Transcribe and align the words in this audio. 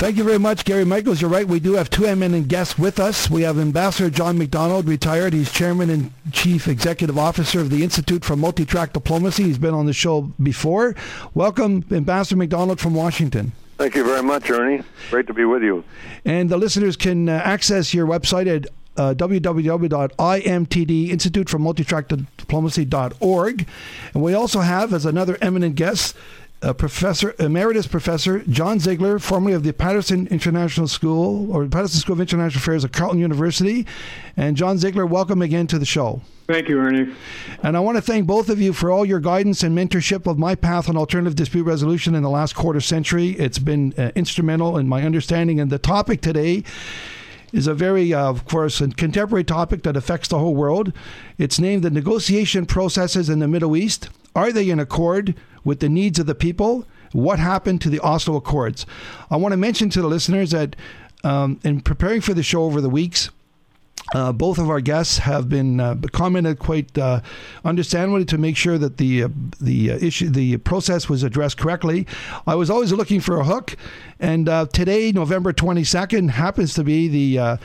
Thank 0.00 0.16
you 0.16 0.24
very 0.24 0.38
much, 0.38 0.64
Gary 0.64 0.86
Michaels. 0.86 1.20
You're 1.20 1.28
right. 1.28 1.46
We 1.46 1.60
do 1.60 1.74
have 1.74 1.90
two 1.90 2.06
eminent 2.06 2.48
guests 2.48 2.78
with 2.78 2.98
us. 2.98 3.28
We 3.28 3.42
have 3.42 3.58
Ambassador 3.58 4.08
John 4.08 4.38
McDonald, 4.38 4.88
retired. 4.88 5.34
He's 5.34 5.52
chairman 5.52 5.90
and 5.90 6.10
chief 6.32 6.68
executive 6.68 7.18
officer 7.18 7.60
of 7.60 7.68
the 7.68 7.82
Institute 7.84 8.24
for 8.24 8.34
Multi-Track 8.34 8.94
Diplomacy. 8.94 9.42
He's 9.42 9.58
been 9.58 9.74
on 9.74 9.84
the 9.84 9.92
show 9.92 10.32
before. 10.42 10.96
Welcome, 11.34 11.84
Ambassador 11.90 12.38
McDonald 12.38 12.80
from 12.80 12.94
Washington. 12.94 13.52
Thank 13.76 13.94
you 13.94 14.02
very 14.02 14.22
much, 14.22 14.48
Ernie. 14.50 14.82
Great 15.10 15.26
to 15.26 15.34
be 15.34 15.44
with 15.44 15.62
you. 15.62 15.84
And 16.24 16.48
the 16.48 16.56
listeners 16.56 16.96
can 16.96 17.28
uh, 17.28 17.32
access 17.32 17.92
your 17.92 18.06
website 18.06 18.46
at 18.46 18.70
uh, 18.96 19.12
www.imtd, 19.12 19.90
And 24.14 24.22
we 24.22 24.32
also 24.34 24.60
have, 24.60 24.94
as 24.94 25.04
another 25.04 25.36
eminent 25.42 25.74
guest, 25.74 26.16
uh, 26.62 26.72
Professor 26.72 27.34
Emeritus 27.38 27.86
Professor 27.86 28.40
John 28.40 28.78
Sigler, 28.78 29.20
formerly 29.20 29.54
of 29.54 29.62
the 29.62 29.72
Paterson 29.72 30.26
International 30.28 30.86
School 30.86 31.50
or 31.54 31.66
Paterson 31.66 32.00
School 32.00 32.14
of 32.14 32.20
International 32.20 32.60
Affairs 32.60 32.84
at 32.84 32.92
Carleton 32.92 33.20
University. 33.20 33.86
And 34.36 34.56
John 34.56 34.76
Sigler, 34.76 35.08
welcome 35.08 35.42
again 35.42 35.66
to 35.68 35.78
the 35.78 35.86
show. 35.86 36.20
Thank 36.46 36.68
you, 36.68 36.78
Ernie. 36.80 37.14
And 37.62 37.76
I 37.76 37.80
want 37.80 37.96
to 37.96 38.02
thank 38.02 38.26
both 38.26 38.48
of 38.48 38.60
you 38.60 38.72
for 38.72 38.90
all 38.90 39.04
your 39.04 39.20
guidance 39.20 39.62
and 39.62 39.76
mentorship 39.76 40.26
of 40.26 40.38
my 40.38 40.54
path 40.54 40.88
on 40.88 40.96
alternative 40.96 41.36
dispute 41.36 41.64
resolution 41.64 42.14
in 42.14 42.22
the 42.22 42.30
last 42.30 42.54
quarter 42.54 42.80
century. 42.80 43.30
It's 43.30 43.60
been 43.60 43.94
uh, 43.96 44.10
instrumental 44.14 44.76
in 44.76 44.88
my 44.88 45.02
understanding. 45.02 45.60
And 45.60 45.70
the 45.70 45.78
topic 45.78 46.20
today 46.20 46.64
is 47.52 47.66
a 47.66 47.74
very, 47.74 48.12
uh, 48.12 48.28
of 48.28 48.46
course, 48.46 48.80
a 48.80 48.88
contemporary 48.88 49.44
topic 49.44 49.84
that 49.84 49.96
affects 49.96 50.28
the 50.28 50.38
whole 50.38 50.54
world. 50.54 50.92
It's 51.38 51.58
named 51.58 51.84
the 51.84 51.90
negotiation 51.90 52.66
processes 52.66 53.30
in 53.30 53.38
the 53.38 53.48
Middle 53.48 53.76
East. 53.76 54.10
Are 54.34 54.52
they 54.52 54.70
in 54.70 54.78
accord 54.78 55.34
with 55.64 55.80
the 55.80 55.88
needs 55.88 56.18
of 56.18 56.26
the 56.26 56.34
people. 56.34 56.86
What 57.12 57.38
happened 57.38 57.80
to 57.80 57.90
the 57.90 58.00
Oslo 58.00 58.36
Accords? 58.36 58.86
I 59.30 59.36
want 59.36 59.52
to 59.52 59.56
mention 59.56 59.90
to 59.90 60.00
the 60.02 60.08
listeners 60.08 60.52
that 60.52 60.76
um, 61.24 61.58
in 61.64 61.80
preparing 61.80 62.20
for 62.20 62.34
the 62.34 62.42
show 62.42 62.62
over 62.62 62.80
the 62.80 62.88
weeks, 62.88 63.30
uh, 64.14 64.32
both 64.32 64.58
of 64.58 64.70
our 64.70 64.80
guests 64.80 65.18
have 65.18 65.48
been 65.48 65.80
uh, 65.80 65.94
commented 66.12 66.58
quite 66.58 66.96
uh, 66.96 67.20
understandably 67.64 68.24
to 68.24 68.38
make 68.38 68.56
sure 68.56 68.78
that 68.78 68.96
the 68.96 69.24
uh, 69.24 69.28
the 69.60 69.92
uh, 69.92 69.98
issue 69.98 70.30
the 70.30 70.56
process 70.58 71.08
was 71.08 71.22
addressed 71.22 71.58
correctly. 71.58 72.06
I 72.46 72.54
was 72.54 72.70
always 72.70 72.92
looking 72.92 73.20
for 73.20 73.38
a 73.38 73.44
hook, 73.44 73.76
and 74.18 74.48
uh, 74.48 74.66
today, 74.72 75.12
November 75.12 75.52
twenty 75.52 75.84
second, 75.84 76.30
happens 76.30 76.74
to 76.74 76.84
be 76.84 77.08
the 77.08 77.58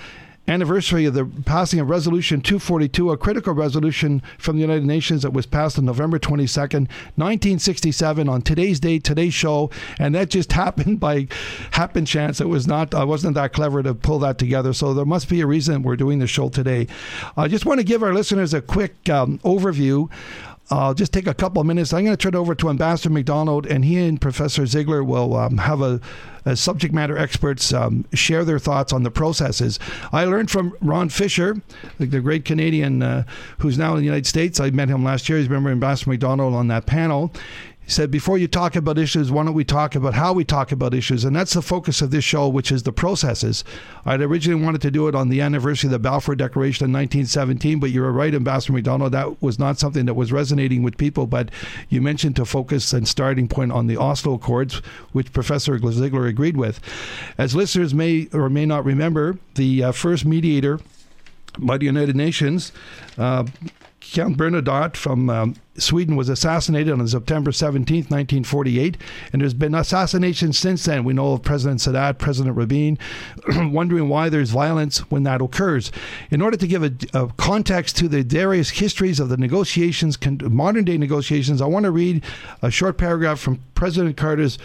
anniversary 0.48 1.06
of 1.06 1.14
the 1.14 1.26
passing 1.46 1.80
of 1.80 1.90
Resolution 1.90 2.42
242, 2.42 3.12
a 3.12 3.18
critical 3.18 3.54
resolution 3.54 4.22
from 4.38 4.56
the 4.56 4.62
United 4.62 4.86
Nations 4.86 5.24
that 5.24 5.34
was 5.34 5.46
passed 5.46 5.78
on 5.78 5.86
November 5.86 6.20
22nd, 6.20 6.88
1967, 7.16 8.30
on 8.30 8.42
today's 8.42 8.80
date, 8.80 9.04
today's 9.04 9.34
show, 9.34 9.70
and 10.00 10.14
that 10.16 10.30
just 10.30 10.52
happened 10.54 11.00
by 11.00 11.28
happen 11.72 12.06
chance. 12.06 12.40
It 12.40 12.50
was 12.50 12.68
not, 12.68 12.94
I 12.94 13.04
wasn't 13.04 13.36
that 13.36 13.54
clever 13.54 13.82
to 13.84 13.94
pull 13.94 14.20
that 14.20 14.38
together, 14.38 14.74
so 14.74 14.94
there 14.94 15.06
must 15.06 15.30
be 15.30 15.42
a 15.42 15.48
reason 15.48 15.84
we're 15.84 15.96
doing 15.96 16.20
the 16.20 16.28
show 16.28 16.50
today. 16.50 16.88
I 17.36 17.48
just 17.48 17.66
want 17.66 17.80
to 17.80 17.86
give 17.86 18.04
our 18.04 18.14
listeners 18.14 18.54
a 18.54 18.62
quick 18.62 19.10
um, 19.10 19.40
overview 19.40 20.10
I'll 20.72 20.96
just 20.96 21.14
take 21.14 21.28
a 21.28 21.34
couple 21.34 21.62
of 21.62 21.68
minutes. 21.68 21.94
I'm 21.94 22.06
going 22.06 22.18
to 22.18 22.22
turn 22.22 22.36
over 22.36 22.56
to 22.56 22.70
Ambassador 22.70 23.12
McDonald, 23.12 23.68
and 23.68 23.86
he 23.86 23.98
and 23.98 24.20
Professor 24.20 24.64
Sigler 24.64 25.06
will 25.06 25.36
um, 25.36 25.60
have 25.60 25.82
a, 25.82 26.02
a, 26.46 26.56
subject 26.56 26.94
matter 26.94 27.18
experts 27.18 27.74
um, 27.74 28.06
share 28.14 28.46
their 28.46 28.60
thoughts 28.60 28.94
on 28.94 29.04
the 29.04 29.12
processes. 29.12 29.80
I 30.12 30.26
learned 30.26 30.52
from 30.52 30.76
Ron 30.82 31.10
Fisher, 31.10 31.62
the, 31.98 32.06
the 32.06 32.22
great 32.22 32.46
Canadian 32.46 33.02
uh, 33.02 33.24
who's 33.60 33.78
now 33.78 33.94
in 33.94 34.00
the 34.00 34.06
United 34.06 34.28
States. 34.28 34.60
I 34.60 34.70
met 34.70 34.90
him 34.90 35.04
last 35.04 35.30
year. 35.30 35.38
He's 35.38 35.50
member 35.50 35.70
Ambassador 35.70 36.12
McDonald 36.12 36.54
on 36.54 36.68
that 36.68 36.86
panel. 36.86 37.32
He 37.86 37.92
said, 37.92 38.10
before 38.10 38.40
you 38.40 38.48
talk 38.48 38.76
about 38.76 38.98
issues, 38.98 39.32
why 39.32 39.44
don't 39.44 39.54
we 39.54 39.64
talk 39.64 39.94
about 39.94 40.16
how 40.16 40.34
we 40.34 40.44
talk 40.44 40.72
about 40.72 40.96
issues? 40.96 41.24
And 41.24 41.36
that's 41.36 41.54
the 41.54 41.62
focus 41.62 42.02
of 42.02 42.10
this 42.10 42.24
show, 42.24 42.48
which 42.48 42.72
is 42.72 42.82
the 42.82 42.92
processes. 42.92 43.64
I'd 44.06 44.22
originally 44.22 44.64
wanted 44.64 44.82
to 44.82 44.92
do 44.92 45.08
it 45.08 45.14
on 45.14 45.30
the 45.30 45.40
anniversary 45.40 45.90
of 45.90 45.92
the 45.92 46.00
Balfour 46.00 46.34
Declaration 46.34 46.86
in 46.86 46.94
1917, 46.94 47.80
but 47.80 47.92
you 47.92 48.02
were 48.02 48.12
right, 48.12 48.34
Ambassador 48.34 48.74
McDonald, 48.74 49.12
that 49.12 49.40
was 49.40 49.60
not 49.60 49.78
something 49.78 50.08
that 50.08 50.16
was 50.16 50.32
resonating 50.32 50.82
with 50.82 50.98
people. 50.98 51.28
But 51.28 51.52
you 51.88 52.02
mentioned 52.02 52.36
to 52.38 52.46
focus 52.46 52.92
and 52.92 53.08
starting 53.08 53.48
point 53.48 53.72
on 53.72 53.86
the 53.86 53.98
Oslo 53.98 54.34
Accords, 54.34 54.78
which 55.12 55.32
Professor 55.32 55.78
Sigler 55.78 56.28
agreed 56.28 56.58
with. 56.58 56.80
As 57.38 57.56
listeners 57.56 57.94
may 57.94 58.28
or 58.34 58.50
may 58.50 58.66
not 58.66 58.84
remember, 58.84 59.38
the 59.54 59.84
uh, 59.84 59.92
first 59.92 60.26
mediator 60.26 60.80
by 61.60 61.78
the 61.78 61.86
United 61.86 62.16
Nations, 62.16 62.72
uh, 63.20 63.46
Count 64.12 64.38
Bernadotte 64.38 64.96
from 64.96 65.30
um, 65.30 65.56
Sweden 65.78 66.16
was 66.16 66.30
assassinated 66.30 66.94
on 66.94 67.08
September 67.08 67.52
17, 67.52 68.04
1948, 68.04 68.98
and 69.34 69.42
there's 69.42 69.54
been 69.54 69.76
assassinations 69.76 70.58
since 70.58 70.86
then. 70.86 71.04
We 71.04 71.14
know 71.14 71.34
of 71.34 71.44
President 71.44 71.82
Sadat, 71.82 72.18
President 72.18 72.56
Rabin, 72.56 72.98
wondering 73.72 74.08
why 74.08 74.30
there's 74.30 74.52
violence 74.52 75.00
when 75.12 75.24
that 75.24 75.42
occurs. 75.42 75.92
In 76.30 76.42
order 76.42 76.56
to 76.56 76.68
give 76.68 76.84
a, 76.84 76.94
a 77.14 77.28
context 77.38 77.98
to 77.98 78.08
the 78.08 78.24
various 78.24 78.70
histories 78.70 79.20
of 79.20 79.30
the 79.30 79.38
negotiations, 79.38 80.18
modern 80.42 80.86
day 80.86 80.98
negotiations, 80.98 81.62
I 81.62 81.66
want 81.66 81.84
to 81.86 81.92
read 81.92 82.24
a 82.62 82.72
short 82.72 82.98
paragraph 82.98 83.40
from 83.40 83.62
President 83.74 84.16
Carter's 84.16 84.58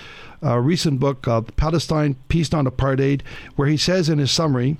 uh, 0.43 0.59
recent 0.59 1.01
book, 1.01 1.27
uh, 1.27 1.41
Palestine 1.41 2.17
Peace 2.29 2.53
Not 2.53 2.67
Apartheid, 2.67 3.23
where 3.57 3.69
he 3.69 3.77
says 3.77 4.09
in 4.09 4.19
his 4.19 4.31
summary, 4.31 4.77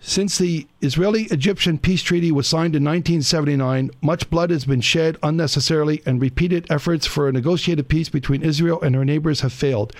since 0.00 0.38
the 0.38 0.66
Israeli 0.82 1.24
Egyptian 1.24 1.78
peace 1.78 2.02
treaty 2.02 2.30
was 2.30 2.46
signed 2.46 2.76
in 2.76 2.84
1979, 2.84 3.90
much 4.02 4.30
blood 4.30 4.50
has 4.50 4.64
been 4.64 4.80
shed 4.80 5.16
unnecessarily, 5.22 6.02
and 6.06 6.20
repeated 6.20 6.66
efforts 6.70 7.06
for 7.06 7.28
a 7.28 7.32
negotiated 7.32 7.88
peace 7.88 8.08
between 8.08 8.42
Israel 8.42 8.80
and 8.82 8.94
her 8.94 9.04
neighbors 9.04 9.40
have 9.40 9.52
failed. 9.52 9.92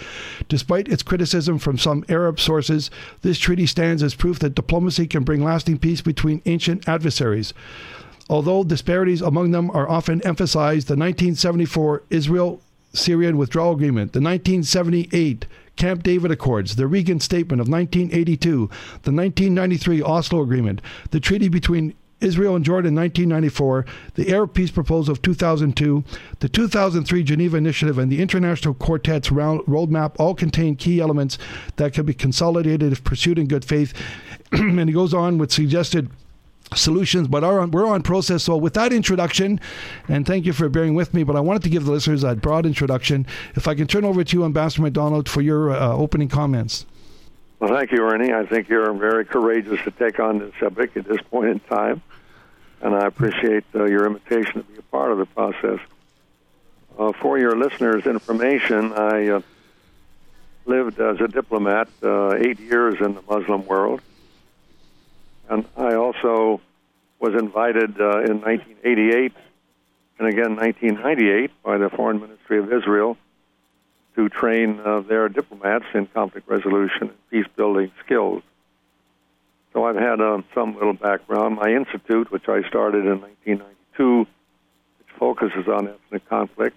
Despite 0.49 0.89
its 0.89 1.03
criticism 1.03 1.59
from 1.59 1.79
some 1.79 2.05
Arab 2.09 2.39
sources, 2.39 2.91
this 3.23 3.39
treaty 3.39 3.67
stands 3.67 4.03
as 4.03 4.15
proof 4.15 4.39
that 4.41 4.55
diplomacy 4.55 5.07
can 5.07 5.25
bring 5.25 5.43
lasting 5.43 5.79
peace 5.79 6.03
between 6.03 6.43
ancient 6.45 6.89
adversaries. 6.89 7.53
Although 8.28 8.65
disparities 8.65 9.23
among 9.23 9.53
them 9.53 9.71
are 9.71 9.89
often 9.89 10.21
emphasized, 10.27 10.89
the 10.89 10.97
1974 10.97 12.03
Israel 12.11 12.61
Syrian 12.93 13.37
Withdrawal 13.37 13.73
Agreement, 13.73 14.13
the 14.13 14.21
1978 14.21 15.47
Camp 15.77 16.03
David 16.03 16.31
Accords, 16.31 16.77
the 16.77 16.87
Reagan 16.87 17.21
Statement 17.21 17.61
of 17.61 17.69
1982, 17.69 18.57
the 19.03 19.13
1993 19.13 20.03
Oslo 20.03 20.41
Agreement, 20.41 20.81
the 21.11 21.21
treaty 21.21 21.49
between 21.49 21.95
Israel 22.21 22.57
and 22.57 22.65
Jordan 22.65 22.95
in 22.95 23.03
1994, 23.03 23.85
the 24.15 24.33
Arab 24.33 24.55
Peace 24.55 24.71
Proposal 24.71 25.13
of 25.13 25.21
2002, 25.21 26.03
the 26.41 26.49
2003 26.49 27.23
Geneva 27.23 27.57
Initiative, 27.59 27.99
and 27.99 28.11
the 28.11 28.23
International 28.23 28.75
Quartet's 28.75 29.29
roadmap 29.29 30.17
all 30.19 30.35
contain 30.35 30.77
key 30.77 31.01
elements 31.01 31.37
that 31.77 31.93
can 31.93 32.07
be 32.07 32.15
consolidated 32.15 32.93
if 32.93 33.05
pursued 33.05 33.39
in 33.39 33.47
good 33.47 33.65
faith. 33.65 33.93
and 34.53 34.89
he 34.89 34.95
goes 34.95 35.13
on 35.13 35.37
with 35.37 35.53
suggested 35.53 36.11
solutions, 36.75 37.28
but 37.28 37.43
we're 37.71 37.87
on 37.87 38.03
process. 38.03 38.44
So, 38.44 38.56
with 38.56 38.75
that 38.75 38.93
introduction, 38.93 39.60
and 40.09 40.27
thank 40.27 40.47
you 40.47 40.53
for 40.53 40.69
bearing 40.69 40.94
with 40.94 41.15
me, 41.15 41.22
but 41.22 41.37
I 41.37 41.41
wanted 41.41 41.62
to 41.65 41.69
give 41.69 41.84
the 41.84 41.93
listeners 41.93 42.25
a 42.25 42.34
broad 42.34 42.66
introduction. 42.66 43.27
If 43.54 43.69
I 43.69 43.75
can 43.75 43.87
turn 43.87 44.04
over 44.04 44.25
to 44.25 44.37
you, 44.37 44.44
Ambassador 44.44 44.82
McDonald, 44.82 45.28
for 45.28 45.41
your 45.41 45.71
uh, 45.71 45.93
opening 45.94 46.28
comments. 46.28 46.87
Well, 47.59 47.75
thank 47.75 47.91
you, 47.93 48.03
Ernie. 48.03 48.32
I 48.32 48.44
think 48.44 48.69
you're 48.69 48.93
very 48.93 49.25
courageous 49.25 49.81
to 49.84 49.91
take 49.91 50.21
on 50.21 50.41
this 50.41 50.53
subject 50.60 50.97
at 50.97 51.06
this 51.06 51.21
point 51.22 51.49
in 51.49 51.60
time, 51.60 52.03
and 52.83 52.94
I 52.94 53.06
appreciate 53.06 53.65
uh, 53.75 53.84
your 53.84 54.06
invitation 54.06 54.54
to 54.54 54.62
be 54.62 54.78
a 54.78 54.83
part 54.83 55.10
of 55.10 55.19
the 55.19 55.27
process. 55.27 55.81
Uh, 56.98 57.12
for 57.12 57.38
your 57.38 57.56
listeners' 57.56 58.06
information, 58.06 58.93
I 58.93 59.28
uh, 59.28 59.41
lived 60.66 61.00
as 61.00 61.21
a 61.21 61.28
diplomat 61.28 61.88
uh, 62.03 62.34
eight 62.34 62.59
years 62.59 63.00
in 63.00 63.15
the 63.15 63.22
Muslim 63.28 63.66
world. 63.66 64.00
And 65.49 65.65
I 65.77 65.95
also 65.95 66.61
was 67.19 67.34
invited 67.34 68.01
uh, 68.01 68.21
in 68.21 68.41
1988 68.41 69.33
and 70.19 70.29
again 70.29 70.57
1998 70.57 71.51
by 71.62 71.79
the 71.79 71.91
Foreign 71.91 72.21
Ministry 72.21 72.59
of 72.59 72.73
Israel 72.73 73.17
to 74.17 74.29
train 74.29 74.81
uh, 74.81 75.01
their 75.01 75.29
diplomats 75.29 75.84
in 75.95 76.07
conflict 76.07 76.49
resolution 76.49 77.03
and 77.03 77.31
peace 77.31 77.47
building 77.55 77.93
skills. 78.04 78.43
So 79.72 79.84
I've 79.84 79.97
had 79.97 80.21
uh, 80.21 80.41
some 80.54 80.75
little 80.75 80.95
background. 80.95 81.57
My 81.57 81.69
institute, 81.69 82.33
which 82.33 82.48
I 82.48 82.66
started 82.66 83.04
in 83.04 83.21
1992, 83.21 84.21
which 84.21 85.19
focuses 85.19 85.69
on 85.69 85.89
ethnic 85.89 86.27
conflict, 86.28 86.77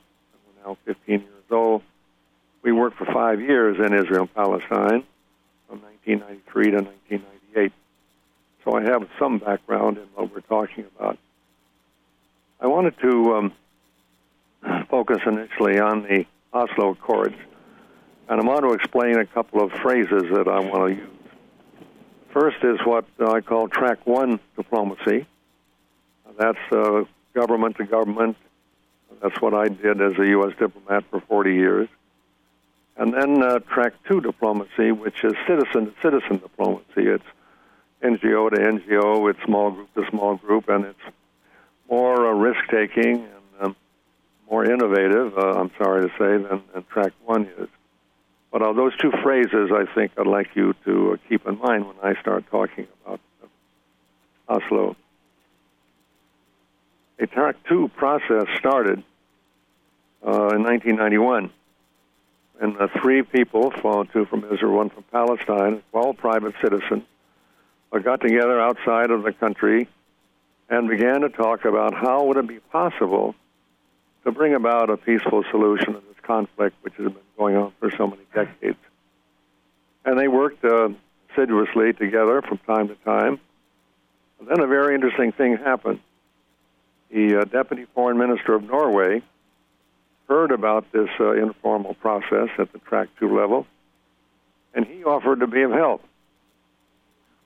we're 0.63 0.69
now 0.71 0.77
15 0.85 1.21
years 1.21 1.29
old. 1.49 1.81
We 2.61 2.73
worked 2.73 2.97
for 2.97 3.05
five 3.05 3.39
years 3.39 3.77
in 3.77 3.93
Israel 3.93 4.23
and 4.23 4.33
Palestine 4.33 5.03
from 5.69 5.81
1993 5.81 6.71
to 6.71 6.77
1998 6.81 7.71
so 8.63 8.73
I 8.73 8.83
have 8.83 9.07
some 9.17 9.39
background 9.39 9.97
in 9.97 10.03
what 10.15 10.33
we're 10.33 10.41
talking 10.41 10.85
about. 10.97 11.17
I 12.59 12.67
wanted 12.67 12.99
to 12.99 13.35
um, 13.35 13.53
focus 14.89 15.19
initially 15.25 15.79
on 15.79 16.03
the 16.03 16.25
Oslo 16.53 16.91
Accords, 16.91 17.35
and 18.27 18.41
I 18.41 18.43
want 18.43 18.63
to 18.63 18.73
explain 18.73 19.17
a 19.17 19.25
couple 19.25 19.63
of 19.63 19.71
phrases 19.71 20.23
that 20.33 20.47
I 20.47 20.59
want 20.59 20.89
to 20.89 20.95
use. 20.95 21.09
First 22.33 22.57
is 22.63 22.79
what 22.85 23.05
I 23.19 23.41
call 23.41 23.67
track 23.69 24.05
one 24.05 24.39
diplomacy. 24.55 25.25
That's 26.37 26.59
uh, 26.71 27.03
government 27.33 27.77
to 27.77 27.85
government. 27.85 28.37
That's 29.21 29.39
what 29.41 29.53
I 29.53 29.67
did 29.67 30.01
as 30.01 30.17
a 30.17 30.27
U.S. 30.27 30.53
diplomat 30.57 31.05
for 31.09 31.21
40 31.21 31.55
years. 31.55 31.89
And 32.97 33.13
then 33.13 33.41
uh, 33.41 33.59
track 33.59 33.93
two 34.07 34.21
diplomacy, 34.21 34.91
which 34.91 35.23
is 35.23 35.33
citizen 35.47 35.87
to 35.87 35.93
citizen 36.01 36.37
diplomacy. 36.37 37.07
It's 37.07 37.23
NGO 38.03 38.49
to 38.49 38.57
NGO, 38.57 39.29
it's 39.29 39.43
small 39.43 39.71
group 39.71 39.93
to 39.95 40.05
small 40.09 40.35
group, 40.35 40.69
and 40.69 40.85
it's 40.85 41.15
more 41.89 42.27
uh, 42.27 42.33
risk 42.33 42.59
taking 42.69 43.23
and 43.23 43.33
um, 43.59 43.75
more 44.49 44.65
innovative, 44.65 45.37
uh, 45.37 45.59
I'm 45.59 45.71
sorry 45.77 46.07
to 46.07 46.09
say, 46.17 46.43
than, 46.43 46.61
than 46.73 46.83
track 46.91 47.13
one 47.25 47.49
is. 47.57 47.67
But 48.51 48.61
uh, 48.61 48.73
those 48.73 48.95
two 48.97 49.11
phrases, 49.23 49.69
I 49.71 49.85
think 49.93 50.13
I'd 50.17 50.27
like 50.27 50.55
you 50.55 50.73
to 50.85 51.13
uh, 51.13 51.17
keep 51.27 51.45
in 51.45 51.59
mind 51.59 51.85
when 51.85 51.95
I 52.01 52.19
start 52.19 52.45
talking 52.49 52.87
about 53.03 53.19
uh, 53.43 54.55
Oslo. 54.55 54.95
A 57.19 57.27
track 57.27 57.57
two 57.67 57.89
process 57.89 58.45
started 58.57 59.03
uh, 60.25 60.55
in 60.55 60.63
1991 60.63 61.51
and 62.61 62.77
uh, 62.77 62.87
three 63.01 63.21
people, 63.23 63.71
two 64.11 64.25
from 64.25 64.45
Israel, 64.51 64.73
one 64.73 64.89
from 64.89 65.03
Palestine, 65.11 65.81
all 65.93 66.13
private 66.13 66.55
citizens, 66.61 67.03
got 67.97 68.21
together 68.21 68.61
outside 68.61 69.09
of 69.09 69.23
the 69.23 69.33
country 69.33 69.87
and 70.69 70.87
began 70.87 71.21
to 71.21 71.29
talk 71.29 71.65
about 71.65 71.93
how 71.95 72.25
would 72.25 72.37
it 72.37 72.47
be 72.47 72.59
possible 72.71 73.33
to 74.23 74.31
bring 74.31 74.53
about 74.53 74.89
a 74.89 74.97
peaceful 74.97 75.43
solution 75.49 75.93
to 75.93 75.99
this 75.99 76.17
conflict, 76.21 76.75
which 76.81 76.93
has 76.95 77.05
been 77.07 77.21
going 77.37 77.55
on 77.55 77.73
for 77.79 77.89
so 77.97 78.05
many 78.05 78.21
decades. 78.33 78.77
And 80.05 80.19
they 80.19 80.27
worked 80.27 80.63
uh, 80.63 80.89
assiduously 81.31 81.93
together 81.93 82.41
from 82.41 82.59
time 82.59 82.89
to 82.89 82.95
time. 83.05 83.39
And 84.39 84.47
then 84.47 84.59
a 84.61 84.67
very 84.67 84.95
interesting 84.95 85.31
thing 85.31 85.57
happened. 85.57 85.99
The 87.11 87.41
uh, 87.41 87.45
deputy 87.45 87.85
foreign 87.95 88.17
minister 88.17 88.53
of 88.53 88.63
Norway 88.63 89.23
heard 90.27 90.51
about 90.51 90.91
this 90.91 91.09
uh, 91.19 91.31
informal 91.31 91.95
process 91.95 92.49
at 92.59 92.71
the 92.71 92.77
track 92.79 93.09
two 93.19 93.35
level, 93.35 93.65
and 94.75 94.85
he 94.85 95.03
offered 95.03 95.39
to 95.39 95.47
be 95.47 95.63
of 95.63 95.71
help. 95.71 96.03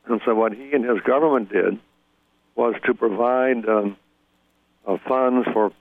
And 0.05 0.21
so, 0.25 0.35
what 0.35 0.53
he 0.53 0.73
and 0.73 0.83
his 0.83 0.99
government 1.01 1.49
did 1.49 1.79
was 2.55 2.75
to 2.85 2.93
provide 2.93 3.67
um, 3.67 3.97
uh, 4.85 4.97
funds 5.07 5.47
for 5.53 5.71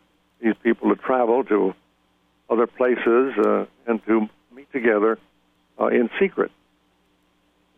these 0.40 0.54
people 0.62 0.94
to 0.94 0.96
travel 0.96 1.44
to 1.44 1.74
other 2.48 2.66
places 2.66 3.34
uh, 3.38 3.66
and 3.86 4.04
to 4.06 4.28
meet 4.54 4.70
together 4.72 5.18
uh, 5.80 5.86
in 5.86 6.10
secret, 6.20 6.50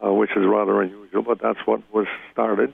uh, 0.05 0.13
which 0.13 0.31
is 0.31 0.45
rather 0.45 0.83
unusual, 0.83 1.23
but 1.23 1.41
that's 1.41 1.61
what 1.67 1.81
was 1.93 2.07
started. 2.33 2.73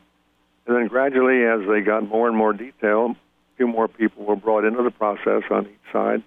And 0.67 0.77
then 0.77 0.87
gradually, 0.89 1.45
as 1.45 1.67
they 1.69 1.81
got 1.81 2.07
more 2.07 2.29
and 2.29 2.37
more 2.37 2.53
detail, 2.53 3.11
a 3.11 3.57
few 3.57 3.67
more 3.67 3.89
people 3.89 4.25
were 4.25 4.37
brought 4.37 4.65
into 4.65 4.83
the 4.83 4.91
process 4.91 5.43
on 5.51 5.67
each 5.67 5.93
side. 5.93 6.23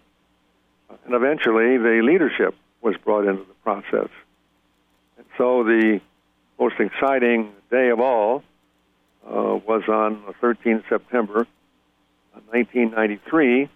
And 1.05 1.13
eventually, 1.13 1.77
the 1.77 2.01
leadership 2.03 2.55
was 2.81 2.95
brought 3.03 3.25
into 3.25 3.43
the 3.43 3.53
process. 3.63 4.09
And 5.17 5.25
so 5.37 5.63
the 5.63 6.01
most 6.63 6.79
exciting 6.79 7.51
day 7.69 7.89
of 7.89 7.99
all 7.99 8.41
uh, 9.27 9.59
was 9.67 9.83
on 9.89 10.23
13 10.39 10.81
September 10.87 11.45
1993, 12.51 13.69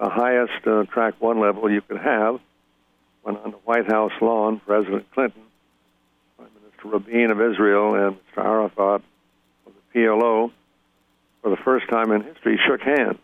the 0.00 0.08
highest 0.08 0.66
uh, 0.66 0.84
track 0.84 1.14
one 1.18 1.38
level 1.38 1.70
you 1.70 1.82
could 1.82 1.98
have, 1.98 2.40
when 3.22 3.36
on 3.36 3.50
the 3.50 3.58
White 3.58 3.90
House 3.90 4.12
lawn, 4.22 4.58
President 4.64 5.04
Clinton, 5.12 5.42
Prime 6.38 6.48
Minister 6.62 6.88
Rabin 6.88 7.30
of 7.30 7.52
Israel, 7.52 7.94
and 7.94 8.16
Mr. 8.16 8.42
Arafat 8.42 9.02
of 9.66 9.72
the 9.92 9.98
PLO, 9.98 10.50
for 11.42 11.50
the 11.50 11.58
first 11.58 11.90
time 11.90 12.10
in 12.12 12.22
history, 12.22 12.58
shook 12.66 12.80
hands 12.80 13.18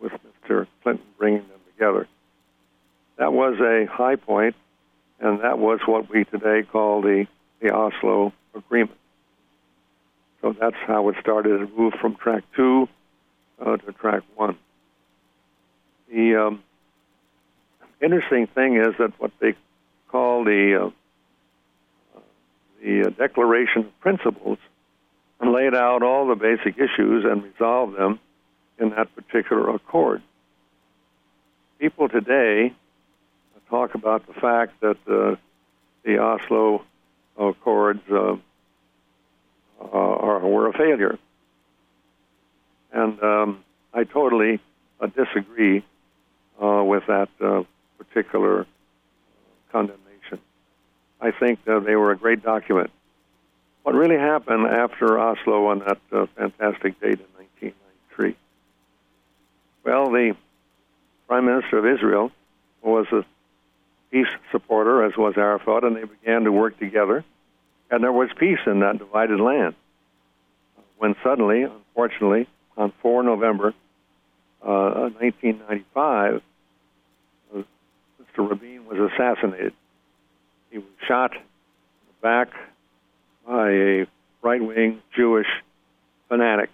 with 0.00 0.12
Mr. 0.12 0.66
Clinton, 0.82 1.06
bringing 1.16 1.48
them 1.48 1.60
together. 1.72 2.06
That 3.16 3.32
was 3.32 3.58
a 3.58 3.86
high 3.90 4.16
point, 4.16 4.54
and 5.18 5.40
that 5.40 5.58
was 5.58 5.80
what 5.86 6.10
we 6.10 6.24
today 6.24 6.62
call 6.70 7.00
the, 7.00 7.26
the 7.62 7.72
Oslo 7.72 8.32
Agreement. 8.54 8.98
So 10.40 10.54
that's 10.58 10.76
how 10.86 11.08
it 11.08 11.16
started. 11.20 11.62
It 11.62 11.78
moved 11.78 11.96
from 12.00 12.16
track 12.16 12.42
two 12.56 12.88
uh, 13.64 13.76
to 13.76 13.92
track 13.92 14.24
one. 14.34 14.58
The 16.12 16.36
um, 16.36 16.62
interesting 18.02 18.48
thing 18.48 18.76
is 18.76 18.94
that 18.98 19.12
what 19.18 19.30
they 19.40 19.54
call 20.08 20.44
the 20.44 20.86
uh, 20.86 22.20
the 22.82 23.10
Declaration 23.16 23.82
of 23.82 24.00
Principles 24.00 24.58
laid 25.40 25.74
out 25.74 26.02
all 26.02 26.26
the 26.26 26.34
basic 26.34 26.78
issues 26.78 27.24
and 27.24 27.44
resolved 27.44 27.96
them 27.96 28.18
in 28.78 28.90
that 28.90 29.14
particular 29.14 29.70
accord. 29.74 30.22
People 31.78 32.08
today 32.08 32.74
talk 33.70 33.94
about 33.94 34.26
the 34.26 34.34
fact 34.34 34.80
that 34.80 34.98
uh, 35.08 35.36
the 36.04 36.18
Oslo 36.18 36.84
Accords 37.38 38.00
uh, 38.10 38.36
are, 39.80 40.38
were 40.40 40.68
a 40.68 40.72
failure. 40.72 41.18
And 42.92 43.22
um, 43.22 43.64
I 43.94 44.04
totally 44.04 44.60
uh, 45.00 45.06
disagree 45.06 45.84
uh, 46.62 46.82
with 46.84 47.04
that 47.06 47.28
uh, 47.40 47.62
particular 47.98 48.66
condemnation. 49.70 50.38
I 51.20 51.30
think 51.30 51.64
they 51.64 51.96
were 51.96 52.12
a 52.12 52.16
great 52.16 52.42
document. 52.42 52.90
What 53.82 53.94
really 53.94 54.18
happened 54.18 54.66
after 54.66 55.18
Oslo 55.18 55.66
on 55.66 55.80
that 55.80 55.98
uh, 56.12 56.26
fantastic 56.36 57.00
date 57.00 57.18
in 57.18 57.26
1993? 57.36 58.36
Well, 59.84 60.10
the 60.10 60.36
Prime 61.26 61.46
Minister 61.46 61.78
of 61.78 61.86
Israel 61.86 62.30
was 62.82 63.06
a 63.12 63.24
peace 64.12 64.28
supporter, 64.52 65.04
as 65.04 65.16
was 65.16 65.34
Arafat, 65.36 65.84
and 65.84 65.96
they 65.96 66.04
began 66.04 66.44
to 66.44 66.52
work 66.52 66.78
together. 66.78 67.24
And 67.90 68.04
there 68.04 68.12
was 68.12 68.28
peace 68.38 68.60
in 68.66 68.80
that 68.80 68.98
divided 68.98 69.40
land. 69.40 69.74
When 70.98 71.16
suddenly, 71.24 71.62
unfortunately, 71.62 72.46
on 72.76 72.92
4 73.02 73.22
November 73.24 73.74
uh, 74.62 75.10
1995, 75.18 76.42
uh, 77.54 77.58
Mr. 77.58 78.48
Rabin 78.48 78.86
was 78.86 79.10
assassinated. 79.12 79.72
He 80.70 80.78
was 80.78 80.86
shot 81.08 81.32
in 81.34 81.40
the 81.40 82.22
back 82.22 82.48
by 83.46 83.70
a 83.70 84.06
right 84.42 84.62
wing 84.62 85.02
Jewish 85.16 85.48
fanatic. 86.28 86.70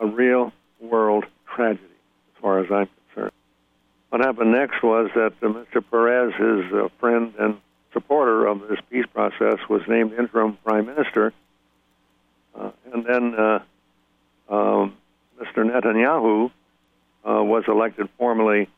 A 0.00 0.06
real 0.06 0.52
world 0.80 1.24
tragedy, 1.54 1.82
as 1.82 2.40
far 2.40 2.60
as 2.60 2.70
I'm. 2.70 2.88
What 4.10 4.22
happened 4.22 4.52
next 4.52 4.82
was 4.82 5.10
that 5.14 5.38
Mr. 5.40 5.84
Peres, 5.90 6.34
his 6.34 6.72
uh, 6.72 6.88
friend 6.98 7.34
and 7.38 7.58
supporter 7.92 8.46
of 8.46 8.66
this 8.68 8.78
peace 8.90 9.04
process, 9.12 9.58
was 9.68 9.82
named 9.86 10.14
interim 10.14 10.56
prime 10.64 10.86
minister. 10.86 11.32
Uh, 12.54 12.70
and 12.92 13.04
then 13.04 13.34
uh, 13.34 13.58
um, 14.48 14.96
Mr. 15.38 15.58
Netanyahu 15.58 16.50
uh, 17.28 17.44
was 17.44 17.64
elected 17.68 18.08
formally 18.16 18.68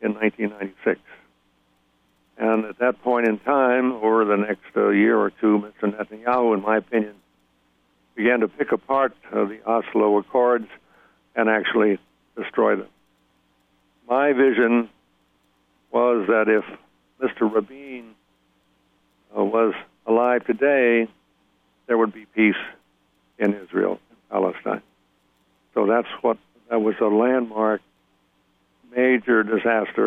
in 0.00 0.14
1996. 0.14 1.00
And 2.38 2.64
at 2.64 2.78
that 2.78 3.02
point 3.02 3.26
in 3.26 3.38
time, 3.40 3.92
over 3.92 4.24
the 4.24 4.36
next 4.36 4.64
uh, 4.76 4.88
year 4.88 5.18
or 5.18 5.30
two, 5.30 5.70
Mr. 5.82 5.92
Netanyahu, 5.92 6.54
in 6.54 6.62
my 6.62 6.78
opinion, 6.78 7.14
began 8.14 8.40
to 8.40 8.48
pick 8.48 8.72
apart 8.72 9.14
uh, 9.32 9.44
the 9.44 9.60
Oslo 9.66 10.18
Accords 10.18 10.68
and 11.36 11.48
actually 11.48 11.98
destroy 12.36 12.76
them. 12.76 12.88
My 14.08 14.32
vision 14.32 14.88
was 15.90 16.26
that 16.28 16.48
if 16.48 16.64
Mr. 17.20 17.52
Rabin 17.52 18.14
uh, 19.36 19.44
was 19.44 19.74
alive 20.06 20.46
today, 20.46 21.08
there 21.86 21.98
would 21.98 22.14
be 22.14 22.24
peace 22.34 22.54
in 23.38 23.54
Israel 23.54 24.00
and 24.10 24.28
Palestine. 24.30 24.82
So 25.74 25.86
that's 25.86 26.08
what 26.22 26.38
that 26.70 26.80
was 26.80 26.94
a 27.00 27.06
landmark, 27.06 27.82
major 28.96 29.42
disaster 29.42 30.06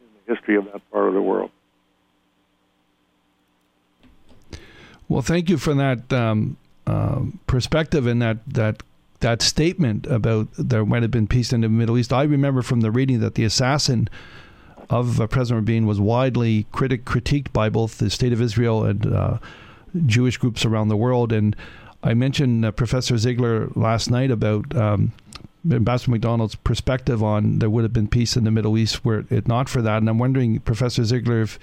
in 0.00 0.06
the 0.26 0.34
history 0.34 0.56
of 0.56 0.66
that 0.66 0.88
part 0.90 1.08
of 1.08 1.14
the 1.14 1.22
world. 1.22 1.50
Well, 5.08 5.22
thank 5.22 5.50
you 5.50 5.58
for 5.58 5.74
that 5.74 6.12
um, 6.12 6.56
uh, 6.86 7.22
perspective 7.48 8.06
and 8.06 8.22
that 8.22 8.38
that 8.46 8.82
that 9.20 9.42
statement 9.42 10.06
about 10.06 10.48
there 10.58 10.84
might 10.84 11.02
have 11.02 11.10
been 11.10 11.26
peace 11.26 11.52
in 11.52 11.60
the 11.60 11.68
Middle 11.68 11.98
East. 11.98 12.12
I 12.12 12.22
remember 12.24 12.62
from 12.62 12.80
the 12.80 12.90
reading 12.90 13.20
that 13.20 13.34
the 13.34 13.44
assassin 13.44 14.08
of 14.88 15.20
uh, 15.20 15.26
President 15.26 15.68
Rabin 15.68 15.86
was 15.86 16.00
widely 16.00 16.64
critiqued 16.72 17.52
by 17.52 17.68
both 17.68 17.98
the 17.98 18.10
State 18.10 18.32
of 18.32 18.42
Israel 18.42 18.84
and 18.84 19.06
uh, 19.06 19.38
Jewish 20.06 20.36
groups 20.36 20.64
around 20.64 20.88
the 20.88 20.96
world. 20.96 21.32
And 21.32 21.54
I 22.02 22.14
mentioned 22.14 22.64
uh, 22.64 22.72
Professor 22.72 23.14
Sigler 23.14 23.74
last 23.76 24.10
night 24.10 24.30
about 24.30 24.74
um, 24.74 25.12
Ambassador 25.70 26.12
McDonald's 26.12 26.54
perspective 26.54 27.22
on 27.22 27.58
there 27.58 27.70
would 27.70 27.84
have 27.84 27.92
been 27.92 28.08
peace 28.08 28.36
in 28.36 28.44
the 28.44 28.50
Middle 28.50 28.78
East 28.78 29.04
were 29.04 29.24
it 29.30 29.46
not 29.46 29.68
for 29.68 29.82
that. 29.82 29.98
And 29.98 30.08
I'm 30.08 30.18
wondering, 30.18 30.60
Professor 30.60 31.02
Sigler, 31.02 31.42
if 31.42 31.58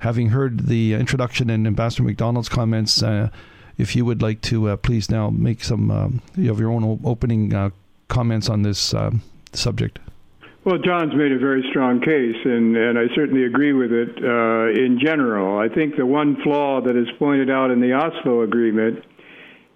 having 0.00 0.28
heard 0.28 0.66
the 0.66 0.92
introduction 0.92 1.48
and 1.48 1.66
Ambassador 1.66 2.02
McDonald's 2.02 2.48
comments, 2.48 3.02
uh, 3.02 3.30
if 3.78 3.94
you 3.94 4.04
would 4.04 4.22
like 4.22 4.40
to 4.42 4.68
uh, 4.68 4.76
please 4.76 5.10
now 5.10 5.30
make 5.30 5.62
some 5.62 5.90
um, 5.90 6.22
you 6.36 6.48
have 6.48 6.60
your 6.60 6.70
own 6.70 7.00
opening 7.04 7.52
uh, 7.54 7.70
comments 8.08 8.48
on 8.48 8.62
this 8.62 8.94
um, 8.94 9.22
subject. 9.52 9.98
Well, 10.64 10.78
John's 10.78 11.14
made 11.14 11.30
a 11.30 11.38
very 11.38 11.64
strong 11.70 12.00
case, 12.00 12.42
and, 12.44 12.76
and 12.76 12.98
I 12.98 13.06
certainly 13.14 13.44
agree 13.44 13.72
with 13.72 13.92
it 13.92 14.18
uh, 14.18 14.74
in 14.74 14.98
general. 15.00 15.60
I 15.60 15.72
think 15.72 15.94
the 15.94 16.04
one 16.04 16.42
flaw 16.42 16.80
that 16.80 16.96
is 16.96 17.06
pointed 17.20 17.48
out 17.48 17.70
in 17.70 17.80
the 17.80 17.92
Oslo 17.92 18.42
Agreement 18.42 18.98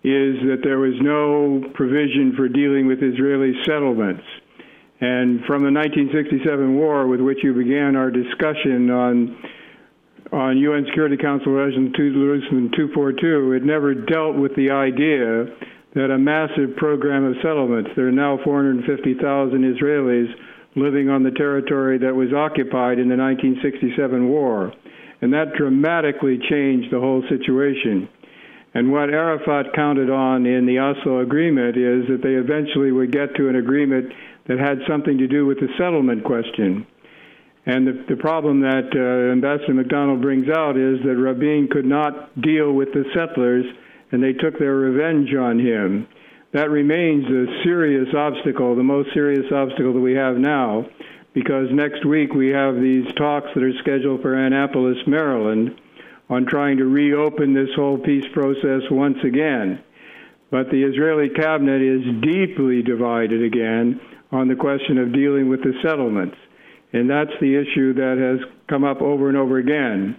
is 0.02 0.34
that 0.50 0.62
there 0.64 0.78
was 0.78 0.94
no 1.00 1.62
provision 1.74 2.34
for 2.34 2.48
dealing 2.48 2.88
with 2.88 3.04
Israeli 3.04 3.52
settlements. 3.64 4.24
And 5.00 5.44
from 5.46 5.62
the 5.62 5.70
1967 5.70 6.74
war, 6.74 7.06
with 7.06 7.20
which 7.20 7.38
you 7.44 7.54
began 7.54 7.94
our 7.94 8.10
discussion 8.10 8.90
on 8.90 9.38
on 10.32 10.58
UN 10.58 10.84
Security 10.86 11.16
Council 11.16 11.52
Resolution 11.52 12.70
242, 12.76 13.52
it 13.52 13.64
never 13.64 13.94
dealt 13.94 14.36
with 14.36 14.54
the 14.54 14.70
idea 14.70 15.46
that 15.94 16.10
a 16.10 16.18
massive 16.18 16.76
program 16.76 17.24
of 17.24 17.34
settlements. 17.42 17.90
There 17.96 18.06
are 18.06 18.12
now 18.12 18.38
450,000 18.44 19.18
Israelis 19.74 20.28
living 20.76 21.08
on 21.10 21.24
the 21.24 21.32
territory 21.32 21.98
that 21.98 22.14
was 22.14 22.32
occupied 22.32 22.98
in 22.98 23.08
the 23.08 23.16
1967 23.16 24.28
war. 24.28 24.72
And 25.20 25.32
that 25.32 25.54
dramatically 25.58 26.38
changed 26.48 26.92
the 26.92 27.00
whole 27.00 27.22
situation. 27.28 28.08
And 28.72 28.92
what 28.92 29.10
Arafat 29.10 29.74
counted 29.74 30.10
on 30.10 30.46
in 30.46 30.64
the 30.64 30.78
Oslo 30.78 31.20
agreement 31.20 31.76
is 31.76 32.06
that 32.06 32.22
they 32.22 32.34
eventually 32.34 32.92
would 32.92 33.10
get 33.10 33.34
to 33.34 33.48
an 33.48 33.56
agreement 33.56 34.12
that 34.46 34.60
had 34.60 34.78
something 34.88 35.18
to 35.18 35.26
do 35.26 35.44
with 35.44 35.58
the 35.58 35.68
settlement 35.76 36.24
question. 36.24 36.86
And 37.66 37.86
the, 37.86 38.04
the 38.08 38.16
problem 38.16 38.60
that 38.60 38.90
uh, 38.94 39.32
Ambassador 39.32 39.74
McDonald 39.74 40.22
brings 40.22 40.48
out 40.48 40.76
is 40.76 40.98
that 41.04 41.16
Rabin 41.16 41.68
could 41.70 41.84
not 41.84 42.40
deal 42.40 42.72
with 42.72 42.92
the 42.92 43.04
settlers, 43.14 43.66
and 44.12 44.22
they 44.22 44.32
took 44.32 44.58
their 44.58 44.74
revenge 44.74 45.34
on 45.34 45.58
him 45.58 46.08
that 46.52 46.70
remains 46.70 47.26
a 47.26 47.62
serious 47.62 48.12
obstacle, 48.14 48.74
the 48.74 48.82
most 48.82 49.12
serious 49.14 49.50
obstacle 49.52 49.92
that 49.92 50.00
we 50.00 50.14
have 50.14 50.36
now, 50.36 50.86
because 51.32 51.68
next 51.70 52.04
week 52.04 52.34
we 52.34 52.48
have 52.48 52.74
these 52.74 53.06
talks 53.14 53.48
that 53.54 53.62
are 53.62 53.78
scheduled 53.78 54.20
for 54.20 54.34
Annapolis, 54.34 54.98
Maryland, 55.06 55.80
on 56.28 56.46
trying 56.46 56.78
to 56.78 56.86
reopen 56.86 57.54
this 57.54 57.70
whole 57.76 57.98
peace 57.98 58.24
process 58.32 58.82
once 58.90 59.18
again. 59.24 59.80
But 60.50 60.70
the 60.70 60.82
Israeli 60.82 61.28
cabinet 61.28 61.82
is 61.82 62.20
deeply 62.20 62.82
divided 62.82 63.44
again 63.44 64.00
on 64.32 64.48
the 64.48 64.56
question 64.56 64.98
of 64.98 65.12
dealing 65.12 65.48
with 65.48 65.62
the 65.62 65.74
settlements. 65.82 66.36
And 66.92 67.08
that's 67.08 67.30
the 67.40 67.54
issue 67.54 67.94
that 67.94 68.18
has 68.18 68.48
come 68.68 68.84
up 68.84 69.00
over 69.00 69.28
and 69.28 69.36
over 69.36 69.58
again. 69.58 70.18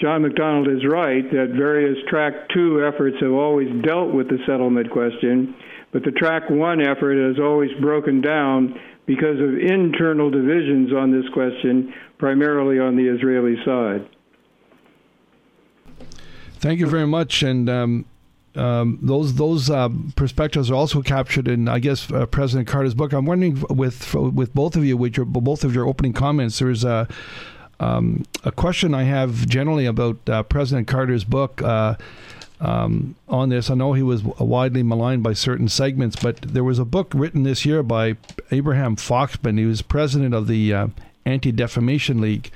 John 0.00 0.22
McDonald 0.22 0.68
is 0.68 0.84
right 0.88 1.30
that 1.30 1.54
various 1.56 1.98
Track 2.08 2.48
2 2.54 2.86
efforts 2.86 3.16
have 3.20 3.32
always 3.32 3.68
dealt 3.84 4.14
with 4.14 4.28
the 4.28 4.38
settlement 4.46 4.90
question, 4.90 5.54
but 5.92 6.04
the 6.04 6.10
Track 6.12 6.48
1 6.48 6.80
effort 6.80 7.16
has 7.28 7.38
always 7.38 7.70
broken 7.80 8.20
down 8.20 8.78
because 9.06 9.40
of 9.40 9.58
internal 9.58 10.30
divisions 10.30 10.92
on 10.92 11.10
this 11.10 11.28
question, 11.34 11.92
primarily 12.18 12.78
on 12.78 12.96
the 12.96 13.08
Israeli 13.08 13.56
side. 13.64 14.08
Thank 16.60 16.78
you 16.78 16.86
very 16.86 17.06
much. 17.06 17.42
And 17.42 17.68
um, 17.68 18.04
um, 18.56 18.98
those 19.00 19.34
those 19.34 19.70
uh, 19.70 19.88
perspectives 20.16 20.70
are 20.70 20.74
also 20.74 21.02
captured 21.02 21.46
in, 21.46 21.68
I 21.68 21.78
guess, 21.78 22.10
uh, 22.10 22.26
President 22.26 22.68
Carter's 22.68 22.94
book. 22.94 23.12
I'm 23.12 23.26
wondering, 23.26 23.62
with 23.70 24.14
with 24.14 24.54
both 24.54 24.76
of 24.76 24.84
you, 24.84 24.96
with 24.96 25.16
your 25.16 25.26
both 25.26 25.62
of 25.64 25.74
your 25.74 25.86
opening 25.86 26.12
comments, 26.12 26.58
there's 26.58 26.84
a 26.84 27.06
um, 27.78 28.24
a 28.44 28.52
question 28.52 28.94
I 28.94 29.04
have 29.04 29.46
generally 29.46 29.86
about 29.86 30.28
uh, 30.28 30.42
President 30.42 30.88
Carter's 30.88 31.24
book. 31.24 31.62
Uh, 31.62 31.96
um, 32.60 33.14
on 33.26 33.48
this, 33.48 33.70
I 33.70 33.74
know 33.74 33.94
he 33.94 34.02
was 34.02 34.22
widely 34.22 34.82
maligned 34.82 35.22
by 35.22 35.32
certain 35.32 35.68
segments, 35.68 36.16
but 36.16 36.42
there 36.42 36.64
was 36.64 36.78
a 36.78 36.84
book 36.84 37.10
written 37.14 37.42
this 37.42 37.64
year 37.64 37.82
by 37.82 38.16
Abraham 38.50 38.96
Foxman. 38.96 39.58
He 39.58 39.64
was 39.64 39.80
president 39.80 40.34
of 40.34 40.46
the 40.46 40.74
uh, 40.74 40.88
Anti 41.24 41.52
Defamation 41.52 42.20
League. 42.20 42.50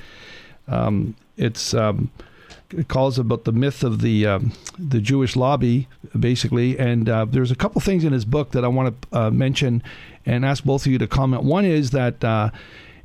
Um, 0.69 1.17
it's 1.39 1.73
um, 1.73 2.11
calls 2.89 3.19
about 3.19 3.45
the 3.45 3.53
myth 3.53 3.83
of 3.83 4.01
the 4.01 4.27
um, 4.27 4.53
the 4.79 5.01
Jewish 5.01 5.37
lobby, 5.37 5.89
basically. 6.19 6.79
And 6.79 7.09
uh, 7.09 7.27
there's 7.27 7.51
a 7.51 7.57
couple 7.57 7.81
things 7.81 8.05
in 8.05 8.13
his 8.13 8.25
book 8.25 8.53
that 8.53 8.65
I 8.65 8.69
want 8.69 9.01
to 9.11 9.19
uh, 9.19 9.31
mention 9.31 9.83
and 10.27 10.45
ask 10.45 10.65
both 10.65 10.87
of 10.87 10.93
you 10.93 10.99
to 10.99 11.07
comment. 11.07 11.45
One 11.45 11.65
is 11.65 11.91
that 11.91 12.25
uh, 12.25 12.51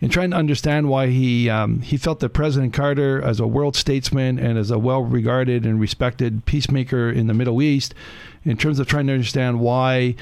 in 0.01 0.09
trying 0.09 0.31
to 0.31 0.37
understand 0.37 0.89
why 0.89 1.07
he 1.07 1.49
um, 1.49 1.81
he 1.81 1.97
felt 1.97 2.19
that 2.21 2.29
President 2.29 2.73
Carter, 2.73 3.21
as 3.21 3.39
a 3.39 3.47
world 3.47 3.75
statesman 3.75 4.39
and 4.39 4.57
as 4.57 4.71
a 4.71 4.79
well-regarded 4.79 5.65
and 5.65 5.79
respected 5.79 6.45
peacemaker 6.45 7.09
in 7.09 7.27
the 7.27 7.33
Middle 7.33 7.61
East, 7.61 7.93
in 8.45 8.57
terms 8.57 8.79
of 8.79 8.87
trying 8.87 9.07
to 9.07 9.13
understand 9.13 9.59
why. 9.59 10.15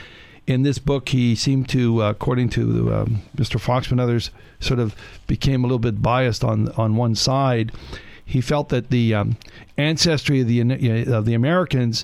In 0.45 0.63
this 0.63 0.79
book, 0.79 1.09
he 1.09 1.35
seemed 1.35 1.67
to, 1.71 2.01
uh, 2.01 2.11
according 2.11 2.47
to 2.51 2.93
um, 2.93 3.21
Mr. 3.35 3.59
Foxman 3.59 3.91
and 3.91 3.99
others, 3.99 4.31
sort 4.61 4.79
of 4.79 4.95
became 5.27 5.65
a 5.65 5.67
little 5.67 5.77
bit 5.77 6.01
biased 6.01 6.41
on 6.41 6.69
on 6.77 6.95
one 6.95 7.15
side. 7.15 7.73
He 8.27 8.41
felt 8.41 8.67
that 8.69 8.89
the 8.89 9.15
um, 9.15 9.37
ancestry 9.77 10.41
of 10.41 10.47
the 10.47 10.59
of 11.09 11.25
the 11.25 11.33
Americans 11.33 12.03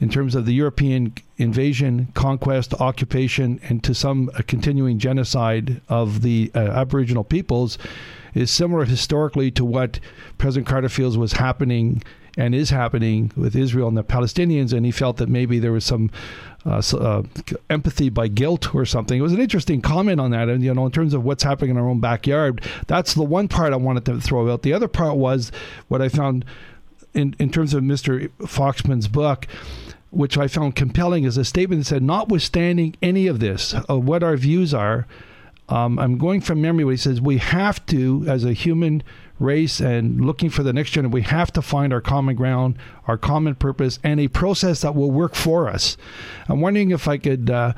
in 0.00 0.08
terms 0.08 0.34
of 0.34 0.46
the 0.46 0.54
European 0.54 1.12
invasion, 1.36 2.08
conquest, 2.14 2.72
occupation, 2.80 3.60
and 3.64 3.84
to 3.84 3.94
some 3.94 4.30
continuing 4.46 4.98
genocide 4.98 5.82
of 5.88 6.22
the 6.22 6.50
uh, 6.54 6.58
Aboriginal 6.58 7.22
peoples 7.22 7.76
is 8.32 8.50
similar 8.50 8.86
historically 8.86 9.50
to 9.50 9.64
what 9.64 10.00
President 10.38 10.66
Carter 10.66 10.88
feels 10.88 11.18
was 11.18 11.34
happening 11.34 12.02
and 12.38 12.54
is 12.54 12.70
happening 12.70 13.32
with 13.36 13.56
Israel 13.56 13.88
and 13.88 13.96
the 13.96 14.04
Palestinians, 14.04 14.72
and 14.72 14.86
he 14.86 14.92
felt 14.92 15.16
that 15.16 15.28
maybe 15.28 15.58
there 15.58 15.72
was 15.72 15.84
some 15.84 16.08
uh, 16.64 16.80
uh, 16.94 17.22
empathy 17.68 18.08
by 18.08 18.28
guilt 18.28 18.74
or 18.74 18.86
something. 18.86 19.18
It 19.18 19.22
was 19.22 19.32
an 19.32 19.40
interesting 19.40 19.82
comment 19.82 20.20
on 20.20 20.30
that, 20.30 20.48
and 20.48 20.62
you 20.62 20.72
know, 20.72 20.86
in 20.86 20.92
terms 20.92 21.14
of 21.14 21.24
what's 21.24 21.42
happening 21.42 21.72
in 21.72 21.76
our 21.76 21.88
own 21.88 22.00
backyard, 22.00 22.64
that's 22.86 23.12
the 23.12 23.24
one 23.24 23.48
part 23.48 23.72
I 23.72 23.76
wanted 23.76 24.04
to 24.06 24.20
throw 24.20 24.50
out. 24.50 24.62
The 24.62 24.72
other 24.72 24.88
part 24.88 25.16
was 25.16 25.50
what 25.88 26.00
I 26.00 26.08
found 26.08 26.44
in 27.12 27.34
in 27.40 27.50
terms 27.50 27.74
of 27.74 27.82
Mr. 27.82 28.30
Foxman's 28.38 29.08
book 29.08 29.46
which 30.10 30.38
I 30.38 30.48
found 30.48 30.74
compelling, 30.74 31.24
is 31.24 31.36
a 31.36 31.44
statement 31.44 31.82
that 31.82 31.88
said, 31.88 32.02
notwithstanding 32.02 32.96
any 33.02 33.26
of 33.26 33.40
this, 33.40 33.74
of 33.74 34.04
what 34.04 34.22
our 34.22 34.38
views 34.38 34.72
are, 34.72 35.06
um, 35.68 35.98
I'm 35.98 36.16
going 36.16 36.40
from 36.40 36.62
memory 36.62 36.84
where 36.84 36.92
he 36.92 36.96
says, 36.96 37.20
we 37.20 37.38
have 37.38 37.84
to, 37.86 38.24
as 38.26 38.44
a 38.44 38.54
human 38.54 39.02
race 39.38 39.80
and 39.80 40.24
looking 40.24 40.50
for 40.50 40.62
the 40.62 40.72
next 40.72 40.90
generation, 40.90 41.12
we 41.12 41.22
have 41.22 41.52
to 41.52 41.62
find 41.62 41.92
our 41.92 42.00
common 42.00 42.36
ground, 42.36 42.76
our 43.06 43.16
common 43.16 43.54
purpose, 43.54 43.98
and 44.02 44.20
a 44.20 44.28
process 44.28 44.82
that 44.82 44.94
will 44.94 45.10
work 45.10 45.34
for 45.34 45.68
us. 45.68 45.96
I'm 46.48 46.60
wondering 46.60 46.90
if 46.90 47.08
I 47.08 47.18
could. 47.18 47.50
Uh, 47.50 47.72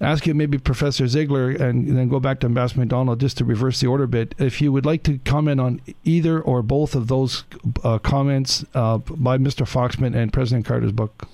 ask 0.00 0.26
you 0.26 0.34
maybe 0.34 0.58
Professor 0.58 1.04
Sigler 1.04 1.58
and 1.60 1.96
then 1.96 2.08
go 2.08 2.18
back 2.18 2.40
to 2.40 2.46
Ambassador 2.46 2.80
McDonald 2.80 3.20
just 3.20 3.38
to 3.38 3.44
reverse 3.44 3.80
the 3.80 3.86
order 3.86 4.04
a 4.04 4.08
bit. 4.08 4.34
If 4.36 4.60
you 4.60 4.72
would 4.72 4.84
like 4.84 5.04
to 5.04 5.18
comment 5.18 5.60
on 5.60 5.80
either 6.02 6.40
or 6.40 6.62
both 6.62 6.96
of 6.96 7.06
those 7.06 7.44
uh, 7.84 7.98
comments 7.98 8.64
uh, 8.74 8.98
by 8.98 9.38
Mr. 9.38 9.64
Foxman 9.66 10.16
and 10.16 10.32
President 10.32 10.66
Carter's 10.66 10.92
book. 10.92 11.28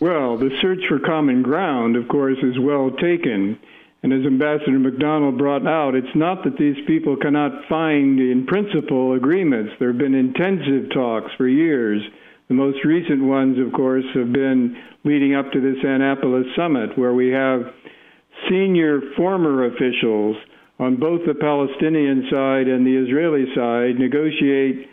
Well, 0.00 0.36
the 0.36 0.50
search 0.60 0.80
for 0.88 1.00
common 1.00 1.42
ground, 1.42 1.96
of 1.96 2.06
course, 2.08 2.38
is 2.42 2.58
well 2.58 2.90
taken. 2.90 3.58
And 4.02 4.12
as 4.12 4.24
Ambassador 4.24 4.78
McDonald 4.78 5.38
brought 5.38 5.66
out, 5.66 5.96
it's 5.96 6.14
not 6.14 6.44
that 6.44 6.56
these 6.56 6.76
people 6.86 7.16
cannot 7.16 7.66
find, 7.68 8.20
in 8.20 8.46
principle, 8.46 9.14
agreements. 9.14 9.72
There 9.78 9.88
have 9.88 9.98
been 9.98 10.14
intensive 10.14 10.90
talks 10.94 11.32
for 11.36 11.48
years. 11.48 12.00
The 12.46 12.54
most 12.54 12.84
recent 12.84 13.22
ones, 13.22 13.58
of 13.58 13.72
course, 13.72 14.04
have 14.14 14.32
been 14.32 14.76
leading 15.04 15.34
up 15.34 15.50
to 15.52 15.60
this 15.60 15.82
Annapolis 15.82 16.46
summit, 16.56 16.96
where 16.96 17.12
we 17.12 17.28
have 17.30 17.72
senior 18.48 19.00
former 19.16 19.66
officials 19.66 20.36
on 20.78 20.96
both 20.96 21.26
the 21.26 21.34
Palestinian 21.34 22.28
side 22.30 22.68
and 22.68 22.86
the 22.86 22.96
Israeli 22.96 23.52
side 23.54 23.98
negotiate 23.98 24.88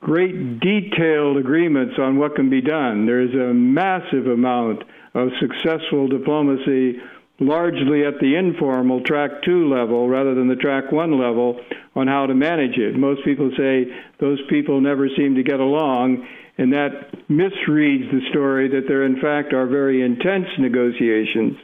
great 0.00 0.60
detailed 0.60 1.36
agreements 1.36 1.96
on 1.98 2.18
what 2.18 2.34
can 2.34 2.48
be 2.48 2.62
done. 2.62 3.04
There's 3.04 3.34
a 3.34 3.52
massive 3.52 4.26
amount 4.26 4.84
of 5.14 5.28
successful 5.40 6.08
diplomacy, 6.08 7.00
largely 7.40 8.04
at 8.04 8.18
the 8.20 8.36
informal 8.36 9.02
track 9.02 9.30
two 9.44 9.68
level 9.72 10.08
rather 10.08 10.34
than 10.34 10.48
the 10.48 10.56
track 10.56 10.90
one 10.90 11.18
level, 11.18 11.60
on 11.94 12.06
how 12.06 12.26
to 12.26 12.34
manage 12.34 12.76
it. 12.78 12.96
Most 12.96 13.24
people 13.24 13.50
say 13.56 13.86
those 14.20 14.38
people 14.48 14.80
never 14.80 15.08
seem 15.16 15.34
to 15.34 15.42
get 15.42 15.58
along, 15.58 16.26
and 16.56 16.72
that 16.72 17.10
misreads 17.28 18.10
the 18.10 18.20
story 18.30 18.68
that 18.68 18.86
there, 18.86 19.04
in 19.04 19.20
fact, 19.20 19.52
are 19.52 19.66
very 19.66 20.02
intense 20.02 20.46
negotiations 20.58 21.56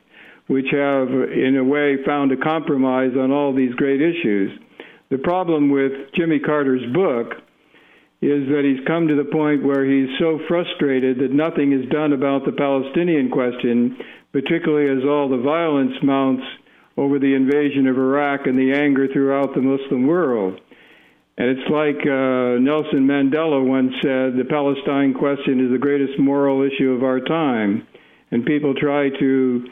which 0.46 0.66
have, 0.72 1.08
in 1.08 1.56
a 1.56 1.64
way, 1.64 1.96
found 2.04 2.32
a 2.32 2.36
compromise 2.36 3.12
on 3.18 3.30
all 3.30 3.54
these 3.54 3.74
great 3.74 4.02
issues. 4.02 4.50
The 5.10 5.18
problem 5.18 5.70
with 5.70 5.92
Jimmy 6.14 6.38
Carter's 6.38 6.84
book 6.92 7.43
is 8.22 8.48
that 8.48 8.64
he's 8.64 8.86
come 8.86 9.08
to 9.08 9.16
the 9.16 9.30
point 9.30 9.64
where 9.64 9.84
he's 9.84 10.08
so 10.18 10.40
frustrated 10.48 11.18
that 11.18 11.32
nothing 11.32 11.72
is 11.72 11.88
done 11.90 12.12
about 12.12 12.44
the 12.44 12.52
Palestinian 12.52 13.30
question, 13.30 13.96
particularly 14.32 14.90
as 14.90 15.04
all 15.04 15.28
the 15.28 15.42
violence 15.42 15.94
mounts 16.02 16.42
over 16.96 17.18
the 17.18 17.34
invasion 17.34 17.86
of 17.86 17.98
Iraq 17.98 18.46
and 18.46 18.58
the 18.58 18.72
anger 18.72 19.08
throughout 19.12 19.54
the 19.54 19.60
Muslim 19.60 20.06
world. 20.06 20.60
And 21.36 21.50
it's 21.50 21.68
like 21.68 21.98
uh, 22.06 22.62
Nelson 22.62 23.06
Mandela 23.10 23.58
once 23.66 23.92
said 24.00 24.38
the 24.38 24.46
Palestine 24.48 25.14
question 25.14 25.64
is 25.64 25.72
the 25.72 25.82
greatest 25.82 26.18
moral 26.18 26.62
issue 26.62 26.92
of 26.92 27.02
our 27.02 27.18
time. 27.20 27.86
And 28.30 28.46
people 28.46 28.74
try 28.74 29.10
to 29.10 29.66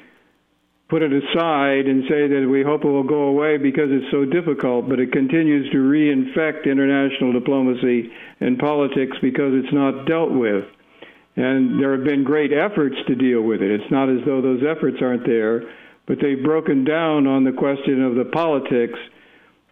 put 0.92 1.00
it 1.00 1.10
aside 1.10 1.88
and 1.88 2.04
say 2.04 2.28
that 2.28 2.46
we 2.46 2.62
hope 2.62 2.84
it 2.84 2.92
will 2.92 3.02
go 3.02 3.32
away 3.32 3.56
because 3.56 3.88
it's 3.88 4.12
so 4.12 4.26
difficult, 4.26 4.90
but 4.90 5.00
it 5.00 5.10
continues 5.10 5.64
to 5.72 5.78
reinfect 5.78 6.68
international 6.68 7.32
diplomacy 7.32 8.12
and 8.40 8.58
politics 8.58 9.16
because 9.22 9.56
it's 9.56 9.72
not 9.72 10.04
dealt 10.04 10.30
with. 10.30 10.68
And 11.34 11.80
there 11.80 11.96
have 11.96 12.04
been 12.04 12.24
great 12.24 12.52
efforts 12.52 12.96
to 13.08 13.14
deal 13.14 13.40
with 13.40 13.62
it. 13.62 13.70
It's 13.70 13.90
not 13.90 14.10
as 14.12 14.20
though 14.26 14.42
those 14.42 14.60
efforts 14.68 14.98
aren't 15.00 15.24
there, 15.24 15.64
but 16.04 16.18
they've 16.20 16.44
broken 16.44 16.84
down 16.84 17.26
on 17.26 17.44
the 17.44 17.56
question 17.56 18.04
of 18.04 18.14
the 18.14 18.28
politics, 18.28 18.98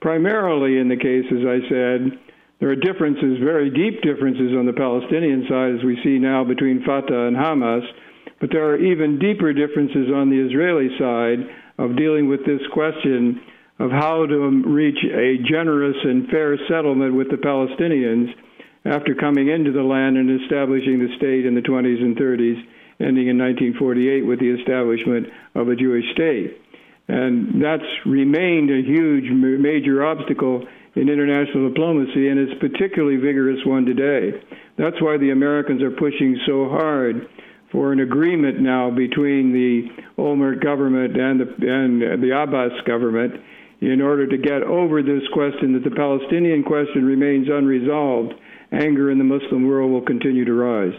primarily 0.00 0.78
in 0.78 0.88
the 0.88 0.96
case, 0.96 1.28
as 1.28 1.44
I 1.44 1.60
said, 1.68 2.16
there 2.60 2.70
are 2.72 2.80
differences, 2.80 3.36
very 3.44 3.68
deep 3.68 4.00
differences 4.00 4.56
on 4.56 4.64
the 4.64 4.72
Palestinian 4.72 5.44
side, 5.50 5.76
as 5.76 5.84
we 5.84 6.00
see 6.02 6.16
now 6.18 6.44
between 6.44 6.82
Fatah 6.82 7.28
and 7.28 7.36
Hamas, 7.36 7.84
but 8.40 8.50
there 8.50 8.68
are 8.70 8.78
even 8.78 9.18
deeper 9.18 9.52
differences 9.52 10.08
on 10.14 10.30
the 10.30 10.40
Israeli 10.40 10.88
side 10.98 11.46
of 11.78 11.96
dealing 11.96 12.28
with 12.28 12.44
this 12.44 12.60
question 12.72 13.40
of 13.78 13.90
how 13.90 14.26
to 14.26 14.62
reach 14.66 14.98
a 15.04 15.38
generous 15.48 15.96
and 16.04 16.28
fair 16.28 16.56
settlement 16.68 17.14
with 17.14 17.30
the 17.30 17.36
Palestinians 17.36 18.28
after 18.84 19.14
coming 19.14 19.48
into 19.48 19.72
the 19.72 19.82
land 19.82 20.16
and 20.16 20.40
establishing 20.42 20.98
the 20.98 21.14
state 21.16 21.44
in 21.44 21.54
the 21.54 21.60
20s 21.60 22.00
and 22.00 22.16
30s, 22.16 22.60
ending 23.00 23.28
in 23.28 23.36
1948 23.36 24.22
with 24.26 24.40
the 24.40 24.52
establishment 24.60 25.26
of 25.54 25.68
a 25.68 25.76
Jewish 25.76 26.04
state. 26.12 26.60
And 27.08 27.60
that's 27.62 27.88
remained 28.06 28.70
a 28.70 28.82
huge 28.82 29.24
major 29.32 30.04
obstacle 30.04 30.64
in 30.94 31.08
international 31.08 31.68
diplomacy, 31.68 32.28
and 32.28 32.38
it's 32.38 32.60
particularly 32.60 33.16
vigorous 33.16 33.60
one 33.64 33.84
today. 33.84 34.40
That's 34.76 35.00
why 35.00 35.18
the 35.18 35.30
Americans 35.30 35.82
are 35.82 35.90
pushing 35.90 36.38
so 36.46 36.68
hard 36.68 37.26
for 37.72 37.92
an 37.92 38.00
agreement 38.00 38.60
now 38.60 38.90
between 38.90 39.52
the 39.52 39.88
Olmert 40.20 40.62
government 40.62 41.16
and 41.16 41.40
the, 41.40 41.44
and 41.68 42.22
the 42.22 42.36
Abbas 42.36 42.72
government 42.86 43.40
in 43.80 44.00
order 44.00 44.26
to 44.26 44.36
get 44.36 44.62
over 44.62 45.02
this 45.02 45.22
question 45.32 45.72
that 45.72 45.84
the 45.84 45.94
Palestinian 45.94 46.62
question 46.62 47.04
remains 47.04 47.48
unresolved. 47.48 48.34
Anger 48.72 49.10
in 49.10 49.18
the 49.18 49.24
Muslim 49.24 49.66
world 49.66 49.90
will 49.90 50.04
continue 50.04 50.44
to 50.44 50.52
rise. 50.52 50.94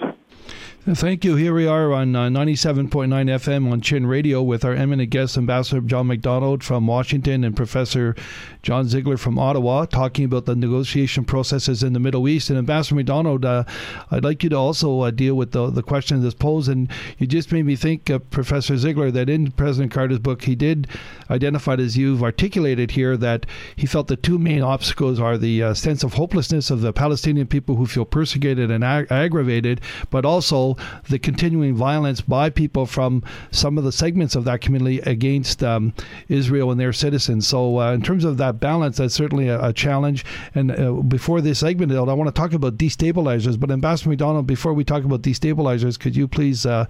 Thank 0.83 1.23
you. 1.23 1.35
Here 1.35 1.53
we 1.53 1.67
are 1.67 1.93
on 1.93 2.15
uh, 2.15 2.21
97.9 2.29 3.07
FM 3.07 3.71
on 3.71 3.81
Chin 3.81 4.07
Radio 4.07 4.41
with 4.41 4.65
our 4.65 4.73
eminent 4.73 5.11
guest, 5.11 5.37
Ambassador 5.37 5.79
John 5.81 6.07
McDonald 6.07 6.63
from 6.63 6.87
Washington 6.87 7.43
and 7.43 7.55
Professor 7.55 8.15
John 8.63 8.87
Sigler 8.87 9.19
from 9.19 9.37
Ottawa, 9.37 9.85
talking 9.85 10.25
about 10.25 10.47
the 10.47 10.55
negotiation 10.55 11.23
processes 11.23 11.83
in 11.83 11.93
the 11.93 11.99
Middle 11.99 12.27
East. 12.27 12.49
And 12.49 12.57
Ambassador 12.57 12.95
McDonald, 12.95 13.45
uh, 13.45 13.63
I'd 14.09 14.23
like 14.23 14.43
you 14.43 14.49
to 14.49 14.55
also 14.55 15.01
uh, 15.01 15.11
deal 15.11 15.35
with 15.35 15.51
the, 15.51 15.69
the 15.69 15.83
question 15.83 16.23
that's 16.23 16.33
posed. 16.33 16.67
And 16.67 16.89
you 17.19 17.27
just 17.27 17.51
made 17.51 17.67
me 17.67 17.75
think, 17.75 18.09
Professor 18.31 18.73
Sigler, 18.73 19.13
that 19.13 19.29
in 19.29 19.51
President 19.51 19.91
Carter's 19.91 20.17
book, 20.17 20.45
he 20.45 20.55
did 20.55 20.87
identify, 21.29 21.75
as 21.75 21.95
you've 21.95 22.23
articulated 22.23 22.89
here, 22.89 23.17
that 23.17 23.45
he 23.75 23.85
felt 23.85 24.07
the 24.07 24.15
two 24.15 24.39
main 24.39 24.63
obstacles 24.63 25.19
are 25.19 25.37
the 25.37 25.61
uh, 25.61 25.73
sense 25.75 26.03
of 26.03 26.13
hopelessness 26.13 26.71
of 26.71 26.81
the 26.81 26.91
Palestinian 26.91 27.45
people 27.45 27.75
who 27.75 27.85
feel 27.85 28.03
persecuted 28.03 28.71
and 28.71 28.83
ag- 28.83 29.11
aggravated, 29.11 29.79
but 30.09 30.25
also 30.25 30.70
the 31.09 31.19
continuing 31.19 31.75
violence 31.75 32.21
by 32.21 32.49
people 32.49 32.85
from 32.85 33.23
some 33.51 33.77
of 33.77 33.83
the 33.83 33.91
segments 33.91 34.35
of 34.35 34.43
that 34.45 34.61
community 34.61 34.99
against 34.99 35.63
um, 35.63 35.93
Israel 36.29 36.71
and 36.71 36.79
their 36.79 36.93
citizens. 36.93 37.47
So, 37.47 37.79
uh, 37.79 37.93
in 37.93 38.01
terms 38.01 38.23
of 38.23 38.37
that 38.37 38.59
balance, 38.59 38.97
that's 38.97 39.13
certainly 39.13 39.47
a, 39.47 39.61
a 39.63 39.73
challenge. 39.73 40.25
And 40.55 40.71
uh, 40.71 40.91
before 40.93 41.41
this 41.41 41.59
segment, 41.59 41.91
I 41.91 42.13
want 42.13 42.27
to 42.27 42.39
talk 42.39 42.53
about 42.53 42.77
destabilizers. 42.77 43.59
But 43.59 43.71
Ambassador 43.71 44.09
McDonald, 44.09 44.47
before 44.47 44.73
we 44.73 44.83
talk 44.83 45.03
about 45.03 45.21
destabilizers, 45.21 45.99
could 45.99 46.15
you 46.15 46.27
please, 46.27 46.65
uh, 46.65 46.85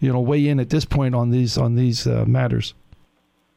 you 0.00 0.12
know, 0.12 0.20
weigh 0.20 0.48
in 0.48 0.60
at 0.60 0.70
this 0.70 0.84
point 0.84 1.14
on 1.14 1.30
these 1.30 1.58
on 1.58 1.74
these 1.74 2.06
uh, 2.06 2.24
matters? 2.26 2.74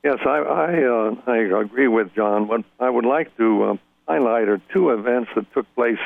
Yes, 0.03 0.19
I 0.25 0.37
I, 0.37 0.83
uh, 0.83 1.15
I, 1.27 1.37
agree 1.61 1.87
with 1.87 2.13
John. 2.15 2.47
What 2.47 2.63
I 2.79 2.89
would 2.89 3.05
like 3.05 3.35
to 3.37 3.63
uh, 3.63 3.75
highlight 4.07 4.47
are 4.47 4.61
two 4.73 4.91
events 4.91 5.29
that 5.35 5.51
took 5.53 5.65
place 5.75 5.99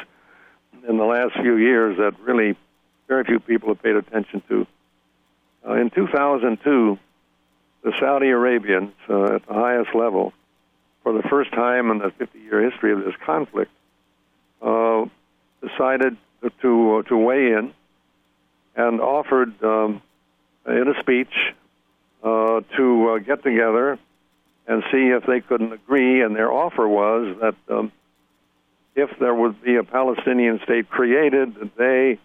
in 0.88 0.98
the 0.98 1.04
last 1.04 1.34
few 1.42 1.58
years 1.58 1.98
that 1.98 2.20
really 2.22 2.58
very 3.12 3.26
few 3.26 3.42
people 3.42 3.68
have 3.68 3.84
paid 3.84 3.98
attention 3.98 4.42
to. 4.48 4.66
Uh, 5.68 5.74
in 5.74 5.90
2002, 5.90 6.98
the 7.84 7.94
Saudi 8.00 8.30
Arabians, 8.30 8.94
uh, 9.10 9.36
at 9.36 9.46
the 9.48 9.54
highest 9.54 9.94
level, 9.94 10.32
for 11.04 11.12
the 11.12 11.24
first 11.24 11.52
time 11.52 11.92
in 11.92 11.98
the 11.98 12.12
50 12.12 12.40
year 12.40 12.70
history 12.72 12.94
of 12.94 13.04
this 13.04 13.16
conflict, 13.26 13.70
uh, 14.62 15.04
decided 15.62 16.16
to, 16.62 16.96
uh, 16.96 17.02
to 17.10 17.18
weigh 17.18 17.52
in 17.52 17.74
and 18.78 19.02
offered 19.02 19.62
um, 19.62 20.02
in 20.66 20.88
a 20.88 20.98
speech 21.02 21.34
uh, 22.24 22.62
to 22.78 23.10
uh, 23.10 23.18
get 23.18 23.44
together 23.44 24.00
and 24.68 24.84
see 24.90 25.10
if 25.10 25.26
they 25.26 25.42
couldn't 25.42 25.74
agree. 25.74 26.22
And 26.22 26.34
their 26.34 26.50
offer 26.50 26.88
was 26.88 27.36
that 27.42 27.56
um, 27.76 27.92
if 28.96 29.10
there 29.20 29.36
would 29.36 29.62
be 29.62 29.76
a 29.76 29.84
Palestinian 29.84 30.62
state 30.64 30.90
created, 30.90 31.56
that 31.56 31.76
they 31.76 32.18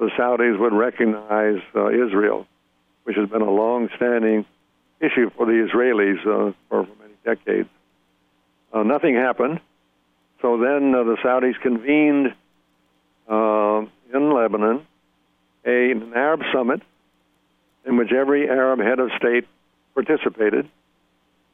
the 0.00 0.10
Saudis 0.18 0.58
would 0.58 0.72
recognize 0.72 1.60
uh, 1.76 1.90
Israel, 1.90 2.46
which 3.04 3.16
has 3.16 3.28
been 3.28 3.42
a 3.42 3.50
long-standing 3.50 4.46
issue 4.98 5.30
for 5.36 5.44
the 5.44 5.52
Israelis 5.52 6.20
uh, 6.20 6.52
for, 6.68 6.86
for 6.86 6.92
many 7.02 7.14
decades. 7.22 7.68
Uh, 8.72 8.82
nothing 8.82 9.14
happened. 9.14 9.60
So 10.40 10.56
then 10.56 10.94
uh, 10.94 11.04
the 11.04 11.16
Saudis 11.22 11.60
convened 11.60 12.34
uh, 13.28 13.82
in 14.14 14.32
Lebanon 14.32 14.86
a, 15.66 15.90
an 15.90 16.12
Arab 16.14 16.40
summit 16.50 16.80
in 17.84 17.98
which 17.98 18.10
every 18.10 18.48
Arab 18.48 18.80
head 18.80 19.00
of 19.00 19.10
state 19.18 19.46
participated, 19.92 20.66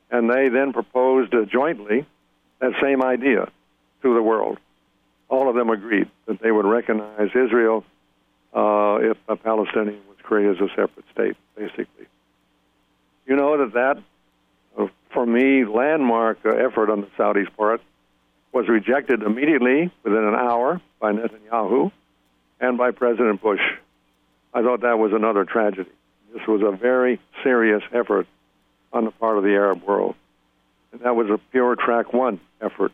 and 0.08 0.30
they 0.30 0.50
then 0.50 0.72
proposed 0.72 1.34
uh, 1.34 1.44
jointly 1.46 2.06
that 2.60 2.72
same 2.80 3.02
idea 3.02 3.50
to 4.02 4.14
the 4.14 4.22
world. 4.22 4.58
All 5.28 5.48
of 5.48 5.56
them 5.56 5.68
agreed 5.70 6.08
that 6.26 6.40
they 6.40 6.52
would 6.52 6.64
recognize 6.64 7.30
Israel 7.34 7.84
uh, 8.56 8.98
if 9.02 9.18
a 9.28 9.36
Palestinian 9.36 10.00
was 10.08 10.16
created 10.22 10.56
as 10.56 10.68
a 10.68 10.68
separate 10.70 11.04
state, 11.12 11.36
basically. 11.54 12.06
You 13.26 13.36
know 13.36 13.58
that 13.58 13.74
that, 13.74 14.02
uh, 14.78 14.88
for 15.12 15.26
me, 15.26 15.66
landmark 15.66 16.38
uh, 16.44 16.50
effort 16.50 16.90
on 16.90 17.02
the 17.02 17.08
Saudis' 17.18 17.54
part 17.54 17.82
was 18.52 18.66
rejected 18.68 19.22
immediately 19.22 19.92
within 20.02 20.24
an 20.24 20.34
hour 20.34 20.80
by 20.98 21.12
Netanyahu 21.12 21.92
and 22.58 22.78
by 22.78 22.92
President 22.92 23.42
Bush. 23.42 23.60
I 24.54 24.62
thought 24.62 24.80
that 24.80 24.98
was 24.98 25.12
another 25.12 25.44
tragedy. 25.44 25.90
This 26.32 26.46
was 26.46 26.62
a 26.62 26.74
very 26.74 27.20
serious 27.42 27.82
effort 27.92 28.26
on 28.92 29.04
the 29.04 29.10
part 29.10 29.36
of 29.36 29.44
the 29.44 29.50
Arab 29.50 29.82
world. 29.82 30.14
And 30.92 31.02
that 31.02 31.14
was 31.14 31.28
a 31.28 31.38
pure 31.52 31.76
track 31.76 32.14
one 32.14 32.40
effort. 32.62 32.92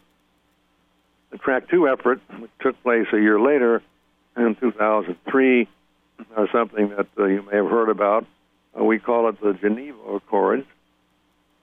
The 1.31 1.39
track 1.39 1.69
two 1.69 1.89
effort, 1.89 2.21
which 2.41 2.51
took 2.61 2.83
place 2.83 3.07
a 3.13 3.19
year 3.19 3.39
later, 3.39 3.81
in 4.37 4.55
2003, 4.57 5.69
uh, 6.37 6.47
something 6.53 6.91
that 6.91 7.07
uh, 7.19 7.25
you 7.25 7.43
may 7.43 7.57
have 7.57 7.69
heard 7.69 7.89
about. 7.89 8.27
Uh, 8.79 8.85
we 8.85 8.99
call 8.99 9.29
it 9.29 9.41
the 9.41 9.53
Geneva 9.55 9.99
Accords. 10.15 10.67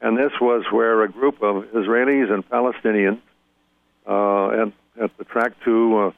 And 0.02 0.18
this 0.18 0.32
was 0.40 0.64
where 0.72 1.04
a 1.04 1.10
group 1.10 1.42
of 1.42 1.66
Israelis 1.74 2.32
and 2.32 2.48
Palestinians 2.48 3.20
uh, 4.08 4.62
and 4.62 4.74
at 5.02 5.16
the 5.18 5.24
track 5.26 5.54
two 5.64 5.98
uh, 5.98 6.12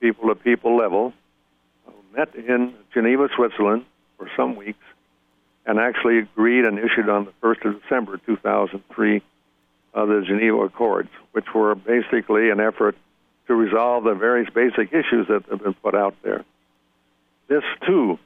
people 0.00 0.28
to 0.28 0.34
people 0.34 0.76
level 0.76 1.12
met 2.16 2.34
in 2.34 2.74
Geneva, 2.92 3.28
Switzerland 3.36 3.84
for 4.18 4.28
some 4.36 4.56
weeks 4.56 4.82
and 5.66 5.78
actually 5.78 6.18
agreed 6.18 6.64
and 6.64 6.78
issued 6.78 7.08
on 7.08 7.26
the 7.26 7.32
1st 7.42 7.64
of 7.66 7.82
December 7.82 8.18
2003 8.26 9.22
uh, 9.92 10.04
the 10.06 10.22
Geneva 10.26 10.58
Accords, 10.62 11.10
which 11.32 11.46
were 11.54 11.74
basically 11.74 12.50
an 12.50 12.60
effort 12.60 12.96
to 13.50 13.56
resolve 13.56 14.04
the 14.04 14.14
various 14.14 14.48
basic 14.54 14.92
issues 14.92 15.26
that 15.26 15.42
have 15.50 15.60
been 15.60 15.74
put 15.74 15.96
out 15.96 16.14
there. 16.22 16.44
This, 17.48 17.64
too, 17.84 18.16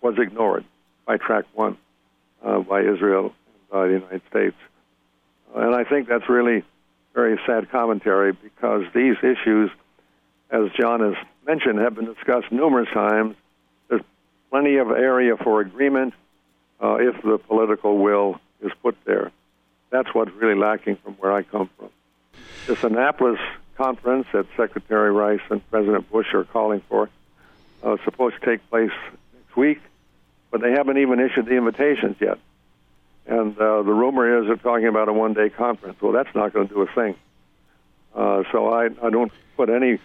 was 0.00 0.16
ignored 0.18 0.64
by 1.06 1.18
Track 1.18 1.44
1, 1.54 1.76
uh, 2.44 2.58
by 2.62 2.80
Israel, 2.80 3.26
and 3.26 3.70
by 3.70 3.86
the 3.86 3.92
United 3.92 4.22
States. 4.28 4.56
And 5.54 5.72
I 5.72 5.84
think 5.84 6.08
that's 6.08 6.28
really 6.28 6.64
very 7.14 7.38
sad 7.46 7.70
commentary 7.70 8.32
because 8.32 8.82
these 8.92 9.14
issues, 9.22 9.70
as 10.50 10.62
John 10.76 10.98
has 10.98 11.14
mentioned, 11.46 11.78
have 11.78 11.94
been 11.94 12.06
discussed 12.06 12.50
numerous 12.50 12.88
times. 12.92 13.36
There's 13.88 14.02
plenty 14.50 14.78
of 14.78 14.90
area 14.90 15.36
for 15.36 15.60
agreement 15.60 16.12
uh, 16.82 16.96
if 16.96 17.22
the 17.22 17.38
political 17.38 17.98
will 17.98 18.40
is 18.60 18.72
put 18.82 18.96
there. 19.04 19.30
That's 19.90 20.12
what's 20.12 20.32
really 20.32 20.58
lacking 20.58 20.96
from 20.96 21.12
where 21.20 21.32
I 21.32 21.44
come 21.44 21.70
from. 21.78 21.90
This 22.66 22.82
Annapolis 22.82 23.38
conference 23.76 24.26
that 24.32 24.46
Secretary 24.56 25.10
Rice 25.12 25.40
and 25.50 25.68
President 25.70 26.10
Bush 26.10 26.32
are 26.34 26.44
calling 26.44 26.80
for 26.88 27.08
uh, 27.82 27.96
supposed 28.04 28.36
to 28.40 28.46
take 28.46 28.68
place 28.70 28.92
next 29.34 29.56
week, 29.56 29.80
but 30.50 30.60
they 30.60 30.72
haven't 30.72 30.98
even 30.98 31.20
issued 31.20 31.46
the 31.46 31.56
invitations 31.56 32.16
yet. 32.20 32.38
And 33.26 33.56
uh, 33.56 33.82
the 33.82 33.92
rumor 33.92 34.40
is 34.40 34.46
they're 34.46 34.56
talking 34.56 34.86
about 34.86 35.08
a 35.08 35.12
one-day 35.12 35.50
conference. 35.50 36.00
Well, 36.00 36.12
that's 36.12 36.34
not 36.34 36.52
going 36.52 36.68
to 36.68 36.74
do 36.74 36.82
a 36.82 36.86
thing. 36.86 37.14
Uh, 38.14 38.42
so 38.52 38.72
I, 38.72 38.86
I 39.02 39.10
don't 39.10 39.32
put 39.56 39.70
any 39.70 39.98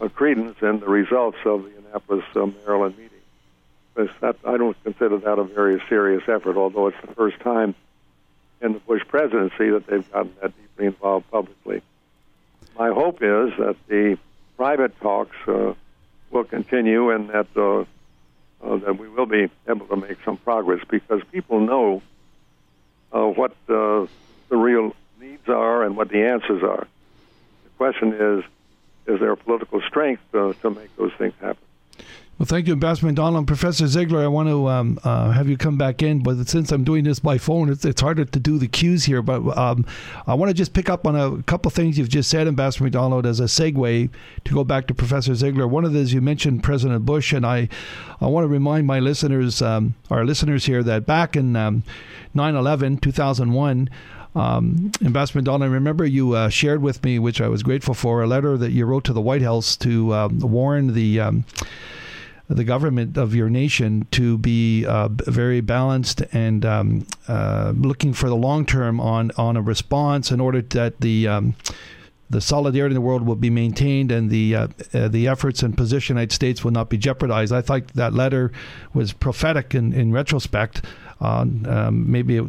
uh, 0.00 0.08
credence 0.08 0.56
in 0.60 0.80
the 0.80 0.88
results 0.88 1.38
of 1.44 1.64
the 1.64 1.72
Annapolis, 1.78 2.24
uh, 2.34 2.46
Maryland 2.66 2.96
meeting. 2.96 4.10
That, 4.20 4.36
I 4.44 4.56
don't 4.56 4.76
consider 4.84 5.18
that 5.18 5.38
a 5.38 5.44
very 5.44 5.82
serious 5.88 6.22
effort, 6.28 6.56
although 6.56 6.86
it's 6.86 7.00
the 7.00 7.14
first 7.14 7.40
time 7.40 7.74
in 8.60 8.74
the 8.74 8.78
Bush 8.80 9.02
presidency 9.08 9.70
that 9.70 9.86
they've 9.86 10.12
gotten 10.12 10.32
that 10.40 10.52
deeply 10.56 10.86
involved 10.86 11.28
publicly. 11.30 11.82
My 12.78 12.90
hope 12.90 13.16
is 13.16 13.50
that 13.58 13.74
the 13.88 14.18
private 14.56 14.98
talks 15.00 15.36
uh, 15.48 15.74
will 16.30 16.44
continue 16.44 17.10
and 17.10 17.28
that 17.30 17.48
uh, 17.56 17.80
uh, 18.60 18.76
that 18.76 18.96
we 18.98 19.08
will 19.08 19.26
be 19.26 19.48
able 19.68 19.86
to 19.86 19.96
make 19.96 20.18
some 20.24 20.36
progress 20.36 20.80
because 20.88 21.20
people 21.32 21.58
know 21.58 22.02
uh, 23.12 23.26
what 23.26 23.52
uh, 23.68 24.06
the 24.48 24.56
real 24.56 24.94
needs 25.20 25.48
are 25.48 25.82
and 25.82 25.96
what 25.96 26.08
the 26.08 26.22
answers 26.22 26.62
are. 26.62 26.86
The 27.64 27.70
question 27.78 28.12
is, 28.12 28.44
is 29.06 29.20
there 29.20 29.34
political 29.34 29.80
strength 29.80 30.22
uh, 30.32 30.52
to 30.62 30.70
make 30.70 30.94
those 30.96 31.12
things 31.18 31.34
happen? 31.40 31.67
Well, 32.38 32.46
thank 32.46 32.68
you, 32.68 32.74
Ambassador 32.74 33.06
McDonald. 33.06 33.48
Professor 33.48 33.86
Sigler, 33.86 34.22
I 34.22 34.28
want 34.28 34.48
to 34.48 34.68
um, 34.68 35.00
uh, 35.02 35.32
have 35.32 35.48
you 35.48 35.56
come 35.56 35.76
back 35.76 36.04
in, 36.04 36.22
but 36.22 36.48
since 36.48 36.70
I'm 36.70 36.84
doing 36.84 37.02
this 37.02 37.18
by 37.18 37.36
phone, 37.36 37.68
it's, 37.68 37.84
it's 37.84 38.00
harder 38.00 38.24
to 38.24 38.38
do 38.38 38.58
the 38.58 38.68
cues 38.68 39.06
here. 39.06 39.22
But 39.22 39.58
um, 39.58 39.84
I 40.24 40.34
want 40.34 40.48
to 40.48 40.54
just 40.54 40.72
pick 40.72 40.88
up 40.88 41.04
on 41.04 41.16
a 41.16 41.42
couple 41.42 41.68
things 41.72 41.98
you've 41.98 42.08
just 42.08 42.30
said, 42.30 42.46
Ambassador 42.46 42.84
McDonald, 42.84 43.26
as 43.26 43.40
a 43.40 43.44
segue 43.44 44.08
to 44.44 44.54
go 44.54 44.62
back 44.62 44.86
to 44.86 44.94
Professor 44.94 45.32
Sigler. 45.32 45.68
One 45.68 45.84
of 45.84 45.92
those 45.92 46.12
you 46.12 46.20
mentioned 46.20 46.62
President 46.62 47.04
Bush, 47.04 47.32
and 47.32 47.44
I, 47.44 47.68
I 48.20 48.26
want 48.26 48.44
to 48.44 48.48
remind 48.48 48.86
my 48.86 49.00
listeners, 49.00 49.60
um, 49.60 49.96
our 50.08 50.24
listeners 50.24 50.66
here, 50.66 50.84
that 50.84 51.06
back 51.06 51.34
in 51.34 51.56
um, 51.56 51.82
9 52.34 52.54
11, 52.54 52.98
2001, 52.98 53.90
um, 54.36 54.92
Ambassador 55.04 55.40
McDonald, 55.40 55.68
I 55.68 55.74
remember 55.74 56.06
you 56.06 56.34
uh, 56.34 56.50
shared 56.50 56.82
with 56.82 57.02
me, 57.02 57.18
which 57.18 57.40
I 57.40 57.48
was 57.48 57.64
grateful 57.64 57.94
for, 57.94 58.22
a 58.22 58.28
letter 58.28 58.56
that 58.58 58.70
you 58.70 58.86
wrote 58.86 59.02
to 59.06 59.12
the 59.12 59.20
White 59.20 59.42
House 59.42 59.76
to 59.78 60.14
um, 60.14 60.38
warn 60.38 60.94
the 60.94 61.18
um, 61.18 61.44
the 62.48 62.64
government 62.64 63.16
of 63.18 63.34
your 63.34 63.50
nation 63.50 64.06
to 64.10 64.38
be 64.38 64.86
uh, 64.86 65.08
very 65.08 65.60
balanced 65.60 66.22
and 66.32 66.64
um, 66.64 67.06
uh, 67.28 67.72
looking 67.76 68.12
for 68.14 68.28
the 68.28 68.36
long 68.36 68.64
term 68.64 69.00
on 69.00 69.30
on 69.36 69.56
a 69.56 69.62
response 69.62 70.30
in 70.30 70.40
order 70.40 70.62
that 70.62 71.00
the 71.00 71.28
um, 71.28 71.54
the 72.30 72.40
solidarity 72.40 72.92
in 72.92 72.94
the 72.94 73.06
world 73.06 73.26
will 73.26 73.36
be 73.36 73.50
maintained 73.50 74.10
and 74.10 74.30
the 74.30 74.54
uh, 74.54 74.68
uh, 74.94 75.08
the 75.08 75.28
efforts 75.28 75.62
and 75.62 75.76
position 75.76 76.14
of 76.14 76.16
the 76.16 76.20
United 76.20 76.34
States 76.34 76.64
will 76.64 76.72
not 76.72 76.88
be 76.88 76.96
jeopardized. 76.96 77.52
I 77.52 77.60
thought 77.60 77.88
that 77.88 78.14
letter 78.14 78.50
was 78.94 79.12
prophetic 79.12 79.74
in, 79.74 79.92
in 79.92 80.12
retrospect. 80.12 80.84
Um, 81.20 82.10
maybe 82.10 82.36
it 82.36 82.44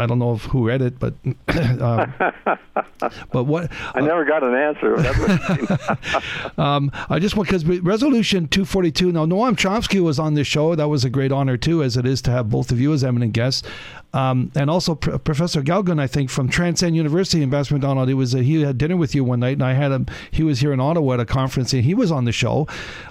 I 0.00 0.06
don't 0.06 0.18
know 0.18 0.32
if 0.32 0.44
who 0.44 0.66
read 0.66 0.80
it, 0.80 0.98
but 0.98 1.12
um, 1.80 2.14
but 3.30 3.44
what 3.44 3.70
I 3.94 4.00
never 4.00 4.24
got 4.24 4.42
an 4.42 4.54
answer. 4.54 4.96
um, 6.58 6.90
I 7.10 7.18
just 7.18 7.36
want 7.36 7.48
because 7.48 7.64
resolution 7.64 8.48
242. 8.48 9.12
Now 9.12 9.26
Noam 9.26 9.56
Chomsky 9.56 10.00
was 10.00 10.18
on 10.18 10.34
this 10.34 10.46
show. 10.46 10.74
That 10.74 10.88
was 10.88 11.04
a 11.04 11.10
great 11.10 11.32
honor 11.32 11.58
too, 11.58 11.82
as 11.82 11.98
it 11.98 12.06
is 12.06 12.22
to 12.22 12.30
have 12.30 12.48
both 12.48 12.72
of 12.72 12.80
you 12.80 12.94
as 12.94 13.04
eminent 13.04 13.34
guests. 13.34 13.68
Um, 14.12 14.50
and 14.56 14.68
also 14.68 14.96
P- 14.96 15.16
Professor 15.18 15.62
Galtung, 15.62 16.00
I 16.00 16.06
think 16.08 16.30
from 16.30 16.48
Transcend 16.48 16.96
University, 16.96 17.42
Ambassador 17.42 17.76
McDonald. 17.76 18.08
He 18.08 18.14
was 18.14 18.32
he 18.32 18.62
had 18.62 18.76
dinner 18.76 18.96
with 18.96 19.14
you 19.14 19.22
one 19.22 19.40
night, 19.40 19.52
and 19.52 19.62
I 19.62 19.74
had 19.74 19.92
him. 19.92 20.06
He 20.30 20.42
was 20.42 20.60
here 20.60 20.72
in 20.72 20.80
Ottawa 20.80 21.14
at 21.14 21.20
a 21.20 21.26
conference, 21.26 21.72
and 21.72 21.84
he 21.84 21.94
was 21.94 22.10
on 22.10 22.24
the 22.24 22.32
show. 22.32 22.66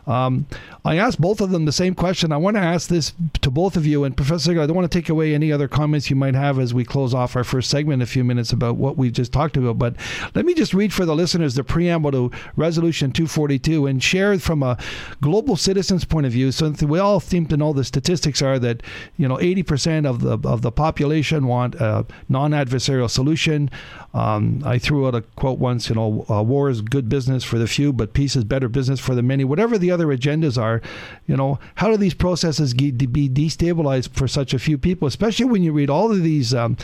Um, 0.07 0.45
I 0.83 0.97
asked 0.97 1.21
both 1.21 1.39
of 1.39 1.51
them 1.51 1.65
the 1.65 1.71
same 1.71 1.95
question. 1.95 2.31
I 2.31 2.37
want 2.37 2.57
to 2.57 2.61
ask 2.61 2.89
this 2.89 3.13
to 3.41 3.49
both 3.49 3.77
of 3.77 3.85
you, 3.85 4.03
and 4.03 4.15
Professor, 4.15 4.51
I 4.51 4.65
don't 4.65 4.75
want 4.75 4.91
to 4.91 4.97
take 4.97 5.09
away 5.09 5.33
any 5.33 5.51
other 5.51 5.67
comments 5.67 6.09
you 6.09 6.15
might 6.15 6.35
have 6.35 6.59
as 6.59 6.73
we 6.73 6.78
close 6.85 7.13
off 7.13 7.35
our 7.35 7.43
first 7.43 7.69
segment 7.69 7.99
in 7.99 8.01
a 8.01 8.07
few 8.07 8.23
minutes 8.23 8.51
about 8.51 8.77
what 8.77 8.97
we've 8.97 9.13
just 9.13 9.31
talked 9.33 9.57
about. 9.57 9.77
But 9.77 9.95
let 10.35 10.45
me 10.45 10.53
just 10.53 10.73
read 10.73 10.93
for 10.93 11.05
the 11.05 11.15
listeners 11.15 11.55
the 11.55 11.63
preamble 11.63 12.11
to 12.11 12.31
Resolution 12.55 13.11
242 13.11 13.87
and 13.87 14.03
share 14.03 14.37
from 14.39 14.63
a 14.63 14.77
global 15.21 15.55
citizen's 15.55 16.05
point 16.05 16.25
of 16.25 16.31
view. 16.31 16.51
So 16.51 16.73
we 16.81 16.99
all 16.99 17.19
seem 17.19 17.45
to 17.47 17.57
know 17.57 17.73
the 17.73 17.83
statistics 17.83 18.41
are 18.41 18.59
that 18.59 18.83
you 19.17 19.27
know 19.27 19.37
80% 19.37 20.05
of 20.05 20.21
the 20.21 20.37
of 20.47 20.61
the 20.61 20.71
population 20.71 21.47
want 21.47 21.75
a 21.75 22.05
non-adversarial 22.27 23.09
solution. 23.09 23.69
Um, 24.13 24.61
I 24.65 24.79
threw 24.79 25.07
out 25.07 25.15
a 25.15 25.21
quote 25.21 25.59
once, 25.59 25.89
you 25.89 25.95
know, 25.95 26.25
uh, 26.29 26.41
war 26.41 26.69
is 26.69 26.81
good 26.81 27.09
business 27.09 27.43
for 27.43 27.59
the 27.59 27.67
few, 27.67 27.93
but 27.93 28.13
peace 28.13 28.35
is 28.35 28.43
better 28.43 28.67
business 28.67 28.99
for 28.99 29.13
the 29.13 29.21
many. 29.21 29.43
Whatever 29.43 29.77
the 29.77 29.91
other 29.91 30.07
agendas 30.07 30.61
are, 30.61 30.81
you 31.27 31.37
know, 31.37 31.59
how 31.75 31.89
do 31.89 31.97
these 31.97 32.13
processes 32.13 32.73
be 32.73 32.91
destabilized 33.29 34.09
for 34.13 34.27
such 34.27 34.53
a 34.53 34.59
few 34.59 34.77
people, 34.77 35.07
especially 35.07 35.45
when 35.45 35.63
you 35.63 35.71
read 35.71 35.89
all 35.89 36.11
of 36.11 36.23
these 36.23 36.53
um, 36.59 36.77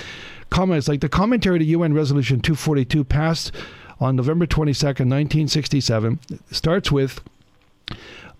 comments, 0.50 0.88
like 0.88 1.02
the 1.02 1.10
commentary 1.10 1.60
to 1.60 1.66
UN 1.66 1.94
Resolution 1.94 2.40
242 2.40 3.04
passed 3.04 3.52
on 4.00 4.16
November 4.16 4.46
22nd, 4.46 5.08
1967, 5.08 6.20
starts 6.52 6.92
with 6.92 7.22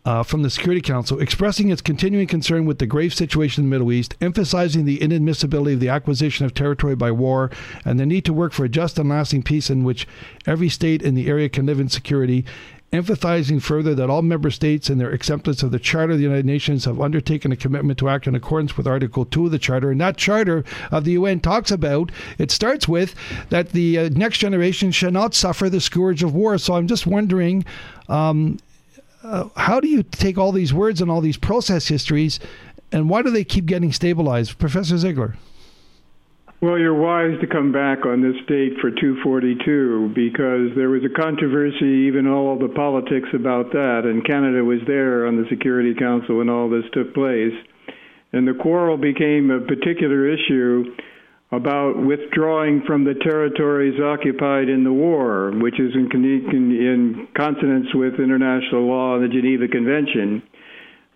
uh, 0.06 0.22
from 0.22 0.44
the 0.44 0.50
Security 0.50 0.82
Council 0.82 1.20
expressing 1.20 1.70
its 1.70 1.82
continuing 1.82 2.28
concern 2.28 2.66
with 2.66 2.78
the 2.78 2.86
grave 2.86 3.14
situation 3.14 3.64
in 3.64 3.70
the 3.70 3.74
Middle 3.74 3.92
East, 3.92 4.16
emphasizing 4.22 4.86
the 4.86 5.00
inadmissibility 5.00 5.74
of 5.74 5.80
the 5.80 5.90
acquisition 5.90 6.46
of 6.46 6.54
territory 6.54 6.96
by 6.96 7.12
war 7.12 7.50
and 7.84 8.00
the 8.00 8.06
need 8.06 8.24
to 8.26 8.34
work 8.34 8.54
for 8.54 8.66
a 8.66 8.70
just 8.70 9.00
and 9.00 9.10
lasting 9.10 9.42
peace 9.42 9.70
in 9.70 9.84
which 9.84 10.08
every 10.46 10.70
state 10.70 11.02
in 11.02 11.16
the 11.16 11.28
area 11.28 11.50
can 11.50 11.66
live 11.66 11.80
in 11.80 11.90
security, 11.90 12.46
emphasizing 12.96 13.60
further 13.60 13.94
that 13.96 14.10
all 14.10 14.22
member 14.22 14.50
states 14.50 14.90
in 14.90 14.98
their 14.98 15.12
acceptance 15.12 15.62
of 15.62 15.72
the 15.72 15.80
Charter 15.80 16.14
of 16.14 16.18
the 16.18 16.24
United 16.24 16.46
Nations 16.46 16.86
have 16.86 17.00
undertaken 17.00 17.52
a 17.52 17.56
commitment 17.56 18.00
to 18.00 18.10
act 18.10 18.28
in 18.28 18.36
accordance 18.36 18.78
with 18.78 18.88
Article 18.88 19.26
2 19.26 19.46
of 19.46 19.52
the 19.52 19.60
Charter. 19.60 19.92
And 19.92 20.02
that 20.02 20.18
Charter 20.18 20.64
of 20.92 21.04
the 21.04 21.12
UN 21.12 21.40
talks 21.40 21.72
about, 21.72 22.12
it 22.38 22.52
starts 22.52 22.88
with 22.88 23.16
that 23.50 23.70
the 23.70 24.00
uh, 24.00 24.10
next 24.10 24.40
generation 24.40 24.92
shall 24.92 25.12
not 25.12 25.34
suffer 25.34 25.70
the 25.70 25.82
scourge 25.82 26.24
of 26.24 26.34
war. 26.34 26.58
So 26.58 26.74
I'm 26.74 26.88
just 26.88 27.06
wondering 27.06 27.66
um, 28.10 28.58
uh, 29.24 29.50
how 29.56 29.80
do 29.80 29.88
you 29.88 30.04
take 30.04 30.38
all 30.38 30.52
these 30.52 30.74
words 30.74 31.02
and 31.02 31.10
all 31.10 31.22
these 31.22 31.38
process 31.38 31.88
histories, 31.88 32.40
and 32.92 33.10
why 33.10 33.22
do 33.22 33.32
they 33.32 33.44
keep 33.44 33.66
getting 33.66 33.92
stabilized, 33.92 34.60
Professor 34.60 34.96
Sigler? 34.96 35.36
Well, 36.62 36.80
you're 36.80 36.96
wise 36.96 37.40
to 37.42 37.48
come 37.48 37.74
back 37.74 38.06
on 38.06 38.22
this 38.22 38.40
date 38.48 38.80
for 38.80 38.90
242 38.90 40.14
because 40.16 40.72
there 40.76 40.90
was 40.90 41.04
a 41.04 41.14
controversy, 41.14 42.08
even 42.08 42.28
all 42.28 42.58
the 42.58 42.70
politics 42.70 43.28
about 43.36 43.74
that, 43.74 44.04
and 44.06 44.26
Canada 44.26 44.64
was 44.64 44.80
there 44.88 45.28
on 45.28 45.36
the 45.36 45.48
Security 45.50 45.94
Council 45.94 46.38
when 46.38 46.50
all 46.50 46.70
this 46.70 46.86
took 46.94 47.14
place. 47.14 47.54
And 48.32 48.48
the 48.48 48.54
quarrel 48.54 48.98
became 48.98 49.52
a 49.52 49.68
particular 49.68 50.32
issue 50.32 50.96
about 51.52 52.02
withdrawing 52.02 52.84
from 52.88 53.04
the 53.04 53.16
territories 53.16 54.00
occupied 54.00 54.70
in 54.70 54.84
the 54.84 54.94
war, 54.94 55.52
which 55.52 55.80
is 55.80 55.94
in, 55.94 56.10
in, 56.12 57.28
consonance 57.36 57.88
with 57.94 58.16
international 58.16 58.88
law 58.88 59.16
and 59.16 59.24
the 59.24 59.30
Geneva 59.30 59.68
Convention. 59.68 60.42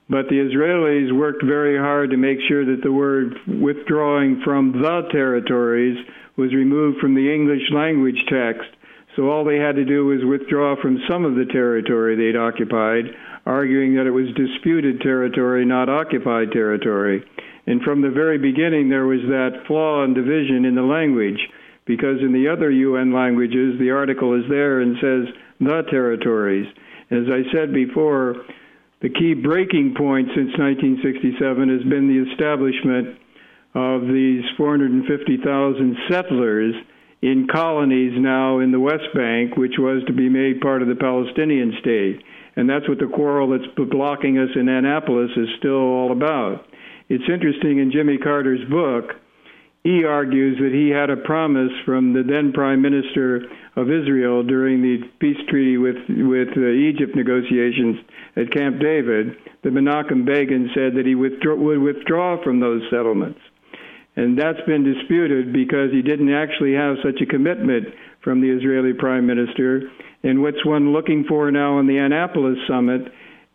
But 0.09 0.27
the 0.27 0.39
Israelis 0.39 1.15
worked 1.15 1.43
very 1.45 1.77
hard 1.77 2.09
to 2.09 2.17
make 2.17 2.39
sure 2.47 2.65
that 2.65 2.81
the 2.81 2.91
word 2.91 3.35
withdrawing 3.47 4.41
from 4.43 4.71
the 4.71 5.07
territories 5.11 5.97
was 6.35 6.53
removed 6.53 6.99
from 6.99 7.13
the 7.13 7.31
English 7.31 7.69
language 7.71 8.23
text. 8.27 8.69
So 9.15 9.29
all 9.29 9.43
they 9.43 9.57
had 9.57 9.75
to 9.75 9.85
do 9.85 10.05
was 10.05 10.25
withdraw 10.25 10.75
from 10.81 11.03
some 11.07 11.25
of 11.25 11.35
the 11.35 11.45
territory 11.45 12.15
they'd 12.15 12.37
occupied, 12.39 13.05
arguing 13.45 13.95
that 13.95 14.07
it 14.07 14.11
was 14.11 14.33
disputed 14.33 15.01
territory, 15.01 15.63
not 15.65 15.89
occupied 15.89 16.51
territory. 16.51 17.23
And 17.67 17.81
from 17.83 18.01
the 18.01 18.09
very 18.09 18.39
beginning, 18.39 18.89
there 18.89 19.05
was 19.05 19.21
that 19.27 19.65
flaw 19.67 20.03
and 20.03 20.15
division 20.15 20.65
in 20.65 20.73
the 20.73 20.81
language, 20.81 21.39
because 21.85 22.21
in 22.21 22.33
the 22.33 22.47
other 22.47 22.71
UN 22.71 23.13
languages, 23.13 23.77
the 23.77 23.91
article 23.91 24.33
is 24.33 24.49
there 24.49 24.79
and 24.81 24.95
says 25.01 25.35
the 25.59 25.83
territories. 25.89 26.67
As 27.11 27.25
I 27.29 27.43
said 27.51 27.73
before, 27.73 28.37
the 29.01 29.09
key 29.09 29.33
breaking 29.33 29.95
point 29.97 30.27
since 30.35 30.51
1967 30.57 31.39
has 31.69 31.83
been 31.87 32.07
the 32.07 32.29
establishment 32.31 33.17
of 33.73 34.01
these 34.07 34.43
450,000 34.57 35.97
settlers 36.09 36.75
in 37.21 37.47
colonies 37.51 38.13
now 38.17 38.59
in 38.59 38.71
the 38.71 38.79
West 38.79 39.07
Bank, 39.13 39.55
which 39.55 39.75
was 39.77 40.03
to 40.07 40.13
be 40.13 40.29
made 40.29 40.61
part 40.61 40.81
of 40.81 40.87
the 40.87 40.95
Palestinian 40.95 41.73
state. 41.79 42.23
And 42.55 42.69
that's 42.69 42.87
what 42.89 42.99
the 42.99 43.11
quarrel 43.13 43.49
that's 43.49 43.71
blocking 43.91 44.37
us 44.37 44.49
in 44.55 44.67
Annapolis 44.67 45.31
is 45.37 45.47
still 45.59 45.79
all 45.79 46.11
about. 46.11 46.65
It's 47.07 47.23
interesting 47.31 47.79
in 47.79 47.91
Jimmy 47.91 48.17
Carter's 48.17 48.67
book, 48.69 49.15
he 49.83 50.03
argues 50.03 50.57
that 50.59 50.73
he 50.73 50.89
had 50.89 51.09
a 51.09 51.23
promise 51.25 51.71
from 51.85 52.11
the 52.13 52.23
then 52.23 52.51
Prime 52.51 52.81
Minister 52.81 53.47
of 53.75 53.89
Israel 53.89 54.43
during 54.43 54.81
the 54.81 55.07
peace 55.19 55.39
treaty 55.47 55.77
with 55.77 55.95
with 56.09 56.49
uh, 56.57 56.67
Egypt 56.67 57.15
negotiations 57.15 57.95
at 58.39 58.51
Camp 58.51 58.79
David. 58.79 59.35
That 59.63 59.73
Menachem 59.73 60.25
Begin 60.25 60.69
said 60.73 60.95
that 60.95 61.05
he 61.05 61.15
withdraw, 61.15 61.55
would 61.55 61.79
withdraw 61.79 62.41
from 62.41 62.59
those 62.59 62.81
settlements, 62.89 63.39
and 64.15 64.39
that's 64.39 64.61
been 64.65 64.83
disputed 64.83 65.51
because 65.51 65.91
he 65.91 66.01
didn't 66.01 66.33
actually 66.33 66.73
have 66.73 66.95
such 67.03 67.21
a 67.21 67.25
commitment 67.25 67.87
from 68.23 68.41
the 68.41 68.49
Israeli 68.49 68.93
Prime 68.93 69.27
Minister. 69.27 69.91
And 70.23 70.41
what's 70.41 70.65
one 70.65 70.91
looking 70.91 71.25
for 71.27 71.51
now 71.51 71.79
in 71.79 71.87
the 71.87 71.97
Annapolis 71.97 72.57
summit 72.67 73.01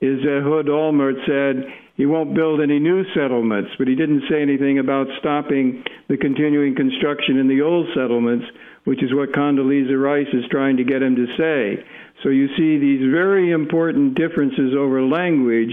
is 0.01 0.21
that 0.23 0.43
Ehud 0.45 0.67
Olmert 0.67 1.17
said 1.27 1.73
he 1.97 2.07
won't 2.07 2.35
build 2.35 2.61
any 2.61 2.79
new 2.79 3.05
settlements, 3.15 3.71
but 3.79 3.89
he 3.89 3.95
didn't 3.95 4.25
say 4.29 4.43
anything 4.43 4.79
about 4.79 5.07
stopping 5.21 5.85
the 6.09 6.17
continuing 6.17 6.75
construction 6.75 7.39
in 7.39 7.49
the 7.49 7.63
old 7.63 7.87
settlements, 7.95 8.45
which 8.85 9.03
is 9.03 9.15
what 9.15 9.33
Condoleezza 9.33 9.97
Rice 10.01 10.33
is 10.33 10.45
trying 10.51 10.77
to 10.79 10.85
get 10.85 11.03
him 11.03 11.17
to 11.17 11.27
say. 11.37 11.85
So 12.23 12.29
you 12.31 12.49
see 12.57 12.79
these 12.79 13.11
very 13.11 13.51
important 13.51 14.15
differences 14.15 14.75
over 14.79 15.03
language 15.03 15.73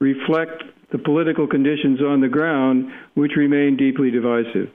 reflect 0.00 0.62
the 0.92 0.98
political 0.98 1.46
conditions 1.46 2.00
on 2.00 2.20
the 2.20 2.28
ground, 2.28 2.90
which 3.14 3.32
remain 3.36 3.76
deeply 3.76 4.10
divisive. 4.10 4.70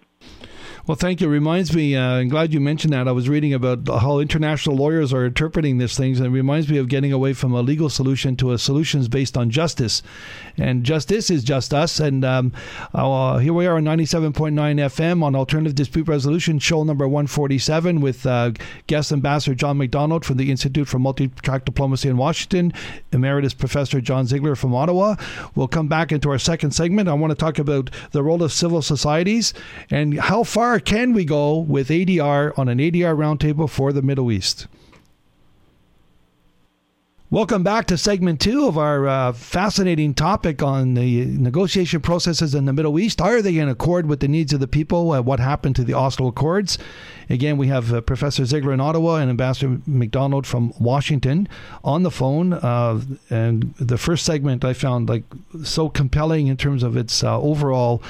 Well, 0.87 0.95
thank 0.95 1.21
you. 1.21 1.27
It 1.27 1.31
reminds 1.31 1.75
me, 1.75 1.95
uh, 1.95 2.01
I'm 2.01 2.29
glad 2.29 2.53
you 2.53 2.59
mentioned 2.59 2.93
that. 2.93 3.07
I 3.07 3.11
was 3.11 3.29
reading 3.29 3.53
about 3.53 3.87
how 3.87 4.19
international 4.19 4.75
lawyers 4.75 5.13
are 5.13 5.25
interpreting 5.25 5.77
these 5.77 5.95
things, 5.95 6.19
and 6.19 6.27
it 6.27 6.31
reminds 6.31 6.69
me 6.69 6.77
of 6.77 6.87
getting 6.87 7.11
away 7.11 7.33
from 7.33 7.53
a 7.53 7.61
legal 7.61 7.89
solution 7.89 8.35
to 8.37 8.51
a 8.51 8.57
solutions 8.57 9.07
based 9.07 9.37
on 9.37 9.49
justice. 9.49 10.01
And 10.57 10.83
justice 10.83 11.29
is 11.29 11.43
just 11.43 11.73
us. 11.73 11.99
And 11.99 12.25
um, 12.25 12.53
uh, 12.93 13.37
here 13.37 13.53
we 13.53 13.65
are 13.67 13.77
on 13.77 13.83
97.9 13.83 14.53
FM 14.53 15.23
on 15.23 15.35
Alternative 15.35 15.75
Dispute 15.75 16.07
Resolution, 16.07 16.59
show 16.59 16.83
number 16.83 17.07
147, 17.07 18.01
with 18.01 18.25
uh, 18.25 18.51
guest 18.87 19.11
ambassador 19.11 19.55
John 19.55 19.77
McDonald 19.77 20.25
from 20.25 20.37
the 20.37 20.49
Institute 20.49 20.87
for 20.87 20.99
Multi-Track 20.99 21.65
Diplomacy 21.65 22.09
in 22.09 22.17
Washington, 22.17 22.73
Emeritus 23.11 23.53
Professor 23.53 24.01
John 24.01 24.25
Sigler 24.25 24.57
from 24.57 24.73
Ottawa. 24.73 25.15
We'll 25.55 25.67
come 25.67 25.87
back 25.87 26.11
into 26.11 26.29
our 26.29 26.39
second 26.39 26.71
segment. 26.71 27.09
I 27.09 27.13
want 27.13 27.31
to 27.31 27.35
talk 27.35 27.59
about 27.59 27.89
the 28.11 28.23
role 28.23 28.43
of 28.43 28.51
civil 28.51 28.81
societies 28.81 29.53
and 29.89 30.19
how 30.19 30.43
far 30.43 30.68
can 30.77 31.13
we 31.13 31.25
go 31.25 31.57
with 31.57 31.87
ADR 31.87 32.51
on 32.59 32.67
an 32.67 32.77
ADR 32.77 33.15
roundtable 33.15 33.69
for 33.69 33.91
the 33.91 34.03
Middle 34.03 34.31
East? 34.31 34.67
Welcome 37.31 37.61
back 37.61 37.85
to 37.85 37.97
segment 37.99 38.41
two 38.41 38.65
of 38.65 38.79
our 38.79 39.07
uh, 39.07 39.33
fascinating 39.33 40.15
topic 40.15 40.63
on 40.63 40.95
the 40.95 41.25
negotiation 41.25 42.01
processes 42.01 42.55
in 42.55 42.65
the 42.65 42.73
Middle 42.73 42.97
East. 42.97 43.21
Are 43.21 43.39
they 43.43 43.59
in 43.59 43.69
accord 43.69 44.07
with 44.07 44.19
the 44.19 44.27
needs 44.27 44.51
of 44.51 44.59
the 44.59 44.67
people? 44.67 45.11
Uh, 45.11 45.21
what 45.21 45.39
happened 45.39 45.75
to 45.75 45.83
the 45.83 45.93
Oslo 45.93 46.25
Accords? 46.25 46.79
Again, 47.29 47.57
we 47.57 47.67
have 47.67 47.93
uh, 47.93 48.01
Professor 48.01 48.41
Sigler 48.41 48.73
in 48.73 48.81
Ottawa 48.81 49.17
and 49.17 49.29
Ambassador 49.29 49.79
McDonald 49.85 50.47
from 50.47 50.73
Washington 50.79 51.47
on 51.83 52.01
the 52.01 52.09
phone. 52.09 52.53
Uh, 52.53 52.99
and 53.29 53.75
the 53.75 53.99
first 53.99 54.25
segment 54.25 54.65
I 54.65 54.73
found 54.73 55.07
like 55.07 55.25
so 55.63 55.87
compelling 55.87 56.47
in 56.47 56.57
terms 56.57 56.81
of 56.81 56.97
its 56.97 57.23
uh, 57.23 57.39
overall 57.39 58.01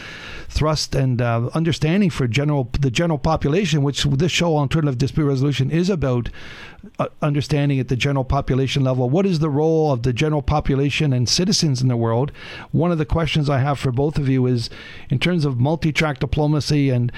thrust 0.47 0.95
and 0.95 1.21
uh, 1.21 1.49
understanding 1.53 2.09
for 2.09 2.25
general 2.25 2.69
the 2.79 2.89
general 2.89 3.19
population, 3.19 3.83
which 3.83 4.03
this 4.03 4.31
show 4.31 4.55
on 4.55 4.61
alternative 4.61 4.97
dispute 4.97 5.25
resolution 5.25 5.71
is 5.71 5.89
about 5.89 6.29
Uh, 6.97 7.07
understanding 7.21 7.77
at 7.79 7.89
the 7.89 7.95
general 7.95 8.23
population 8.23 8.85
level. 8.85 9.09
What 9.09 9.25
is 9.25 9.39
the 9.39 9.49
role 9.49 9.91
of 9.91 10.03
the 10.03 10.13
general 10.13 10.41
population 10.41 11.11
and 11.11 11.27
citizens 11.27 11.81
in 11.81 11.89
the 11.89 11.97
world? 11.97 12.31
One 12.71 12.89
of 12.89 12.97
the 12.97 13.05
questions 13.05 13.49
I 13.49 13.59
have 13.59 13.77
for 13.77 13.91
both 13.91 14.17
of 14.17 14.29
you 14.29 14.45
is 14.45 14.69
in 15.09 15.19
terms 15.19 15.43
of 15.43 15.59
multi 15.59 15.91
track 15.91 16.19
diplomacy 16.19 16.89
and 16.89 17.11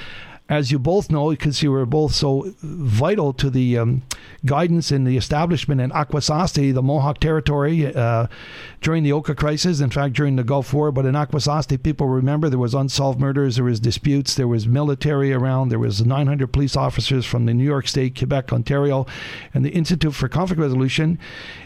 as 0.52 0.70
you 0.70 0.78
both 0.78 1.10
know, 1.10 1.30
because 1.30 1.64
you 1.64 1.72
were 1.72 1.86
both 1.86 2.14
so 2.14 2.54
vital 2.62 3.32
to 3.32 3.50
the 3.50 3.78
um, 3.78 4.02
guidance 4.46 4.92
in 4.92 5.06
the 5.06 5.16
establishment 5.16 5.80
in 5.80 5.92
Akwesasne, 5.92 6.74
the 6.74 6.82
Mohawk 6.82 7.20
territory, 7.20 7.96
uh, 7.96 8.28
during 8.82 9.04
the 9.04 9.14
Oka 9.14 9.34
crisis. 9.34 9.80
In 9.80 9.90
fact, 9.90 10.14
during 10.14 10.36
the 10.36 10.44
Gulf 10.44 10.74
War. 10.74 10.92
But 10.92 11.06
in 11.06 11.16
Akwesasne, 11.16 11.82
people 11.82 12.08
remember 12.08 12.50
there 12.50 12.60
was 12.60 12.74
unsolved 12.74 13.18
murders, 13.18 13.56
there 13.56 13.64
was 13.64 13.80
disputes, 13.80 14.36
there 14.36 14.48
was 14.48 14.68
military 14.68 15.32
around, 15.32 15.70
there 15.70 15.80
was 15.80 16.06
900 16.06 16.52
police 16.52 16.76
officers 16.76 17.26
from 17.26 17.46
the 17.46 17.54
New 17.54 17.64
York 17.64 17.88
State, 17.88 18.18
Quebec, 18.18 18.52
Ontario, 18.52 19.08
and 19.54 19.64
the 19.64 19.70
Institute 19.70 20.14
for 20.14 20.28
Conflict 20.28 20.62
Resolution, 20.62 21.18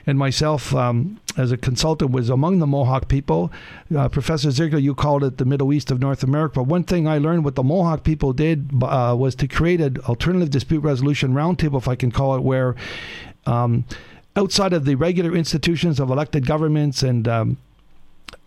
and 0.05 0.19
myself 0.19 0.75
um, 0.75 1.19
as 1.37 1.51
a 1.51 1.57
consultant 1.57 2.11
was 2.11 2.29
among 2.29 2.59
the 2.59 2.67
Mohawk 2.67 3.07
people. 3.07 3.51
Uh, 3.95 4.09
Professor 4.09 4.49
Sigler, 4.49 4.81
you 4.81 4.95
called 4.95 5.23
it 5.23 5.37
the 5.37 5.45
Middle 5.45 5.73
East 5.73 5.91
of 5.91 5.99
North 5.99 6.23
America. 6.23 6.55
But 6.55 6.63
one 6.63 6.83
thing 6.83 7.07
I 7.07 7.17
learned 7.17 7.43
what 7.43 7.55
the 7.55 7.63
Mohawk 7.63 8.03
people 8.03 8.33
did 8.33 8.69
uh, 8.81 9.15
was 9.17 9.35
to 9.35 9.47
create 9.47 9.81
an 9.81 9.97
alternative 10.07 10.49
dispute 10.49 10.81
resolution 10.81 11.33
roundtable, 11.33 11.77
if 11.77 11.87
I 11.87 11.95
can 11.95 12.11
call 12.11 12.35
it, 12.35 12.41
where 12.41 12.75
um, 13.45 13.85
outside 14.35 14.73
of 14.73 14.85
the 14.85 14.95
regular 14.95 15.35
institutions 15.35 15.99
of 15.99 16.09
elected 16.09 16.45
governments 16.45 17.03
and 17.03 17.27
um, 17.27 17.57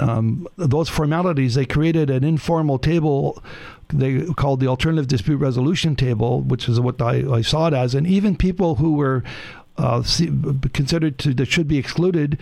um, 0.01 0.47
those 0.57 0.89
formalities, 0.89 1.55
they 1.55 1.67
created 1.67 2.11
an 2.11 2.25
informal 2.25 2.79
table 2.79 3.43
they 3.91 4.25
called 4.35 4.61
the 4.61 4.67
alternative 4.67 5.09
dispute 5.09 5.39
resolution 5.39 5.97
table, 5.97 6.43
which 6.43 6.69
is 6.69 6.79
what 6.79 7.01
I, 7.01 7.25
I 7.33 7.41
saw 7.41 7.69
it 7.69 7.75
as. 7.75 7.95
And 7.95 8.07
even 8.07 8.37
people 8.37 8.77
who 8.77 8.95
were 8.95 9.25
uh, 9.77 10.03
considered 10.73 11.19
to 11.21 11.35
that 11.35 11.47
should 11.47 11.69
be 11.69 11.79
excluded 11.79 12.39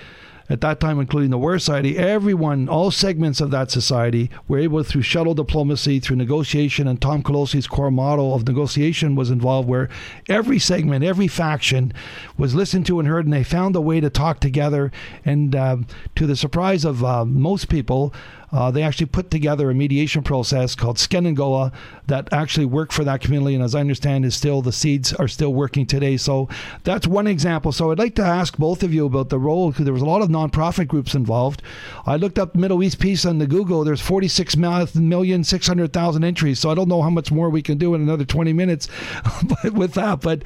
at 0.49 0.61
that 0.61 0.81
time, 0.81 1.01
including 1.01 1.31
the 1.31 1.39
War 1.39 1.59
Society, 1.59 1.99
everyone, 1.99 2.69
all 2.69 2.91
segments 2.91 3.41
of 3.41 3.51
that 3.51 3.71
society 3.71 4.31
were 4.47 4.59
able 4.59 4.83
through 4.83 5.03
shuttle 5.03 5.35
diplomacy, 5.35 6.01
through 6.01 6.17
negotiation, 6.17 6.87
and 6.87 7.01
Tom 7.01 7.23
Colosi's 7.23 7.67
core 7.67 7.91
model 7.91 8.35
of 8.35 8.47
negotiation 8.47 9.15
was 9.15 9.31
involved, 9.31 9.69
where 9.69 9.89
every 10.29 10.59
segment, 10.59 11.05
every 11.05 11.29
faction 11.29 11.93
was 12.39 12.55
listened 12.55 12.87
to 12.87 12.99
and 12.99 13.09
heard, 13.09 13.25
and 13.25 13.33
they 13.33 13.43
found 13.43 13.75
a 13.77 13.81
way 13.81 14.01
to 14.01 14.11
talk 14.11 14.41
together. 14.41 14.93
And 15.25 15.55
uh, 15.55 15.79
to 16.15 16.27
the 16.27 16.37
surprise 16.37 16.85
of 16.85 17.05
uh, 17.05 17.25
most 17.25 17.69
people, 17.69 18.15
uh, 18.57 18.71
they 18.71 18.83
actually 18.83 19.05
put 19.05 19.31
together 19.31 19.69
a 19.71 19.75
mediation 19.75 20.23
process 20.23 20.75
called 20.75 20.97
Skenengoa 20.97 21.75
that 22.07 22.33
actually 22.33 22.65
worked 22.65 22.95
for 22.95 23.05
that 23.05 23.21
community, 23.21 23.55
and 23.55 23.63
as 23.63 23.75
I 23.75 23.81
understand, 23.81 24.25
is 24.25 24.35
still 24.35 24.63
the 24.63 24.73
seeds 24.73 25.13
are 25.13 25.29
still 25.29 25.53
working 25.53 25.85
today. 25.85 26.17
So 26.17 26.49
that's 26.83 27.07
one 27.07 27.27
example. 27.27 27.71
So 27.71 27.91
I'd 27.91 27.99
like 27.99 28.15
to 28.15 28.25
ask 28.25 28.57
both 28.57 28.83
of 28.83 28.95
you 28.95 29.05
about 29.05 29.29
the 29.29 29.39
role 29.39 29.71
because 29.71 29.85
there 29.85 29.93
was 29.93 30.01
a 30.01 30.07
lot 30.07 30.23
of 30.23 30.31
nonprofit 30.31 30.89
groups 30.89 31.15
involved. 31.15 31.61
I 32.07 32.17
looked 32.17 32.39
up 32.39 32.55
Middle 32.55 32.83
East 32.83 32.99
peace 32.99 33.27
on 33.27 33.37
the 33.37 33.47
Google. 33.47 33.85
There's 33.85 34.01
46 34.01 34.57
million 34.57 35.45
600,000 35.45 36.25
entries. 36.25 36.59
So 36.59 36.71
I 36.71 36.75
don't 36.75 36.89
know 36.89 37.03
how 37.03 37.11
much 37.11 37.31
more 37.31 37.51
we 37.51 37.61
can 37.61 37.77
do 37.77 37.95
in 37.95 38.01
another 38.01 38.25
20 38.25 38.55
minutes 38.55 38.89
with 39.65 39.93
that. 39.95 40.23
But 40.23 40.45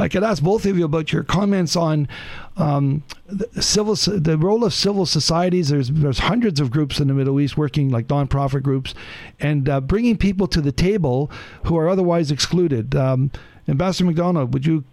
I 0.00 0.08
could 0.08 0.24
ask 0.24 0.42
both 0.42 0.66
of 0.66 0.76
you 0.76 0.84
about 0.84 1.12
your 1.12 1.22
comments 1.22 1.76
on 1.76 2.08
um, 2.56 3.02
the 3.26 3.62
civil 3.62 3.94
the 3.94 4.36
role 4.38 4.64
of 4.64 4.74
civil 4.74 5.06
societies. 5.06 5.68
There's 5.68 5.90
there's 5.90 6.18
hundreds 6.18 6.60
of 6.60 6.70
groups 6.70 7.00
in 7.00 7.08
the 7.08 7.14
Middle 7.14 7.40
East 7.40 7.56
working 7.56 7.88
like 7.88 8.08
nonprofit 8.08 8.62
groups, 8.62 8.94
and 9.40 9.68
uh, 9.68 9.80
bringing 9.80 10.16
people 10.16 10.46
to 10.48 10.60
the 10.60 10.72
table 10.72 11.30
who 11.64 11.76
are 11.76 11.88
otherwise 11.88 12.30
excluded. 12.30 12.94
Um, 12.94 13.30
Ambassador 13.68 14.06
McDonald, 14.06 14.52
would 14.52 14.66
you? 14.66 14.84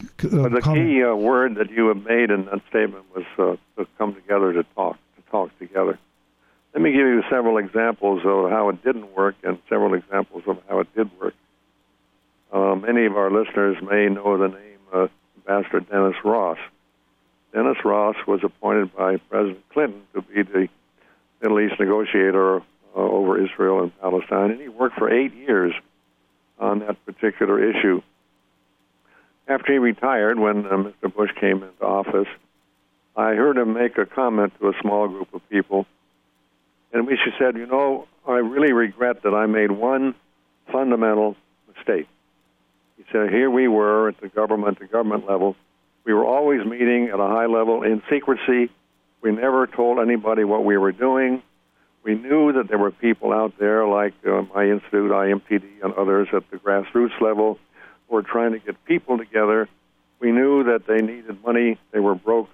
Uh, 0.00 0.48
the 0.48 0.60
comment? 0.62 0.88
key 0.88 1.02
uh, 1.02 1.14
word 1.14 1.56
that 1.56 1.70
you 1.70 1.88
have 1.88 2.04
made 2.04 2.30
in 2.30 2.44
that 2.46 2.60
statement 2.68 3.04
was 3.14 3.24
uh, 3.38 3.80
to 3.80 3.88
come 3.98 4.14
together 4.14 4.52
to 4.52 4.64
talk 4.74 4.96
to 5.16 5.30
talk 5.30 5.56
together. 5.58 5.98
Let 6.74 6.82
me 6.82 6.92
give 6.92 7.00
you 7.00 7.22
several 7.30 7.58
examples 7.58 8.22
of 8.24 8.50
how 8.50 8.68
it 8.68 8.84
didn't 8.84 9.14
work 9.16 9.34
and 9.42 9.58
several 9.68 9.94
examples 9.94 10.44
of 10.46 10.58
how 10.68 10.80
it 10.80 10.94
did 10.94 11.10
work. 11.18 11.34
Uh, 12.52 12.74
many 12.76 13.06
of 13.06 13.16
our 13.16 13.30
listeners 13.30 13.76
may 13.82 14.08
know 14.08 14.38
the 14.38 14.48
name 14.48 14.78
uh, 14.92 15.08
Ambassador 15.38 15.80
Dennis 15.80 16.16
Ross. 16.24 16.58
Dennis 17.52 17.78
Ross 17.84 18.16
was 18.26 18.40
appointed 18.44 18.94
by 18.94 19.16
President 19.16 19.64
Clinton 19.70 20.02
to 20.14 20.22
be 20.22 20.42
the 20.42 20.68
Middle 21.40 21.60
East 21.60 21.74
negotiator 21.80 22.56
uh, 22.58 22.60
over 22.94 23.42
Israel 23.42 23.82
and 23.82 24.00
Palestine, 24.00 24.50
and 24.50 24.60
he 24.60 24.68
worked 24.68 24.96
for 24.96 25.10
eight 25.10 25.34
years 25.34 25.72
on 26.58 26.80
that 26.80 27.04
particular 27.06 27.62
issue. 27.62 28.02
After 29.46 29.72
he 29.72 29.78
retired, 29.78 30.38
when 30.38 30.66
uh, 30.66 30.70
Mr. 30.70 31.14
Bush 31.14 31.30
came 31.40 31.62
into 31.62 31.82
office, 31.82 32.28
I 33.16 33.34
heard 33.34 33.56
him 33.56 33.72
make 33.72 33.96
a 33.96 34.04
comment 34.04 34.52
to 34.60 34.68
a 34.68 34.72
small 34.82 35.08
group 35.08 35.32
of 35.32 35.48
people, 35.48 35.86
in 36.92 37.06
which 37.06 37.18
he 37.24 37.30
said, 37.38 37.56
You 37.56 37.66
know, 37.66 38.06
I 38.26 38.38
really 38.38 38.72
regret 38.72 39.22
that 39.22 39.34
I 39.34 39.46
made 39.46 39.70
one 39.70 40.14
fundamental 40.70 41.34
mistake. 41.74 42.08
He 42.96 43.04
said, 43.10 43.30
Here 43.30 43.50
we 43.50 43.68
were 43.68 44.08
at 44.08 44.20
the 44.20 44.28
government 44.28 44.80
to 44.80 44.86
government 44.86 45.26
level 45.26 45.56
we 46.08 46.14
were 46.14 46.24
always 46.24 46.64
meeting 46.64 47.10
at 47.12 47.20
a 47.20 47.26
high 47.26 47.44
level 47.44 47.82
in 47.82 48.02
secrecy. 48.08 48.70
We 49.20 49.30
never 49.30 49.66
told 49.66 49.98
anybody 49.98 50.42
what 50.42 50.64
we 50.64 50.78
were 50.78 50.90
doing. 50.90 51.42
We 52.02 52.14
knew 52.14 52.50
that 52.54 52.66
there 52.68 52.78
were 52.78 52.92
people 52.92 53.30
out 53.30 53.58
there 53.58 53.86
like 53.86 54.14
uh, 54.26 54.40
my 54.54 54.64
institute, 54.64 55.10
IMTD, 55.10 55.64
and 55.82 55.92
others 55.92 56.28
at 56.32 56.50
the 56.50 56.56
grassroots 56.56 57.20
level 57.20 57.58
who 58.08 58.14
were 58.14 58.22
trying 58.22 58.52
to 58.52 58.58
get 58.58 58.82
people 58.86 59.18
together. 59.18 59.68
We 60.18 60.32
knew 60.32 60.64
that 60.64 60.86
they 60.86 61.02
needed 61.02 61.44
money, 61.44 61.78
they 61.92 62.00
were 62.00 62.14
broke. 62.14 62.48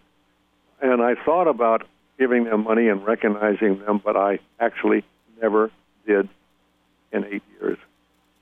And 0.83 1.01
I 1.01 1.15
thought 1.15 1.47
about 1.47 1.87
giving 2.19 2.45
them 2.45 2.65
money 2.65 2.89
and 2.89 3.07
recognizing 3.07 3.79
them, 3.79 4.01
but 4.05 4.17
I 4.17 4.41
actually 4.59 5.05
never 5.41 5.71
did 6.09 6.29
in 7.13 7.25
eight 7.27 7.45
years. 7.61 7.79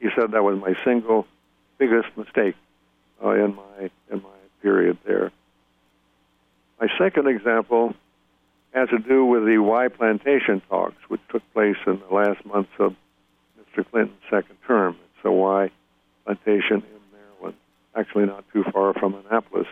He 0.01 0.09
said 0.17 0.31
that 0.31 0.43
was 0.43 0.59
my 0.59 0.75
single 0.85 1.27
biggest 1.77 2.09
mistake 2.17 2.55
uh, 3.23 3.33
in 3.33 3.55
my 3.55 3.91
in 4.11 4.23
my 4.23 4.42
period 4.63 4.99
there. 5.05 5.33
My 6.81 6.89
second 6.99 7.29
example 7.29 7.95
has 8.73 8.89
to 8.89 8.99
do 8.99 9.25
with 9.25 9.45
the 9.45 9.59
Wye 9.59 9.89
plantation 9.89 10.63
talks, 10.69 10.97
which 11.09 11.21
took 11.31 11.43
place 11.53 11.77
in 11.87 12.01
the 12.09 12.15
last 12.15 12.45
months 12.47 12.73
of 12.79 12.95
Mr. 13.59 13.89
Clinton's 13.91 14.19
second 14.31 14.57
term. 14.67 14.97
It's 15.17 15.25
a 15.25 15.31
Wye 15.31 15.71
plantation 16.25 16.83
in 16.83 17.01
Maryland, 17.13 17.57
actually 17.95 18.27
not 18.27 18.45
too 18.53 18.65
far 18.73 18.95
from 18.95 19.15
Annapolis. 19.15 19.67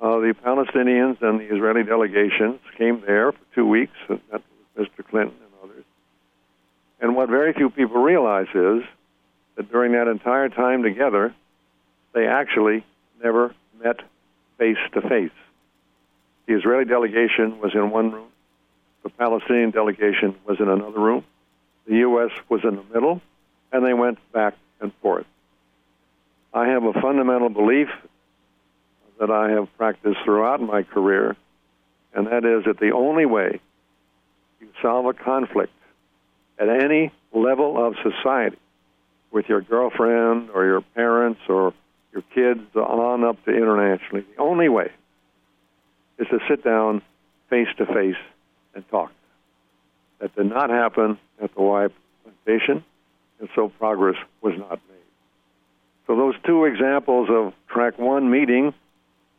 Uh, 0.00 0.18
the 0.18 0.34
Palestinians 0.44 1.22
and 1.22 1.40
the 1.40 1.54
Israeli 1.54 1.82
delegations 1.82 2.60
came 2.76 3.02
there 3.06 3.32
for 3.32 3.38
two 3.54 3.66
weeks 3.66 3.96
and 4.08 4.20
met 4.30 4.42
with 4.76 4.88
Mr. 4.88 5.06
Clinton 5.08 5.36
and 5.40 5.70
others. 5.70 5.84
And 7.00 7.16
what 7.16 7.30
very 7.30 7.52
few 7.54 7.70
people 7.70 8.02
realize 8.02 8.48
is 8.54 8.82
that 9.56 9.70
during 9.70 9.92
that 9.92 10.08
entire 10.08 10.48
time 10.48 10.82
together, 10.82 11.34
they 12.12 12.26
actually 12.26 12.84
never 13.24 13.54
met 13.82 14.00
face 14.58 14.76
to 14.92 15.00
face. 15.00 15.32
The 16.46 16.54
Israeli 16.54 16.84
delegation 16.84 17.58
was 17.58 17.74
in 17.74 17.90
one 17.90 18.12
room, 18.12 18.28
the 19.02 19.08
Palestinian 19.08 19.70
delegation 19.70 20.36
was 20.46 20.60
in 20.60 20.68
another 20.68 21.00
room, 21.00 21.24
the 21.86 21.96
U.S. 21.96 22.30
was 22.48 22.60
in 22.62 22.76
the 22.76 22.84
middle, 22.94 23.20
and 23.72 23.84
they 23.84 23.94
went 23.94 24.18
back 24.32 24.54
and 24.80 24.92
forth. 25.00 25.26
I 26.52 26.68
have 26.68 26.84
a 26.84 26.92
fundamental 26.92 27.48
belief 27.48 27.88
that 29.18 29.30
I 29.30 29.50
have 29.50 29.74
practiced 29.76 30.18
throughout 30.24 30.60
my 30.60 30.82
career, 30.82 31.36
and 32.14 32.26
that 32.26 32.44
is 32.44 32.64
that 32.66 32.78
the 32.78 32.92
only 32.92 33.26
way 33.26 33.60
you 34.60 34.68
solve 34.82 35.06
a 35.06 35.14
conflict 35.14 35.72
at 36.58 36.68
any 36.68 37.10
level 37.32 37.84
of 37.84 37.96
society 38.02 38.58
with 39.32 39.48
your 39.48 39.60
girlfriend 39.60 40.50
or 40.50 40.64
your 40.64 40.80
parents 40.80 41.40
or 41.48 41.74
your 42.14 42.22
kids 42.34 42.60
on 42.76 43.24
up 43.24 43.44
to 43.44 43.50
internationally, 43.50 44.24
the 44.36 44.42
only 44.42 44.68
way 44.68 44.90
is 46.18 46.28
to 46.28 46.38
sit 46.48 46.62
down 46.62 47.02
face 47.50 47.68
to 47.76 47.86
face 47.86 48.16
and 48.74 48.88
talk. 48.88 49.12
That 50.20 50.34
did 50.36 50.46
not 50.46 50.70
happen 50.70 51.18
at 51.42 51.54
the 51.54 51.60
Wye 51.60 51.88
plantation, 52.22 52.84
and 53.40 53.48
so 53.54 53.68
progress 53.68 54.16
was 54.40 54.54
not 54.56 54.80
made. 54.88 54.94
So 56.06 56.16
those 56.16 56.34
two 56.44 56.64
examples 56.64 57.28
of 57.30 57.52
track 57.68 57.98
one 57.98 58.30
meeting, 58.30 58.72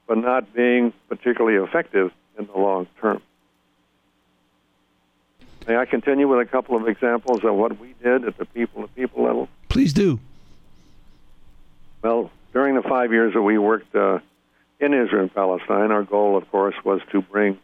but 0.05 0.17
not 0.17 0.53
being 0.53 0.91
particularly 1.07 1.63
effective 1.63 2.11
in 2.37 2.45
the 2.47 2.57
long 2.57 2.87
term. 2.99 3.21
May 5.67 5.77
I 5.77 5.85
continue 5.85 6.27
with 6.27 6.45
a 6.45 6.49
couple 6.49 6.75
of 6.75 6.87
examples 6.87 7.43
of 7.43 7.55
what 7.55 7.79
we 7.79 7.95
did 8.03 8.25
at 8.25 8.37
the 8.37 8.45
people 8.45 8.83
to 8.83 8.87
people 8.89 9.23
level? 9.23 9.47
Please 9.69 9.93
do. 9.93 10.19
Well, 12.03 12.29
during 12.55 12.75
the 12.75 12.81
five 12.81 13.11
years 13.11 13.33
that 13.33 13.41
we 13.41 13.57
worked 13.57 13.93
uh, 13.93 14.17
in 14.79 14.93
Israel 14.93 15.23
and 15.23 15.35
Palestine, 15.35 15.91
our 15.91 16.03
goal, 16.03 16.37
of 16.37 16.49
course, 16.49 16.73
was 16.85 17.01
to 17.11 17.21
bring 17.21 17.59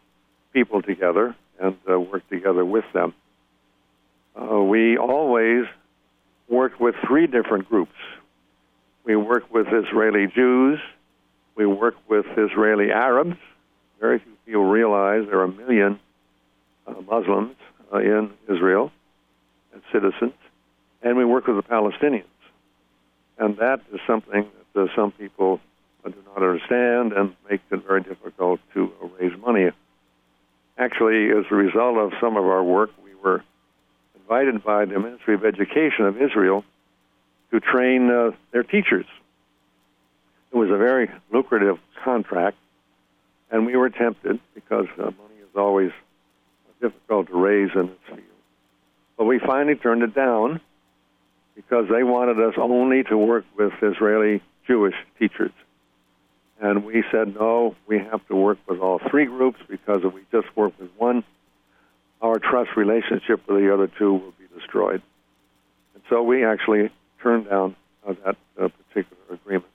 people 0.52 0.82
together 0.82 1.34
and 1.62 1.78
uh, 1.90 1.98
work 1.98 2.28
together 2.30 2.66
with 2.66 2.84
them. 2.94 3.14
Uh, 4.36 4.60
we 4.60 4.98
always 4.98 5.64
worked 6.50 6.82
with 6.82 6.94
three 7.08 7.26
different 7.26 7.70
groups. 7.70 7.96
We 9.06 9.16
worked 9.16 9.50
with 9.52 9.68
Israeli 9.72 10.28
Jews, 10.28 10.78
we 11.56 11.66
worked 11.66 12.10
with 12.10 12.26
Israeli 12.38 12.92
Arabs. 12.92 13.38
Very 14.00 14.20
few 14.20 14.34
people 14.46 14.66
realize 14.66 15.26
there 15.26 15.40
are 15.40 15.46
a 15.46 15.52
million 15.52 16.00
uh, 16.86 16.96
Muslims 17.10 17.56
uh, 17.94 18.00
in 18.00 18.32
Israel 18.50 18.92
as 19.74 19.82
citizens, 19.94 20.34
and 21.02 21.16
we 21.16 21.24
work 21.24 21.48
with 21.48 21.56
the 21.56 21.64
Palestinians. 21.64 22.26
And 23.38 23.58
that 23.58 23.80
is 23.94 24.02
something 24.06 24.48
uh, 24.76 24.88
some 24.96 25.12
people 25.12 25.60
do 26.04 26.14
not 26.26 26.38
understand 26.38 27.14
and 27.14 27.36
makes 27.50 27.64
it 27.72 27.86
very 27.86 28.02
difficult 28.02 28.60
to 28.74 28.92
raise 29.20 29.38
money. 29.40 29.70
Actually, 30.78 31.30
as 31.30 31.46
a 31.52 31.56
result 31.56 31.98
of 31.98 32.12
some 32.20 32.38
of 32.38 32.46
our 32.46 32.64
work, 32.64 32.90
we 33.04 33.14
were 33.16 33.44
invited 34.16 34.64
by 34.64 34.86
the 34.86 35.00
Ministry 35.00 35.36
of 35.36 35.46
Education 35.46 36.06
of 36.06 36.22
Israel 36.22 36.64
to 37.52 37.60
train 37.60 38.10
uh, 38.10 38.32
their 38.52 38.64
teachers. 38.64 39.06
It 40.52 40.58
was 40.58 40.70
a 40.70 40.78
very 40.78 41.10
lucrative 41.32 41.78
contract, 42.04 42.58
and 43.52 43.66
we 43.66 43.76
were 43.76 43.90
tempted 43.90 44.40
because 44.56 44.88
uh, 44.98 45.04
money 45.04 45.40
is 45.42 45.56
always 45.56 45.92
difficult 46.82 47.28
to 47.28 47.36
raise 47.36 47.70
in 47.76 47.88
this 47.88 47.98
field. 48.08 48.22
But 49.18 49.26
we 49.26 49.40
finally 49.40 49.76
turned 49.76 50.02
it 50.02 50.16
down 50.16 50.60
because 51.56 51.86
they 51.92 52.04
wanted 52.04 52.40
us 52.40 52.56
only 52.58 53.04
to 53.04 53.18
work 53.18 53.46
with 53.56 53.72
Israeli 53.82 54.42
Jewish 54.68 54.96
teachers. 55.20 55.52
And 56.60 56.86
we 56.86 57.04
said, 57.12 57.36
no, 57.36 57.76
we 57.88 58.00
have 58.00 58.26
to 58.28 58.36
work 58.36 58.60
with 58.68 58.80
all 58.80 59.00
three 59.10 59.26
groups 59.26 59.60
because 59.68 60.02
if 60.04 60.14
we 60.14 60.22
just 60.32 60.56
work 60.56 60.74
with 60.80 60.90
one, 60.98 61.24
our 62.22 62.38
trust 62.38 62.78
relationship 62.78 63.48
with 63.48 63.62
the 63.62 63.74
other 63.74 63.88
two 63.88 64.14
will 64.14 64.34
be 64.40 64.46
destroyed. 64.56 65.02
And 65.96 66.04
so 66.10 66.22
we 66.22 66.46
actually 66.46 66.92
turned 67.24 67.50
down 67.50 67.76
uh, 68.08 68.14
that 68.26 68.38
uh, 68.60 68.70
particular 68.90 69.24
agreement. 69.34 69.72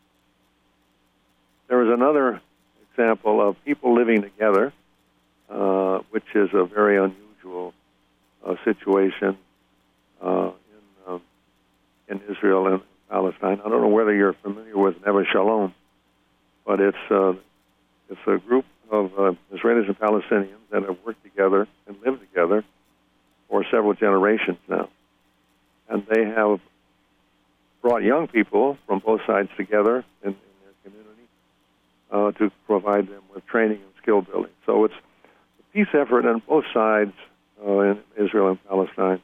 There 1.68 1.82
is 1.84 1.92
another 1.92 2.40
example 2.92 3.46
of 3.46 3.56
people 3.64 3.94
living 3.94 4.22
together 4.22 4.72
uh, 5.48 6.00
which 6.10 6.24
is 6.34 6.50
a 6.52 6.64
very 6.64 6.96
unusual 6.96 7.72
uh, 8.44 8.56
situation 8.64 9.38
uh, 10.20 10.50
in 11.06 11.12
um, 11.12 11.22
in 12.08 12.20
Israel 12.28 12.66
and 12.66 12.80
Palestine. 13.08 13.60
I 13.64 13.68
don't 13.68 13.80
know 13.80 13.88
whether 13.88 14.14
you're 14.14 14.34
familiar 14.34 14.76
with 14.76 14.96
Neve 15.06 15.26
Shalom, 15.32 15.74
but 16.64 16.80
it's 16.80 16.96
uh, 17.10 17.34
it's 18.08 18.20
a 18.26 18.38
group 18.38 18.64
of 18.90 19.12
uh, 19.18 19.32
Israelis 19.52 19.86
and 19.86 19.98
Palestinians 19.98 20.58
that 20.70 20.82
have 20.82 20.96
worked 21.04 21.22
together 21.22 21.66
and 21.86 21.96
lived 22.04 22.20
together 22.20 22.64
for 23.48 23.64
several 23.70 23.94
generations 23.94 24.58
now, 24.68 24.88
and 25.88 26.06
they 26.06 26.24
have 26.24 26.60
brought 27.82 28.02
young 28.02 28.26
people 28.26 28.76
from 28.86 28.98
both 28.98 29.20
sides 29.26 29.48
together 29.56 30.04
in, 30.22 30.30
in 30.30 30.36
their 30.64 30.74
community 30.84 31.28
uh, 32.10 32.32
to 32.32 32.50
provide 32.66 33.06
them 33.08 33.22
with 33.32 33.46
training 33.46 33.78
and 33.78 33.92
skill 34.02 34.22
building. 34.22 34.50
So 34.66 34.84
it's 34.84 34.94
a 34.94 35.72
peace 35.72 35.88
effort 35.94 36.26
on 36.26 36.42
both 36.48 36.64
sides 36.74 37.12
uh, 37.64 37.78
in 37.80 37.98
Israel 38.16 38.48
and 38.48 38.64
Palestine 38.68 39.20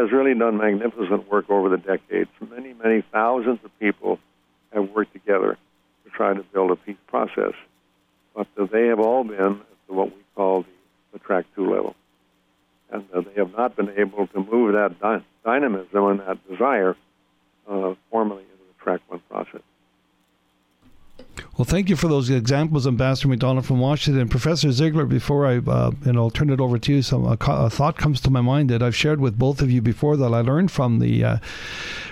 has 0.00 0.12
really 0.12 0.34
done 0.34 0.56
magnificent 0.56 1.30
work 1.30 1.50
over 1.50 1.68
the 1.68 1.76
decades. 1.76 2.30
Many, 2.40 2.74
many 2.74 3.02
thousands 3.12 3.58
of 3.64 3.78
people 3.78 4.18
have 4.72 4.90
worked 4.90 5.12
together 5.12 5.58
to 6.04 6.10
try 6.10 6.32
to 6.34 6.42
build 6.42 6.70
a 6.70 6.76
peace 6.76 6.96
process. 7.06 7.52
But 8.34 8.46
they 8.72 8.86
have 8.86 9.00
all 9.00 9.24
been 9.24 9.60
at 9.88 9.94
what 9.94 10.08
we 10.08 10.22
call 10.34 10.62
the, 10.62 10.68
the 11.12 11.18
track 11.18 11.44
two 11.54 11.70
level. 11.70 11.94
And 12.90 13.04
uh, 13.14 13.20
they 13.20 13.34
have 13.36 13.52
not 13.56 13.76
been 13.76 13.90
able 13.90 14.26
to 14.28 14.40
move 14.40 14.74
that 14.74 14.98
dy- 15.00 15.24
dynamism 15.44 16.06
and 16.06 16.20
that 16.20 16.48
desire 16.48 16.96
uh, 17.68 17.94
formally 18.10 18.42
into 18.42 18.56
the 18.56 18.82
track 18.82 19.00
one 19.08 19.20
process. 19.28 19.62
Well, 21.60 21.66
thank 21.66 21.90
you 21.90 21.96
for 21.96 22.08
those 22.08 22.30
examples, 22.30 22.86
Ambassador 22.86 23.28
McDonald 23.28 23.66
from 23.66 23.80
Washington. 23.80 24.30
Professor 24.30 24.68
Sigler, 24.68 25.06
before 25.06 25.46
I 25.46 25.58
uh, 25.58 25.90
and 26.06 26.16
I'll 26.16 26.30
turn 26.30 26.48
it 26.48 26.58
over 26.58 26.78
to 26.78 26.90
you, 26.90 27.02
some 27.02 27.26
a, 27.26 27.36
a, 27.38 27.68
thought 27.68 27.98
comes 27.98 28.18
to 28.22 28.30
my 28.30 28.40
mind 28.40 28.70
that 28.70 28.82
I've 28.82 28.96
shared 28.96 29.20
with 29.20 29.38
both 29.38 29.60
of 29.60 29.70
you 29.70 29.82
before 29.82 30.16
that 30.16 30.32
I 30.32 30.40
learned 30.40 30.70
from 30.70 31.00
the 31.00 31.22
uh, 31.22 31.36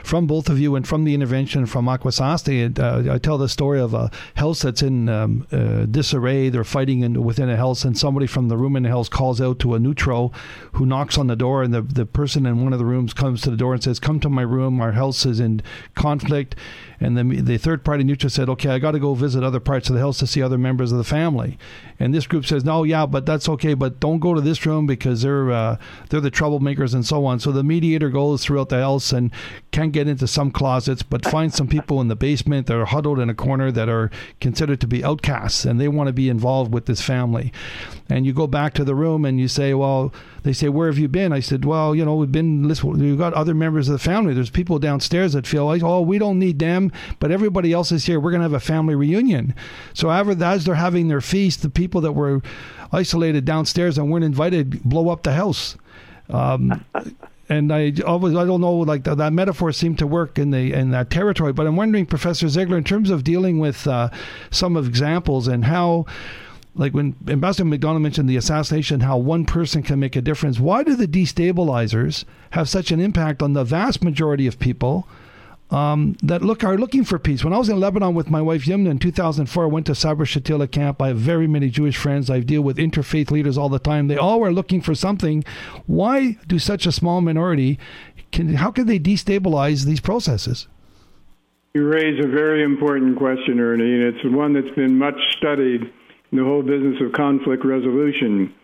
from 0.05 0.27
both 0.27 0.51
of 0.51 0.59
you 0.59 0.77
and 0.77 0.87
from 0.87 1.05
the 1.05 1.15
intervention 1.15 1.65
from 1.65 1.87
Akwesasne. 1.87 2.79
Uh, 2.79 3.15
I 3.15 3.17
tell 3.17 3.39
the 3.39 3.49
story 3.49 3.81
of 3.81 3.95
a 3.95 4.11
house 4.35 4.61
that's 4.61 4.83
in 4.83 5.09
um, 5.09 5.47
uh, 5.51 5.87
disarray. 5.87 6.51
They're 6.51 6.63
fighting 6.63 7.01
in, 7.01 7.25
within 7.25 7.49
a 7.49 7.57
house, 7.57 7.87
and 7.87 7.97
somebody 7.97 8.27
from 8.27 8.49
the 8.49 8.59
room 8.59 8.77
in 8.77 8.83
the 8.83 8.91
house 8.91 9.09
calls 9.09 9.41
out 9.41 9.61
to 9.61 9.75
a 9.75 9.79
neutral 9.79 10.35
who 10.73 10.85
knocks 10.85 11.17
on 11.17 11.29
the 11.29 11.37
door, 11.37 11.63
and 11.63 11.73
the 11.73 11.81
the 11.81 12.05
person 12.05 12.45
in 12.45 12.65
one 12.65 12.75
of 12.75 12.79
the 12.79 12.85
rooms 12.85 13.15
comes 13.15 13.41
to 13.43 13.51
the 13.51 13.57
door 13.57 13.73
and 13.73 13.83
says, 13.83 13.99
"Come 13.99 14.21
to 14.21 14.29
my 14.29 14.43
room. 14.43 14.79
Our 14.83 14.93
house 14.93 15.25
is 15.25 15.41
in 15.41 15.63
conflict." 15.95 16.55
And 17.01 17.17
the, 17.17 17.41
the 17.41 17.59
third 17.59 17.85
party 17.85 18.03
neutral 18.03 18.31
said, 18.31 18.49
okay, 18.49 18.71
I 18.71 18.79
got 18.79 18.93
to 18.93 18.99
go 18.99 19.15
visit 19.15 19.38
other 19.44 19.61
parts 19.61 19.88
of 19.88 19.94
the 19.94 20.01
house 20.01 20.18
to 20.18 20.27
see 20.27 20.42
other 20.42 20.59
members 20.59 20.92
of 20.92 20.98
the 20.98 21.05
family. 21.05 21.59
And 21.98 22.14
this 22.14 22.27
group 22.27 22.46
says, 22.46 22.64
no, 22.64 22.85
yeah, 22.85 23.07
but 23.07 23.27
that's 23.27 23.48
okay, 23.48 23.74
but 23.74 24.01
don't 24.01 24.20
go 24.20 24.35
to 24.35 24.40
this 24.40 24.64
room 24.64 24.87
because 24.87 25.22
they're 25.22 25.51
uh, 25.51 25.77
they're 26.09 26.20
the 26.20 26.31
troublemakers 26.31 26.94
and 26.94 27.05
so 27.05 27.27
on. 27.27 27.40
So 27.40 27.51
the 27.51 27.64
mediator 27.64 28.11
goes 28.11 28.44
throughout 28.44 28.68
the 28.68 28.79
house 28.79 29.12
and 29.12 29.31
can 29.72 29.90
get 29.90 30.09
into 30.09 30.27
some 30.27 30.51
closets, 30.51 31.03
but 31.03 31.24
finds 31.24 31.57
some 31.57 31.68
people 31.68 32.01
in 32.01 32.09
the 32.09 32.16
basement 32.16 32.66
that 32.66 32.77
are 32.77 32.87
huddled 32.87 33.18
in 33.18 33.31
a 33.31 33.35
corner 33.35 33.72
that 33.72 33.88
are 33.88 34.11
considered 34.40 34.81
to 34.81 34.87
be 34.87 35.05
outcasts, 35.05 35.64
and 35.64 35.81
they 35.81 35.88
want 35.88 36.07
to 36.09 36.12
be 36.12 36.29
involved 36.29 36.72
with 36.72 36.87
this 36.87 37.01
family. 37.01 37.53
And 38.11 38.25
you 38.25 38.33
go 38.33 38.47
back 38.47 38.73
to 38.75 38.85
the 38.85 38.94
room 38.94 39.25
and 39.25 39.38
you 39.38 39.49
say, 39.49 39.75
well, 39.75 40.12
they 40.42 40.55
say, 40.55 40.71
where 40.71 40.87
have 40.88 40.99
you 40.99 41.09
been? 41.09 41.33
I 41.33 41.40
said, 41.40 41.64
well, 41.64 41.94
you 41.94 42.05
know, 42.05 42.14
we've 42.14 42.33
been, 42.33 42.66
we've 42.66 43.18
got 43.18 43.35
other 43.35 43.55
members 43.55 43.88
of 43.88 43.92
the 43.92 43.99
family. 43.99 44.33
There's 44.33 44.49
people 44.49 44.79
downstairs 44.79 45.35
that 45.35 45.47
feel 45.47 45.66
like, 45.66 45.83
oh, 45.83 46.01
we 46.01 46.18
don't 46.18 46.38
need 46.38 46.59
them, 46.59 46.90
but 47.18 47.31
everybody 47.31 47.73
else 47.73 47.92
is 47.92 48.07
here. 48.07 48.18
We're 48.18 48.31
going 48.31 48.40
to 48.40 48.44
have 48.44 48.55
a 48.55 48.61
family 48.61 48.94
reunion. 48.94 49.55
So 49.92 50.11
as 50.11 50.64
they're 50.64 50.75
having 50.75 51.09
their 51.09 51.21
feast, 51.21 51.61
the 51.61 51.68
people 51.68 52.01
that 52.01 52.12
were 52.12 52.40
isolated 52.92 53.44
downstairs 53.44 53.99
and 53.99 54.11
weren't 54.11 54.25
invited 54.25 54.83
blow 54.85 55.11
up 55.11 55.23
the 55.23 55.35
house. 55.35 55.77
Um, 56.31 56.85
and 57.49 57.73
I 57.73 57.92
always 58.07 58.35
I 58.35 58.44
don't 58.44 58.61
know 58.61 58.75
like 58.75 59.05
the, 59.05 59.14
that 59.14 59.33
metaphor 59.33 59.73
seemed 59.73 59.99
to 59.99 60.07
work 60.07 60.38
in 60.38 60.51
the 60.51 60.73
in 60.73 60.90
that 60.90 61.11
territory. 61.11 61.53
But 61.53 61.66
I'm 61.66 61.77
wondering, 61.77 62.07
Professor 62.07 62.47
Sigler, 62.47 62.77
in 62.77 62.85
terms 62.85 63.11
of 63.11 63.24
dealing 63.24 63.59
with 63.59 63.87
uh, 63.87 64.11
some 64.51 64.76
of 64.76 64.87
examples 64.87 65.49
and 65.49 65.64
how 65.64 66.07
like 66.79 66.95
when 66.95 67.16
Ambassador 67.26 67.64
McDonald 67.64 68.03
mentioned 68.03 68.31
the 68.31 68.37
assassination, 68.37 69.01
how 69.01 69.18
one 69.18 69.45
person 69.45 69.83
can 69.83 69.99
make 69.99 70.14
a 70.14 70.22
difference. 70.22 70.61
Why 70.61 70.85
do 70.85 70.95
the 70.95 71.09
destabilizers 71.09 72.24
have 72.51 72.68
such 72.68 72.93
an 72.93 73.01
impact 73.01 73.43
on 73.43 73.53
the 73.53 73.64
vast 73.64 74.03
majority 74.03 74.47
of 74.47 74.61
people 74.61 75.09
um, 75.70 76.16
that 76.22 76.41
look 76.41 76.62
are 76.62 76.79
looking 76.79 77.03
for 77.03 77.18
peace? 77.18 77.43
When 77.43 77.53
I 77.53 77.59
was 77.59 77.68
in 77.68 77.81
Lebanon 77.81 78.14
with 78.14 78.31
my 78.31 78.41
wife 78.41 78.64
Yimna 78.64 78.91
in 78.91 79.01
2004, 79.01 79.64
I 79.64 79.66
went 79.66 79.87
to 79.87 79.95
Sabra 79.97 80.24
Shatila 80.24 80.70
camp. 80.70 81.03
I 81.03 81.09
have 81.09 81.18
very 81.18 81.49
many 81.49 81.68
Jewish 81.68 81.97
friends. 81.97 82.31
I 82.31 82.41
deal 82.41 82.62
with 82.62 82.76
interfaith 82.76 83.33
leaders 83.33 83.59
all 83.59 83.68
the 83.68 83.81
time. 83.81 84.07
They 84.07 84.16
all 84.16 84.39
were 84.39 84.53
looking 84.53 84.81
for 84.81 84.95
something. 84.95 85.45
Why 85.87 86.39
do 86.47 86.61
such 86.61 86.87
a 86.87 86.93
small 86.93 87.20
minority? 87.20 87.81
Can, 88.31 88.55
how 88.55 88.70
can 88.70 88.87
they 88.87 89.01
destabilize 89.01 89.85
these 89.85 90.01
processes? 90.01 90.68
You 91.74 91.89
raise 91.89 92.24
a 92.24 92.29
very 92.29 92.62
important 92.62 93.18
question, 93.18 93.59
Ernie, 93.59 93.95
and 93.95 94.03
it's 94.14 94.24
one 94.24 94.53
that's 94.53 94.74
been 94.76 94.97
much 94.97 95.16
studied 95.37 95.93
the 96.33 96.45
whole 96.45 96.62
business 96.62 97.01
of 97.01 97.12
conflict 97.12 97.64
resolution. 97.64 98.55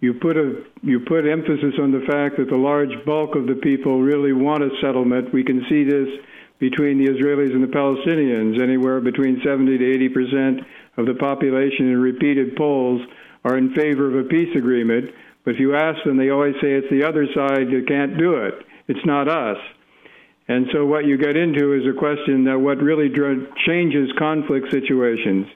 You 0.00 0.14
put 0.14 0.36
a 0.36 0.64
you 0.82 1.00
put 1.06 1.28
emphasis 1.28 1.78
on 1.80 1.92
the 1.92 2.04
fact 2.10 2.36
that 2.38 2.50
the 2.50 2.58
large 2.58 2.90
bulk 3.06 3.36
of 3.36 3.46
the 3.46 3.54
people 3.54 4.02
really 4.02 4.32
want 4.32 4.64
a 4.64 4.70
settlement. 4.80 5.32
We 5.32 5.44
can 5.44 5.64
see 5.70 5.84
this 5.84 6.08
between 6.58 6.98
the 6.98 7.10
Israelis 7.10 7.54
and 7.54 7.62
the 7.62 7.70
Palestinians. 7.70 8.60
Anywhere 8.60 9.00
between 9.00 9.40
70 9.44 9.78
to 9.78 9.94
80 9.94 10.08
percent 10.08 10.60
of 10.96 11.06
the 11.06 11.14
population 11.14 11.86
in 11.86 12.00
repeated 12.00 12.56
polls 12.56 13.00
are 13.44 13.56
in 13.56 13.74
favor 13.74 14.08
of 14.08 14.26
a 14.26 14.28
peace 14.28 14.54
agreement. 14.56 15.10
But 15.44 15.54
if 15.54 15.60
you 15.60 15.76
ask 15.76 16.02
them, 16.04 16.16
they 16.16 16.30
always 16.30 16.54
say 16.60 16.72
it's 16.72 16.90
the 16.90 17.06
other 17.06 17.26
side 17.34 17.70
that 17.70 17.84
can't 17.86 18.18
do 18.18 18.34
it. 18.42 18.54
It's 18.88 19.06
not 19.06 19.28
us. 19.28 19.58
And 20.48 20.66
so 20.72 20.84
what 20.84 21.04
you 21.04 21.16
get 21.16 21.36
into 21.36 21.74
is 21.74 21.86
a 21.86 21.98
question 21.98 22.44
that 22.44 22.58
what 22.58 22.82
really 22.82 23.08
changes 23.66 24.10
conflict 24.18 24.70
situations 24.70 25.46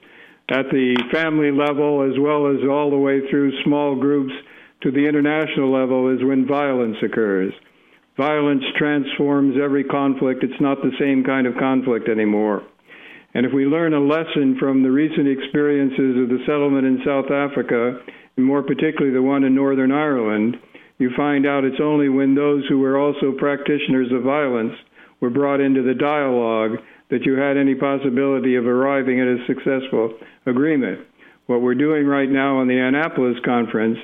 at 0.48 0.70
the 0.70 0.96
family 1.12 1.50
level 1.50 2.02
as 2.02 2.18
well 2.18 2.46
as 2.46 2.62
all 2.68 2.90
the 2.90 2.96
way 2.96 3.20
through 3.28 3.62
small 3.64 3.96
groups 3.96 4.32
to 4.82 4.90
the 4.90 5.06
international 5.06 5.72
level 5.72 6.14
is 6.14 6.22
when 6.22 6.46
violence 6.46 6.96
occurs. 7.02 7.52
Violence 8.16 8.62
transforms 8.78 9.56
every 9.62 9.84
conflict. 9.84 10.44
It's 10.44 10.60
not 10.60 10.78
the 10.80 10.96
same 11.00 11.24
kind 11.24 11.46
of 11.46 11.58
conflict 11.58 12.08
anymore. 12.08 12.62
And 13.34 13.44
if 13.44 13.52
we 13.52 13.66
learn 13.66 13.92
a 13.92 14.00
lesson 14.00 14.56
from 14.58 14.82
the 14.82 14.90
recent 14.90 15.28
experiences 15.28 16.16
of 16.22 16.28
the 16.30 16.42
settlement 16.46 16.86
in 16.86 17.02
South 17.04 17.30
Africa, 17.30 18.00
and 18.36 18.46
more 18.46 18.62
particularly 18.62 19.12
the 19.12 19.22
one 19.22 19.44
in 19.44 19.54
Northern 19.54 19.92
Ireland, 19.92 20.56
you 20.98 21.10
find 21.16 21.46
out 21.46 21.64
it's 21.64 21.80
only 21.82 22.08
when 22.08 22.34
those 22.34 22.64
who 22.68 22.78
were 22.78 22.96
also 22.96 23.32
practitioners 23.36 24.10
of 24.12 24.22
violence 24.22 24.72
were 25.20 25.28
brought 25.28 25.60
into 25.60 25.82
the 25.82 25.94
dialogue 25.94 26.78
that 27.10 27.24
you 27.24 27.34
had 27.34 27.56
any 27.56 27.74
possibility 27.74 28.56
of 28.56 28.66
arriving 28.66 29.20
at 29.20 29.28
a 29.28 29.46
successful 29.46 30.18
agreement. 30.46 31.00
What 31.46 31.62
we're 31.62 31.74
doing 31.74 32.06
right 32.06 32.28
now 32.28 32.58
on 32.58 32.66
the 32.66 32.78
Annapolis 32.78 33.36
conference 33.44 33.98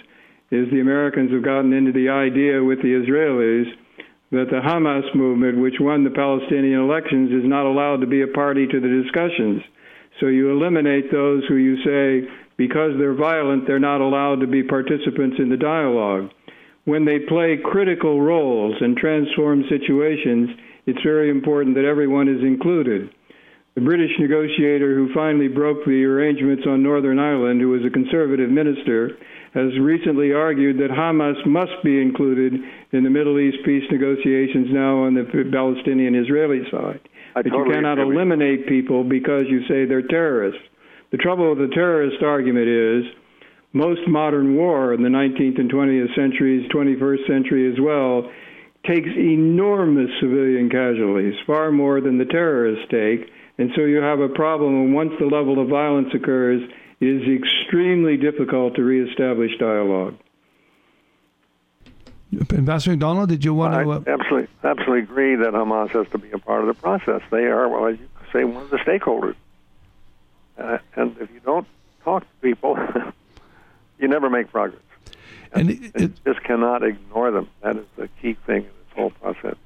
is 0.51 0.71
the 0.71 0.81
Americans 0.81 1.33
have 1.33 1.45
gotten 1.45 1.73
into 1.73 1.93
the 1.93 2.09
idea 2.09 2.63
with 2.63 2.79
the 2.83 2.95
Israelis 2.95 3.67
that 4.31 4.49
the 4.51 4.61
Hamas 4.65 5.15
movement, 5.15 5.61
which 5.61 5.81
won 5.81 6.05
the 6.05 6.11
Palestinian 6.11 6.81
elections, 6.81 7.33
is 7.33 7.49
not 7.49 7.67
allowed 7.67 8.01
to 8.01 8.07
be 8.07 8.23
a 8.23 8.29
party 8.29 8.67
to 8.67 8.81
the 8.81 9.03
discussions. 9.03 9.63
So 10.21 10.27
you 10.27 10.51
eliminate 10.51 11.11
those 11.11 11.43
who 11.49 11.57
you 11.57 11.77
say, 11.85 12.29
because 12.57 12.93
they're 12.99 13.15
violent, 13.15 13.67
they're 13.67 13.79
not 13.79 14.01
allowed 14.01 14.41
to 14.41 14.47
be 14.47 14.63
participants 14.63 15.37
in 15.39 15.49
the 15.49 15.57
dialogue. 15.57 16.31
When 16.85 17.05
they 17.05 17.19
play 17.19 17.59
critical 17.63 18.21
roles 18.21 18.77
and 18.81 18.97
transform 18.97 19.65
situations, 19.69 20.51
it's 20.87 21.03
very 21.03 21.31
important 21.31 21.75
that 21.77 21.85
everyone 21.85 22.29
is 22.29 22.43
included. 22.43 23.11
The 23.75 23.81
British 23.81 24.11
negotiator 24.19 24.95
who 24.95 25.15
finally 25.15 25.49
broke 25.49 25.85
the 25.87 26.05
arrangements 26.05 26.65
on 26.67 26.83
Northern 26.83 27.19
Ireland, 27.19 27.61
who 27.61 27.71
was 27.71 27.81
a 27.87 27.91
conservative 27.91 28.51
minister, 28.51 29.17
has 29.55 29.73
recently 29.81 30.33
argued 30.33 30.79
that 30.79 30.91
Hamas 30.91 31.41
must 31.47 31.73
be 31.85 32.01
included 32.01 32.53
in 32.93 33.05
the 33.05 33.11
Middle 33.11 33.39
East 33.39 33.59
peace 33.65 33.85
negotiations 33.91 34.69
now 34.71 35.05
on 35.05 35.15
the 35.15 35.25
Palestinian 35.51 36.15
Israeli 36.15 36.65
side. 36.71 37.01
I 37.35 37.43
that 37.43 37.51
totally 37.51 37.69
you 37.69 37.75
cannot 37.75 37.99
agree. 37.99 38.17
eliminate 38.17 38.69
people 38.69 39.05
because 39.05 39.45
you 39.49 39.63
say 39.69 39.85
they're 39.85 40.07
terrorists. 40.07 40.61
The 41.11 41.19
trouble 41.19 41.49
with 41.55 41.59
the 41.59 41.75
terrorist 41.75 42.23
argument 42.23 42.69
is 42.69 43.05
most 43.73 44.01
modern 44.07 44.57
war 44.57 44.93
in 44.93 45.03
the 45.03 45.09
19th 45.09 45.61
and 45.61 45.73
20th 45.73 46.15
centuries, 46.15 46.69
21st 46.71 47.27
century 47.27 47.73
as 47.73 47.79
well, 47.81 48.31
takes 48.85 49.09
enormous 49.17 50.11
civilian 50.21 50.69
casualties, 50.69 51.35
far 51.47 51.71
more 51.71 52.01
than 52.01 52.19
the 52.19 52.25
terrorists 52.25 52.85
take. 52.91 53.31
And 53.59 53.71
so 53.77 53.83
you 53.83 53.99
have 53.99 54.21
a 54.21 54.29
problem, 54.29 54.75
and 54.75 54.95
once 54.95 55.13
the 55.21 55.27
level 55.27 55.61
of 55.61 55.69
violence 55.69 56.09
occurs, 56.15 56.63
it 57.01 57.07
is 57.07 57.23
extremely 57.29 58.17
difficult 58.17 58.75
to 58.77 58.83
reestablish 58.83 59.57
dialogue. 59.59 60.17
Ambassador 62.53 62.93
McDonald, 62.93 63.29
did 63.29 63.45
you 63.45 63.53
want 63.53 63.75
I 63.75 63.85
to? 63.85 63.91
Uh, 63.91 64.03
absolutely, 64.07 64.49
absolutely 64.65 64.99
agree 65.01 65.37
that 65.37 65.53
Hamas 65.53 65.91
has 65.91 66.09
to 66.13 66.19
be 66.19 66.31
a 66.31 66.39
part 66.39 66.63
of 66.63 66.67
the 66.69 66.75
process. 66.75 67.21
They 67.31 67.45
are, 67.45 67.69
well, 67.69 67.87
as 67.87 67.99
you 67.99 68.09
say, 68.33 68.45
one 68.45 68.63
of 68.65 68.71
the 68.71 68.79
stakeholders. 68.79 69.37
Uh, 70.57 70.79
and 70.97 71.17
if 71.19 71.31
you 71.33 71.41
don't 71.41 71.67
talk 72.05 72.23
to 72.23 72.29
people, 72.41 72.79
you 73.99 74.09
never 74.09 74.31
make 74.31 74.51
progress. 74.51 74.81
And 75.55 75.71
it, 75.71 75.93
it, 75.95 76.25
just 76.25 76.43
cannot 76.43 76.83
ignore 76.83 77.31
them. 77.31 77.49
That 77.63 77.77
is 77.77 77.85
the 77.97 78.09
key 78.21 78.37
thing 78.47 78.59
in 78.59 78.63
this 78.63 78.97
whole 78.97 79.11
process. 79.11 79.57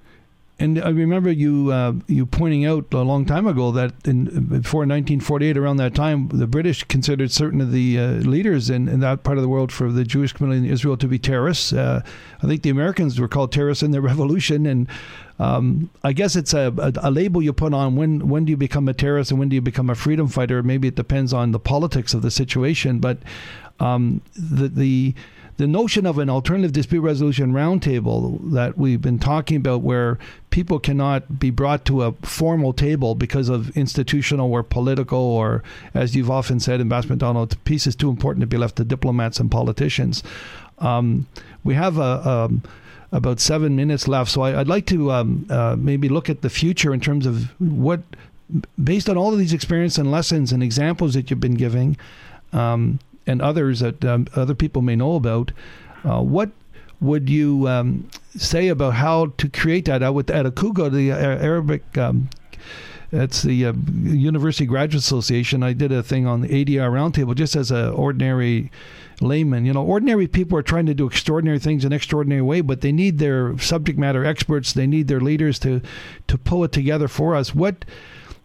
and 0.59 0.83
I 0.83 0.89
remember 0.89 1.31
you 1.31 1.71
uh, 1.71 1.93
you 2.07 2.27
pointing 2.27 2.65
out 2.65 2.93
a 2.93 3.03
long 3.03 3.25
time 3.25 3.47
ago 3.47 3.71
that 3.73 3.93
in 4.07 4.25
before 4.25 4.81
1948, 4.81 5.57
around 5.57 5.77
that 5.77 5.95
time, 5.95 6.29
the 6.29 6.47
British 6.47 6.85
considered 6.85 7.31
certain 7.31 7.61
of 7.61 7.73
the 7.73 7.99
uh, 7.99 8.07
leaders 8.35 8.71
in, 8.71 8.89
in 8.89 9.01
that 9.01 9.23
part 9.23 9.39
of 9.39 9.43
the 9.43 9.49
world 9.49 9.71
for 9.71 9.93
the 9.93 10.05
Jewish 10.05 10.33
community 10.33 10.67
in 10.67 10.73
Israel 10.73 10.97
to 10.97 11.07
be 11.07 11.19
terrorists. 11.19 11.73
Uh, 11.73 12.03
I 12.43 12.47
think 12.47 12.63
the 12.63 12.71
Americans 12.71 13.21
were 13.21 13.29
called 13.29 13.53
terrorists 13.53 13.83
in 13.83 13.91
the 13.91 14.01
revolution, 14.13 14.67
and 14.67 14.89
um, 15.39 15.91
I 16.03 16.13
guess 16.13 16.35
it's 16.37 16.55
a, 16.55 16.73
a, 16.79 16.93
a 17.09 17.11
label 17.11 17.43
you 17.43 17.53
put 17.53 17.75
on 17.75 17.95
when 17.95 18.29
when 18.29 18.45
do 18.47 18.51
you 18.51 18.57
become 18.57 18.89
a 18.89 18.95
terrorist 18.95 19.31
and 19.31 19.39
when 19.39 19.51
do 19.51 19.55
you 19.55 19.63
become 19.63 19.91
a 19.91 19.95
freedom 19.95 20.29
fighter. 20.29 20.63
Maybe 20.63 20.89
it 20.89 20.95
depends 20.95 21.33
on 21.33 21.53
the 21.53 21.61
politics 21.61 22.15
of 22.15 22.23
the 22.23 22.31
situation, 22.31 22.99
but 22.99 23.19
um, 23.81 24.23
the 24.35 24.69
the 24.69 25.15
the 25.57 25.67
notion 25.67 26.05
of 26.05 26.19
an 26.19 26.29
alternative 26.29 26.73
dispute 26.73 27.01
resolution 27.01 27.53
roundtable 27.53 28.51
that 28.53 28.77
we've 28.77 29.01
been 29.01 29.19
talking 29.19 29.57
about, 29.57 29.81
where 29.81 30.19
people 30.51 30.79
cannot 30.79 31.39
be 31.39 31.51
brought 31.51 31.85
to 31.87 32.03
a 32.03 32.13
formal 32.23 32.73
table 32.73 33.15
because 33.15 33.49
of 33.49 33.77
institutional 33.77 34.53
or 34.53 34.63
political, 34.63 35.19
or 35.19 35.63
as 35.95 36.15
you've 36.15 36.31
often 36.31 36.61
said, 36.61 36.81
Ambassador 36.81 37.15
McDonald, 37.15 37.63
peace 37.65 37.87
is 37.87 37.97
too 37.97 38.11
important 38.11 38.43
to 38.43 38.47
be 38.47 38.57
left 38.57 38.77
to 38.77 38.85
diplomats 38.85 39.41
and 39.41 39.51
politicians. 39.51 40.23
Um, 40.79 41.27
we 41.65 41.75
have 41.75 41.99
a. 41.99 42.29
Um, 42.29 42.63
about 43.13 43.39
seven 43.39 43.77
minutes 43.77 44.09
left, 44.09 44.31
so 44.31 44.43
I, 44.43 44.57
would 44.57 44.69
like 44.69 44.85
to 44.87 45.13
um, 45.13 45.47
uh, 45.49 45.77
maybe 45.79 46.09
look 46.09 46.29
at 46.29 46.43
the 46.43 46.51
future 46.51 46.93
in 46.93 47.01
terms 47.01 47.25
of 47.25 47.55
what, 47.61 48.01
based 48.83 49.09
on 49.09 49.17
all 49.17 49.33
of 49.33 49.39
these 49.39 49.53
experiences 49.53 49.99
and 49.99 50.11
lessons 50.11 50.51
and 50.51 50.61
examples 50.61 51.15
that 51.15 51.31
you've 51.31 51.41
been 51.41 51.55
giving, 51.55 51.97
um, 52.53 52.99
and 53.27 53.43
others 53.43 53.81
that 53.81 54.05
um, 54.05 54.27
other 54.35 54.55
people 54.55 54.83
may 54.83 54.97
know 54.97 55.15
about, 55.15 55.53
uh, 56.05 56.21
what 56.21 56.51
would 57.01 57.29
you 57.29 57.69
um, 57.69 58.09
say 58.37 58.69
about 58.69 58.95
how 58.95 59.27
to 59.39 59.49
create 59.49 59.85
that? 59.87 60.03
Out 60.03 60.15
with 60.15 60.31
at 60.31 60.47
Akuga, 60.47 60.91
the 60.91 61.11
Arabic. 61.13 61.97
Um, 61.99 62.29
it's 63.13 63.43
the 63.43 63.67
uh, 63.67 63.73
University 64.03 64.67
Graduate 64.67 65.03
Association. 65.03 65.63
I 65.63 65.73
did 65.73 65.93
a 65.93 66.03
thing 66.03 66.27
on 66.27 66.41
the 66.41 66.49
ADR 66.49 66.91
roundtable 66.91 67.35
just 67.35 67.55
as 67.55 67.71
an 67.71 67.91
ordinary 67.91 68.71
layman. 69.21 69.65
You 69.65 69.73
know, 69.73 69.85
ordinary 69.85 70.27
people 70.27 70.59
are 70.59 70.63
trying 70.63 70.87
to 70.87 70.95
do 70.95 71.07
extraordinary 71.07 71.59
things 71.59 71.85
in 71.85 71.93
an 71.93 71.97
extraordinary 71.97 72.43
way, 72.43 72.61
but 72.61 72.81
they 72.81 72.93
need 72.93 73.19
their 73.19 73.57
subject 73.59 73.99
matter 73.99 74.25
experts. 74.25 74.73
They 74.73 74.87
need 74.87 75.09
their 75.09 75.21
leaders 75.21 75.59
to 75.61 75.81
to 76.27 76.39
pull 76.39 76.65
it 76.65 76.73
together 76.73 77.09
for 77.09 77.35
us. 77.35 77.55
What 77.55 77.85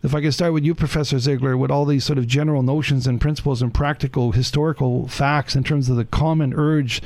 if 0.04 0.16
I 0.16 0.22
could 0.22 0.34
start 0.34 0.54
with 0.54 0.64
you, 0.64 0.74
Professor 0.74 1.18
Sigler, 1.18 1.58
with 1.58 1.70
all 1.70 1.86
these 1.86 2.04
sort 2.04 2.18
of 2.18 2.28
general 2.28 2.64
notions 2.64 3.06
and 3.06 3.22
principles 3.22 3.62
and 3.62 3.74
practical 3.74 4.32
historical 4.32 5.08
facts 5.08 5.56
in 5.56 5.64
terms 5.64 5.90
of 5.90 5.96
the 5.96 6.06
common 6.06 6.54
urge 6.56 7.02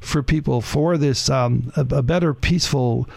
for 0.00 0.22
people 0.22 0.60
for 0.60 0.98
this 0.98 1.30
um, 1.30 1.72
a, 1.76 1.80
a, 1.80 2.02
better, 2.02 2.34
peaceful 2.34 3.08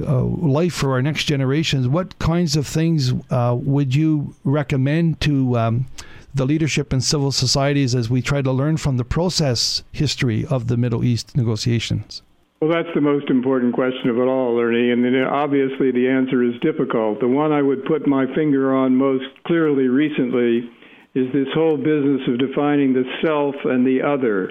uh, 0.00 0.22
life 0.22 0.74
for 0.74 0.92
our 0.92 1.02
next 1.02 1.24
generations. 1.24 1.88
What 1.88 2.18
kinds 2.18 2.56
of 2.56 2.66
things 2.66 3.12
uh, 3.30 3.56
would 3.58 3.94
you 3.94 4.34
recommend 4.44 5.20
to 5.22 5.58
um, 5.58 5.86
the 6.34 6.44
leadership 6.44 6.92
in 6.92 7.00
civil 7.00 7.32
societies 7.32 7.94
as 7.94 8.10
we 8.10 8.22
try 8.22 8.42
to 8.42 8.52
learn 8.52 8.76
from 8.76 8.98
the 8.98 9.04
process 9.04 9.82
history 9.92 10.46
of 10.46 10.68
the 10.68 10.76
Middle 10.76 11.04
East 11.04 11.36
negotiations? 11.36 12.22
Well, 12.60 12.70
that's 12.72 12.92
the 12.92 13.00
most 13.00 13.30
important 13.30 13.72
question 13.72 14.10
of 14.10 14.16
it 14.16 14.26
all, 14.26 14.58
Ernie, 14.58 14.90
and 14.90 15.06
obviously 15.26 15.92
the 15.92 16.08
answer 16.08 16.42
is 16.42 16.58
difficult. 16.60 17.20
The 17.20 17.28
one 17.28 17.52
I 17.52 17.62
would 17.62 17.84
put 17.84 18.08
my 18.08 18.26
finger 18.34 18.74
on 18.74 18.96
most 18.96 19.26
clearly 19.46 19.86
recently 19.86 20.68
is 21.14 21.32
this 21.32 21.46
whole 21.54 21.76
business 21.76 22.22
of 22.26 22.38
defining 22.40 22.94
the 22.94 23.04
self 23.24 23.54
and 23.64 23.86
the 23.86 24.02
other. 24.02 24.50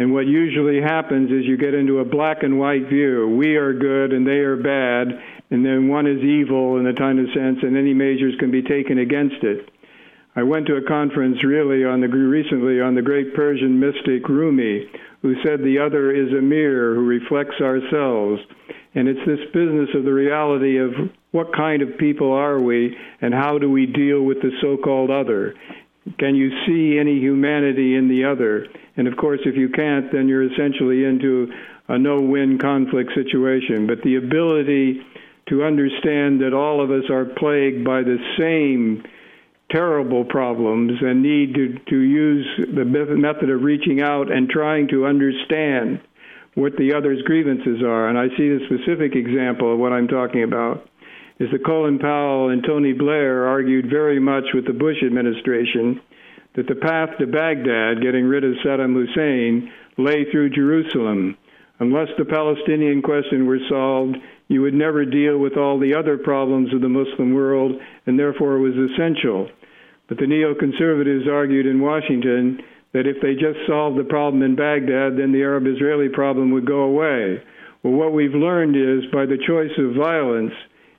And 0.00 0.12
what 0.12 0.26
usually 0.26 0.80
happens 0.80 1.30
is 1.30 1.46
you 1.46 1.56
get 1.56 1.74
into 1.74 2.00
a 2.00 2.04
black 2.04 2.42
and 2.42 2.58
white 2.58 2.88
view. 2.88 3.28
We 3.28 3.54
are 3.54 3.72
good 3.72 4.12
and 4.12 4.26
they 4.26 4.42
are 4.42 4.56
bad, 4.56 5.06
and 5.50 5.64
then 5.64 5.86
one 5.86 6.08
is 6.08 6.18
evil 6.18 6.78
in 6.78 6.88
a 6.88 6.94
kind 6.94 7.20
of 7.20 7.26
sense, 7.34 7.58
and 7.62 7.76
any 7.76 7.94
measures 7.94 8.34
can 8.40 8.50
be 8.50 8.62
taken 8.62 8.98
against 8.98 9.44
it. 9.44 9.70
I 10.38 10.44
went 10.44 10.66
to 10.66 10.76
a 10.76 10.82
conference 10.82 11.42
really 11.42 11.84
on 11.84 12.00
the 12.00 12.06
recently 12.06 12.80
on 12.80 12.94
the 12.94 13.02
great 13.02 13.34
Persian 13.34 13.80
mystic 13.80 14.28
Rumi, 14.28 14.88
who 15.20 15.34
said 15.42 15.58
the 15.58 15.80
other 15.80 16.12
is 16.12 16.32
a 16.32 16.40
mirror 16.40 16.94
who 16.94 17.04
reflects 17.04 17.60
ourselves. 17.60 18.40
And 18.94 19.08
it's 19.08 19.26
this 19.26 19.40
business 19.52 19.88
of 19.96 20.04
the 20.04 20.12
reality 20.12 20.78
of 20.78 20.92
what 21.32 21.52
kind 21.56 21.82
of 21.82 21.98
people 21.98 22.30
are 22.32 22.60
we 22.60 22.96
and 23.20 23.34
how 23.34 23.58
do 23.58 23.68
we 23.68 23.86
deal 23.86 24.22
with 24.22 24.40
the 24.40 24.52
so 24.60 24.76
called 24.76 25.10
other? 25.10 25.56
Can 26.20 26.36
you 26.36 26.50
see 26.68 27.00
any 27.00 27.18
humanity 27.18 27.96
in 27.96 28.06
the 28.06 28.24
other? 28.24 28.68
And 28.96 29.08
of 29.08 29.16
course, 29.16 29.40
if 29.44 29.56
you 29.56 29.68
can't, 29.68 30.12
then 30.12 30.28
you're 30.28 30.52
essentially 30.52 31.04
into 31.04 31.50
a 31.88 31.98
no 31.98 32.20
win 32.20 32.58
conflict 32.58 33.10
situation. 33.12 33.88
But 33.88 34.02
the 34.04 34.14
ability 34.14 35.00
to 35.48 35.64
understand 35.64 36.42
that 36.42 36.54
all 36.54 36.80
of 36.80 36.92
us 36.92 37.10
are 37.10 37.24
plagued 37.24 37.84
by 37.84 38.04
the 38.04 38.18
same 38.38 39.02
terrible 39.70 40.24
problems 40.24 40.92
and 41.00 41.22
need 41.22 41.54
to, 41.54 41.78
to 41.90 41.98
use 41.98 42.46
the 42.74 42.84
method 42.84 43.50
of 43.50 43.62
reaching 43.62 44.00
out 44.00 44.32
and 44.32 44.48
trying 44.48 44.88
to 44.88 45.06
understand 45.06 46.00
what 46.54 46.72
the 46.76 46.94
other's 46.94 47.22
grievances 47.22 47.82
are. 47.82 48.08
And 48.08 48.18
I 48.18 48.28
see 48.36 48.48
the 48.48 48.66
specific 48.66 49.14
example 49.14 49.72
of 49.72 49.78
what 49.78 49.92
I'm 49.92 50.08
talking 50.08 50.42
about 50.42 50.88
is 51.38 51.48
that 51.52 51.64
Colin 51.64 51.98
Powell 51.98 52.50
and 52.50 52.64
Tony 52.64 52.92
Blair 52.92 53.46
argued 53.46 53.88
very 53.90 54.18
much 54.18 54.44
with 54.54 54.66
the 54.66 54.72
Bush 54.72 54.96
administration 55.04 56.00
that 56.56 56.66
the 56.66 56.74
path 56.74 57.10
to 57.20 57.26
Baghdad, 57.26 58.02
getting 58.02 58.24
rid 58.24 58.42
of 58.42 58.54
Saddam 58.64 58.94
Hussein, 58.94 59.70
lay 59.96 60.24
through 60.30 60.50
Jerusalem. 60.50 61.36
Unless 61.78 62.08
the 62.18 62.24
Palestinian 62.24 63.02
question 63.02 63.46
were 63.46 63.60
solved, 63.68 64.16
you 64.48 64.62
would 64.62 64.74
never 64.74 65.04
deal 65.04 65.38
with 65.38 65.56
all 65.56 65.78
the 65.78 65.94
other 65.94 66.18
problems 66.18 66.72
of 66.74 66.80
the 66.80 66.88
Muslim 66.88 67.34
world, 67.34 67.72
and 68.06 68.18
therefore 68.18 68.56
it 68.56 68.60
was 68.60 68.90
essential. 68.90 69.48
But 70.08 70.18
the 70.18 70.24
neoconservatives 70.24 71.28
argued 71.30 71.66
in 71.66 71.80
Washington 71.80 72.60
that 72.94 73.06
if 73.06 73.20
they 73.20 73.34
just 73.34 73.60
solved 73.68 73.98
the 73.98 74.08
problem 74.08 74.42
in 74.42 74.56
Baghdad, 74.56 75.18
then 75.18 75.32
the 75.32 75.42
Arab 75.42 75.66
Israeli 75.66 76.08
problem 76.08 76.50
would 76.52 76.66
go 76.66 76.80
away. 76.80 77.42
Well, 77.82 77.92
what 77.92 78.14
we've 78.14 78.34
learned 78.34 78.74
is 78.74 79.10
by 79.12 79.26
the 79.26 79.38
choice 79.46 79.76
of 79.78 79.94
violence, 79.94 80.52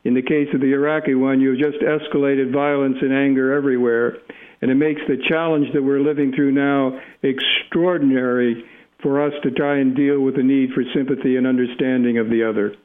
in 0.04 0.14
the 0.14 0.22
case 0.22 0.48
of 0.54 0.62
the 0.62 0.74
Iraqi 0.74 1.16
one, 1.16 1.42
you've 1.42 1.60
just 1.60 1.84
escalated 1.84 2.54
violence 2.54 2.98
and 3.02 3.12
anger 3.12 3.52
everywhere. 3.54 4.18
And 4.62 4.70
it 4.70 4.76
makes 4.76 5.02
the 5.08 5.18
challenge 5.28 5.68
that 5.74 5.84
we're 5.84 6.02
living 6.02 6.32
through 6.34 6.52
now 6.52 7.00
extraordinary 7.24 8.64
for 9.02 9.26
us 9.26 9.34
to 9.44 9.52
try 9.52 9.80
and 9.80 9.96
deal 9.96 10.20
with 10.20 10.36
the 10.36 10.44
need 10.44 10.70
for 10.74 10.84
sympathy 10.94 11.36
and 11.36 11.48
understanding 11.48 12.18
of 12.18 12.30
the 12.30 12.48
other. 12.48 12.76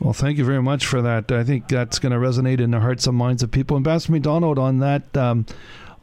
Well, 0.00 0.12
thank 0.12 0.36
you 0.36 0.44
very 0.44 0.62
much 0.62 0.86
for 0.86 1.00
that. 1.02 1.32
I 1.32 1.42
think 1.42 1.68
that's 1.68 1.98
going 1.98 2.12
to 2.12 2.18
resonate 2.18 2.60
in 2.60 2.70
the 2.70 2.80
hearts 2.80 3.06
and 3.06 3.16
minds 3.16 3.42
of 3.42 3.50
people. 3.50 3.76
Ambassador 3.76 4.12
McDonald, 4.12 4.58
on 4.58 4.78
that, 4.80 5.16
um, 5.16 5.46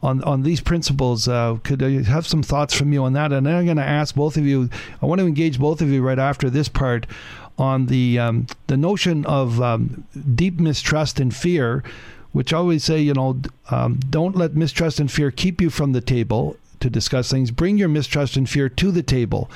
on 0.02 0.22
on 0.24 0.42
these 0.42 0.60
principles, 0.60 1.28
uh, 1.28 1.58
could 1.62 1.82
I 1.82 2.02
have 2.02 2.26
some 2.26 2.42
thoughts 2.42 2.74
from 2.74 2.92
you 2.92 3.04
on 3.04 3.12
that? 3.12 3.32
And 3.32 3.46
then 3.46 3.54
I'm 3.54 3.64
going 3.64 3.76
to 3.76 3.84
ask 3.84 4.14
both 4.14 4.36
of 4.36 4.44
you. 4.44 4.68
I 5.00 5.06
want 5.06 5.20
to 5.20 5.26
engage 5.26 5.58
both 5.58 5.80
of 5.80 5.88
you 5.88 6.02
right 6.02 6.18
after 6.18 6.50
this 6.50 6.68
part 6.68 7.06
on 7.56 7.86
the 7.86 8.18
um, 8.18 8.46
the 8.66 8.76
notion 8.76 9.24
of 9.26 9.62
um, 9.62 10.04
deep 10.34 10.58
mistrust 10.58 11.20
and 11.20 11.34
fear, 11.34 11.84
which 12.32 12.52
I 12.52 12.58
always 12.58 12.84
say, 12.84 13.00
you 13.00 13.14
know, 13.14 13.40
um, 13.70 14.00
don't 14.10 14.36
let 14.36 14.56
mistrust 14.56 14.98
and 14.98 15.10
fear 15.10 15.30
keep 15.30 15.60
you 15.60 15.70
from 15.70 15.92
the 15.92 16.00
table 16.00 16.56
to 16.80 16.90
discuss 16.90 17.30
things. 17.30 17.50
Bring 17.50 17.78
your 17.78 17.88
mistrust 17.88 18.36
and 18.36 18.50
fear 18.50 18.68
to 18.68 18.90
the 18.90 19.02
table. 19.02 19.48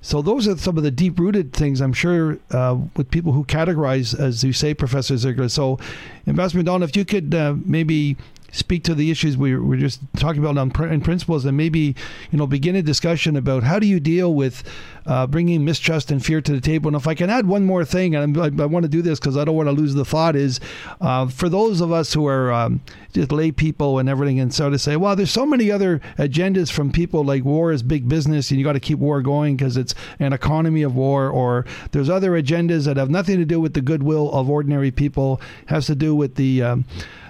So 0.00 0.22
those 0.22 0.46
are 0.46 0.56
some 0.56 0.76
of 0.76 0.84
the 0.84 0.90
deep 0.90 1.18
rooted 1.18 1.52
things 1.52 1.80
I'm 1.80 1.92
sure 1.92 2.38
uh, 2.50 2.78
with 2.96 3.10
people 3.10 3.32
who 3.32 3.44
categorize, 3.44 4.18
as 4.18 4.44
you 4.44 4.52
say, 4.52 4.72
Professor 4.72 5.14
Sigler. 5.14 5.50
So, 5.50 5.78
Ambassador 6.26 6.62
Don, 6.62 6.82
if 6.82 6.96
you 6.96 7.04
could 7.04 7.34
uh, 7.34 7.56
maybe 7.64 8.16
speak 8.50 8.82
to 8.84 8.94
the 8.94 9.10
issues 9.10 9.36
we 9.36 9.54
were 9.56 9.76
just 9.76 10.00
talking 10.16 10.42
about 10.42 10.56
on 10.56 10.72
in 10.90 11.00
principles 11.00 11.44
and 11.44 11.56
maybe 11.56 11.94
you 12.30 12.38
know 12.38 12.46
begin 12.46 12.76
a 12.76 12.82
discussion 12.82 13.36
about 13.36 13.62
how 13.62 13.78
do 13.78 13.86
you 13.86 14.00
deal 14.00 14.34
with 14.34 14.62
uh, 15.06 15.26
bringing 15.26 15.64
mistrust 15.64 16.10
and 16.10 16.24
fear 16.24 16.40
to 16.40 16.52
the 16.52 16.60
table? 16.60 16.88
And 16.88 16.96
if 16.96 17.06
i 17.06 17.14
can 17.14 17.28
add 17.30 17.46
one 17.46 17.64
more 17.64 17.84
thing 17.84 18.14
and 18.14 18.38
i, 18.38 18.44
I 18.44 18.66
want 18.66 18.84
to 18.84 18.88
do 18.88 19.02
this 19.02 19.20
because 19.20 19.36
i 19.36 19.44
don't 19.44 19.56
want 19.56 19.68
to 19.68 19.72
lose 19.72 19.94
the 19.94 20.04
thought 20.04 20.34
is 20.34 20.60
uh, 21.00 21.28
for 21.28 21.48
those 21.48 21.80
of 21.80 21.92
us 21.92 22.12
who 22.12 22.26
are 22.26 22.52
um, 22.52 22.80
just 23.12 23.32
lay 23.32 23.52
people 23.52 23.98
and 23.98 24.08
everything 24.08 24.40
and 24.40 24.52
so 24.52 24.70
to 24.70 24.78
say 24.78 24.96
well 24.96 25.14
there's 25.14 25.30
so 25.30 25.44
many 25.44 25.70
other 25.70 26.00
agendas 26.18 26.70
from 26.70 26.90
people 26.90 27.24
like 27.24 27.44
war 27.44 27.72
is 27.72 27.82
big 27.82 28.08
business 28.08 28.50
and 28.50 28.58
you 28.58 28.64
got 28.64 28.72
to 28.72 28.80
keep 28.80 28.98
war 28.98 29.20
going 29.20 29.56
because 29.56 29.76
it's 29.76 29.94
an 30.18 30.32
economy 30.32 30.82
of 30.82 30.94
war 30.94 31.28
or 31.28 31.66
there's 31.92 32.08
other 32.08 32.30
agendas 32.32 32.86
that 32.86 32.96
have 32.96 33.10
nothing 33.10 33.36
to 33.38 33.44
do 33.44 33.60
with 33.60 33.74
the 33.74 33.80
goodwill 33.80 34.32
of 34.32 34.48
ordinary 34.48 34.90
people 34.90 35.40
has 35.66 35.86
to 35.86 35.94
do 35.94 36.14
with 36.14 36.36
the 36.36 36.62
um, 36.62 36.84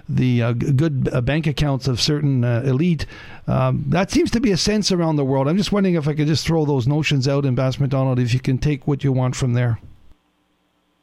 the 0.08 0.42
uh, 0.42 0.52
good 0.52 1.08
uh, 1.12 1.20
bank 1.20 1.46
accounts 1.46 1.86
of 1.86 2.00
certain 2.00 2.44
uh, 2.44 2.62
elite. 2.64 3.06
Um, 3.46 3.84
that 3.88 4.10
seems 4.10 4.30
to 4.32 4.40
be 4.40 4.50
a 4.50 4.56
sense 4.56 4.90
around 4.90 5.16
the 5.16 5.24
world. 5.24 5.48
I'm 5.48 5.56
just 5.56 5.72
wondering 5.72 5.94
if 5.94 6.08
I 6.08 6.14
could 6.14 6.26
just 6.26 6.46
throw 6.46 6.64
those 6.64 6.86
notions 6.86 7.28
out, 7.28 7.44
in 7.44 7.48
Ambassador 7.48 7.84
McDonald, 7.84 8.18
if 8.18 8.32
you 8.32 8.40
can 8.40 8.58
take 8.58 8.86
what 8.86 9.04
you 9.04 9.12
want 9.12 9.36
from 9.36 9.52
there. 9.54 9.78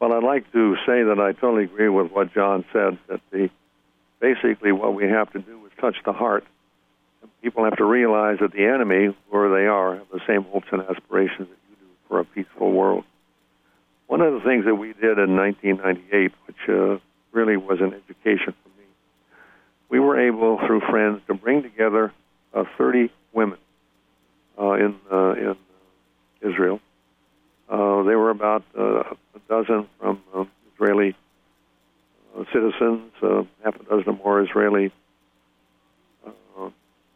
Well, 0.00 0.12
I'd 0.12 0.24
like 0.24 0.50
to 0.52 0.76
say 0.86 1.02
that 1.04 1.18
I 1.18 1.32
totally 1.32 1.64
agree 1.64 1.88
with 1.88 2.10
what 2.12 2.34
John 2.34 2.64
said. 2.72 2.98
That 3.08 3.20
the 3.30 3.48
basically 4.20 4.72
what 4.72 4.94
we 4.94 5.04
have 5.04 5.32
to 5.32 5.38
do 5.38 5.64
is 5.66 5.72
touch 5.80 5.96
the 6.04 6.12
heart. 6.12 6.44
People 7.42 7.64
have 7.64 7.76
to 7.76 7.84
realize 7.84 8.38
that 8.40 8.52
the 8.52 8.64
enemy, 8.64 9.16
where 9.30 9.48
they 9.48 9.66
are, 9.66 9.96
have 9.96 10.08
the 10.12 10.20
same 10.26 10.42
hopes 10.42 10.66
and 10.72 10.82
aspirations 10.82 11.48
that 11.48 11.58
you 11.70 11.76
do 11.78 11.86
for 12.08 12.18
a 12.18 12.24
peaceful 12.24 12.72
world. 12.72 13.04
One 14.08 14.20
of 14.20 14.34
the 14.34 14.40
things 14.40 14.64
that 14.64 14.74
we 14.74 14.88
did 14.88 15.18
in 15.18 15.36
1998, 15.36 16.32
which 16.46 16.56
uh, 16.68 16.98
really 17.32 17.56
was 17.56 17.80
an 17.80 17.94
education 17.94 18.54
we 19.88 20.00
were 20.00 20.18
able, 20.18 20.58
through 20.66 20.80
friends, 20.80 21.20
to 21.28 21.34
bring 21.34 21.62
together 21.62 22.12
uh, 22.52 22.64
30 22.76 23.10
women 23.32 23.58
uh, 24.58 24.72
in 24.72 24.96
uh, 25.10 25.32
in 25.32 25.56
Israel. 26.40 26.80
Uh, 27.68 28.02
they 28.04 28.14
were 28.14 28.30
about 28.30 28.64
uh, 28.78 29.00
a 29.00 29.38
dozen 29.48 29.88
from 29.98 30.22
uh, 30.34 30.44
Israeli 30.74 31.14
citizens, 32.52 33.12
half 33.64 33.80
a 33.80 33.84
dozen 33.88 34.08
or 34.08 34.12
more 34.12 34.42
Israeli 34.42 34.92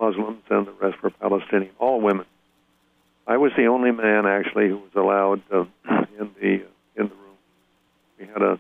Muslims, 0.01 0.43
and 0.49 0.67
the 0.67 0.73
rest 0.81 1.03
were 1.03 1.11
Palestinian, 1.11 1.73
all 1.79 2.01
women. 2.01 2.25
I 3.27 3.37
was 3.37 3.53
the 3.57 3.67
only 3.67 3.91
man 3.91 4.27
actually 4.27 4.69
who 4.69 4.79
was 4.79 4.95
allowed 4.97 5.43
in 6.19 6.31
the 6.41 6.53
in 6.97 7.09
the 7.09 7.15
room. 7.15 7.37
We 8.19 8.27
had 8.27 8.43
a, 8.43 8.59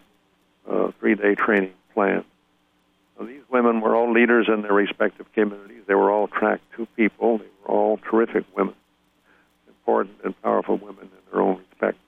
a 0.68 0.92
three-day 0.92 1.34
training 1.34 1.72
plan 1.94 2.24
these 3.26 3.42
women 3.50 3.80
were 3.80 3.94
all 3.94 4.12
leaders 4.12 4.48
in 4.48 4.62
their 4.62 4.72
respective 4.72 5.30
communities. 5.32 5.82
They 5.86 5.94
were 5.94 6.10
all 6.10 6.28
track 6.28 6.60
two 6.76 6.86
people. 6.96 7.38
They 7.38 7.46
were 7.62 7.74
all 7.74 7.98
terrific 7.98 8.44
women, 8.56 8.74
important 9.68 10.16
and 10.24 10.40
powerful 10.42 10.76
women 10.76 11.04
in 11.04 11.32
their 11.32 11.42
own 11.42 11.62
respect. 11.70 11.98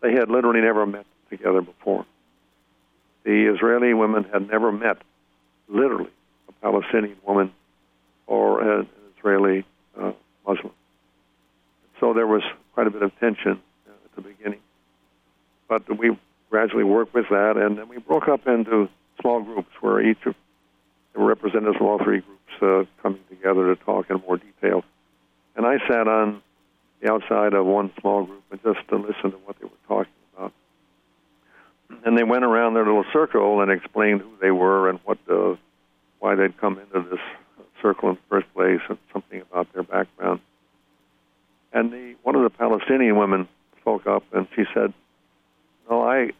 They 0.00 0.12
had 0.12 0.30
literally 0.30 0.60
never 0.60 0.86
met 0.86 1.06
together 1.30 1.60
before. 1.60 2.06
The 3.24 3.52
Israeli 3.52 3.92
women 3.94 4.24
had 4.24 4.48
never 4.48 4.72
met, 4.72 4.98
literally, 5.68 6.10
a 6.48 6.52
Palestinian 6.52 7.18
woman 7.26 7.52
or 8.26 8.80
an 8.80 8.88
Israeli 9.16 9.64
uh, 10.00 10.12
Muslim. 10.46 10.72
So 12.00 12.14
there 12.14 12.26
was 12.26 12.42
quite 12.72 12.86
a 12.86 12.90
bit 12.90 13.02
of 13.02 13.12
tension 13.18 13.60
uh, 13.86 13.90
at 13.90 14.14
the 14.14 14.22
beginning. 14.22 14.60
But 15.68 15.98
we 15.98 16.16
gradually 16.48 16.84
worked 16.84 17.12
with 17.12 17.28
that, 17.28 17.56
and 17.56 17.76
then 17.76 17.88
we 17.88 17.98
broke 17.98 18.28
up 18.28 18.46
into 18.46 18.88
small 19.20 19.42
groups 19.42 19.70
where 19.80 20.00
each 20.00 20.24
of 20.26 20.34
the 21.14 21.20
representatives 21.20 21.76
from 21.78 21.86
all 21.86 21.98
three 21.98 22.20
groups 22.20 22.62
uh, 22.62 23.02
coming 23.02 23.20
together 23.28 23.74
to 23.74 23.84
talk 23.84 24.10
in 24.10 24.20
more 24.26 24.38
detail. 24.38 24.84
And 25.56 25.66
I 25.66 25.78
sat 25.88 26.06
on 26.06 26.42
the 27.00 27.12
outside 27.12 27.54
of 27.54 27.66
one 27.66 27.92
small 28.00 28.24
group 28.24 28.42
and 28.50 28.62
just 28.62 28.86
to 28.88 28.96
listen 28.96 29.32
to 29.32 29.38
what 29.44 29.58
they 29.58 29.64
were 29.66 29.86
talking 29.86 30.12
about. 30.36 30.52
And 32.04 32.16
they 32.16 32.24
went 32.24 32.44
around 32.44 32.74
their 32.74 32.84
little 32.84 33.04
circle 33.12 33.60
and 33.60 33.70
explained 33.70 34.20
who 34.20 34.30
they 34.40 34.50
were 34.50 34.88
and 34.88 35.00
what 35.04 35.18
uh, 35.30 35.56
why 36.20 36.34
they'd 36.34 36.56
come 36.58 36.78
into 36.78 37.08
this 37.08 37.20
circle 37.80 38.10
in 38.10 38.16
the 38.16 38.20
first 38.28 38.52
place 38.54 38.80
and 38.88 38.98
something 39.12 39.40
about 39.40 39.72
their 39.72 39.84
background. 39.84 40.40
And 41.72 41.92
the 41.92 42.14
one 42.22 42.34
of 42.34 42.42
the 42.42 42.50
Palestinian 42.50 43.16
women 43.16 43.48
spoke 43.80 44.06
up 44.06 44.24
and 44.32 44.46
she 44.54 44.64
said, 44.74 44.92
"No, 45.88 46.02
I 46.02 46.32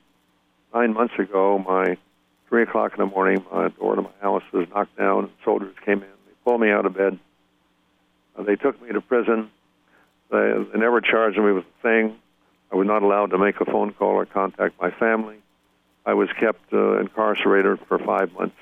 nine 0.74 0.92
months 0.92 1.14
ago 1.18 1.58
my 1.58 1.96
three 2.48 2.62
o'clock 2.62 2.92
in 2.92 2.98
the 2.98 3.06
morning, 3.06 3.44
my 3.52 3.68
door 3.68 3.96
to 3.96 4.02
my 4.02 4.10
house 4.20 4.42
was 4.52 4.66
knocked 4.70 4.96
down. 4.96 5.30
Soldiers 5.44 5.74
came 5.84 5.98
in. 5.98 6.00
They 6.00 6.34
pulled 6.44 6.60
me 6.60 6.70
out 6.70 6.86
of 6.86 6.94
bed. 6.94 7.18
Uh, 8.36 8.42
they 8.42 8.56
took 8.56 8.80
me 8.82 8.90
to 8.92 9.00
prison. 9.00 9.50
They, 10.30 10.52
they 10.72 10.78
never 10.78 11.00
charged 11.00 11.38
me 11.38 11.52
with 11.52 11.64
a 11.64 11.82
thing. 11.82 12.16
I 12.72 12.76
was 12.76 12.86
not 12.86 13.02
allowed 13.02 13.30
to 13.30 13.38
make 13.38 13.60
a 13.60 13.64
phone 13.64 13.92
call 13.92 14.14
or 14.14 14.26
contact 14.26 14.80
my 14.80 14.90
family. 14.90 15.36
I 16.04 16.14
was 16.14 16.28
kept 16.38 16.72
uh, 16.72 16.98
incarcerated 17.00 17.80
for 17.86 17.98
five 17.98 18.32
months, 18.32 18.56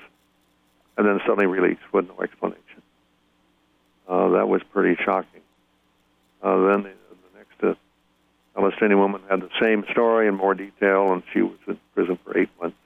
and 0.97 1.07
then 1.07 1.19
suddenly 1.25 1.45
released 1.45 1.81
with 1.93 2.07
no 2.07 2.21
explanation. 2.21 2.63
Uh, 4.07 4.29
that 4.29 4.47
was 4.47 4.61
pretty 4.71 5.01
shocking. 5.03 5.41
Uh, 6.41 6.67
then 6.67 6.83
the, 6.83 6.89
the 6.89 7.37
next 7.37 7.63
uh, 7.63 7.73
Palestinian 8.55 8.99
woman 8.99 9.21
had 9.29 9.41
the 9.41 9.49
same 9.61 9.85
story 9.91 10.27
in 10.27 10.35
more 10.35 10.55
detail, 10.55 11.11
and 11.13 11.23
she 11.33 11.41
was 11.41 11.57
in 11.67 11.79
prison 11.93 12.17
for 12.23 12.37
eight 12.37 12.49
months. 12.61 12.77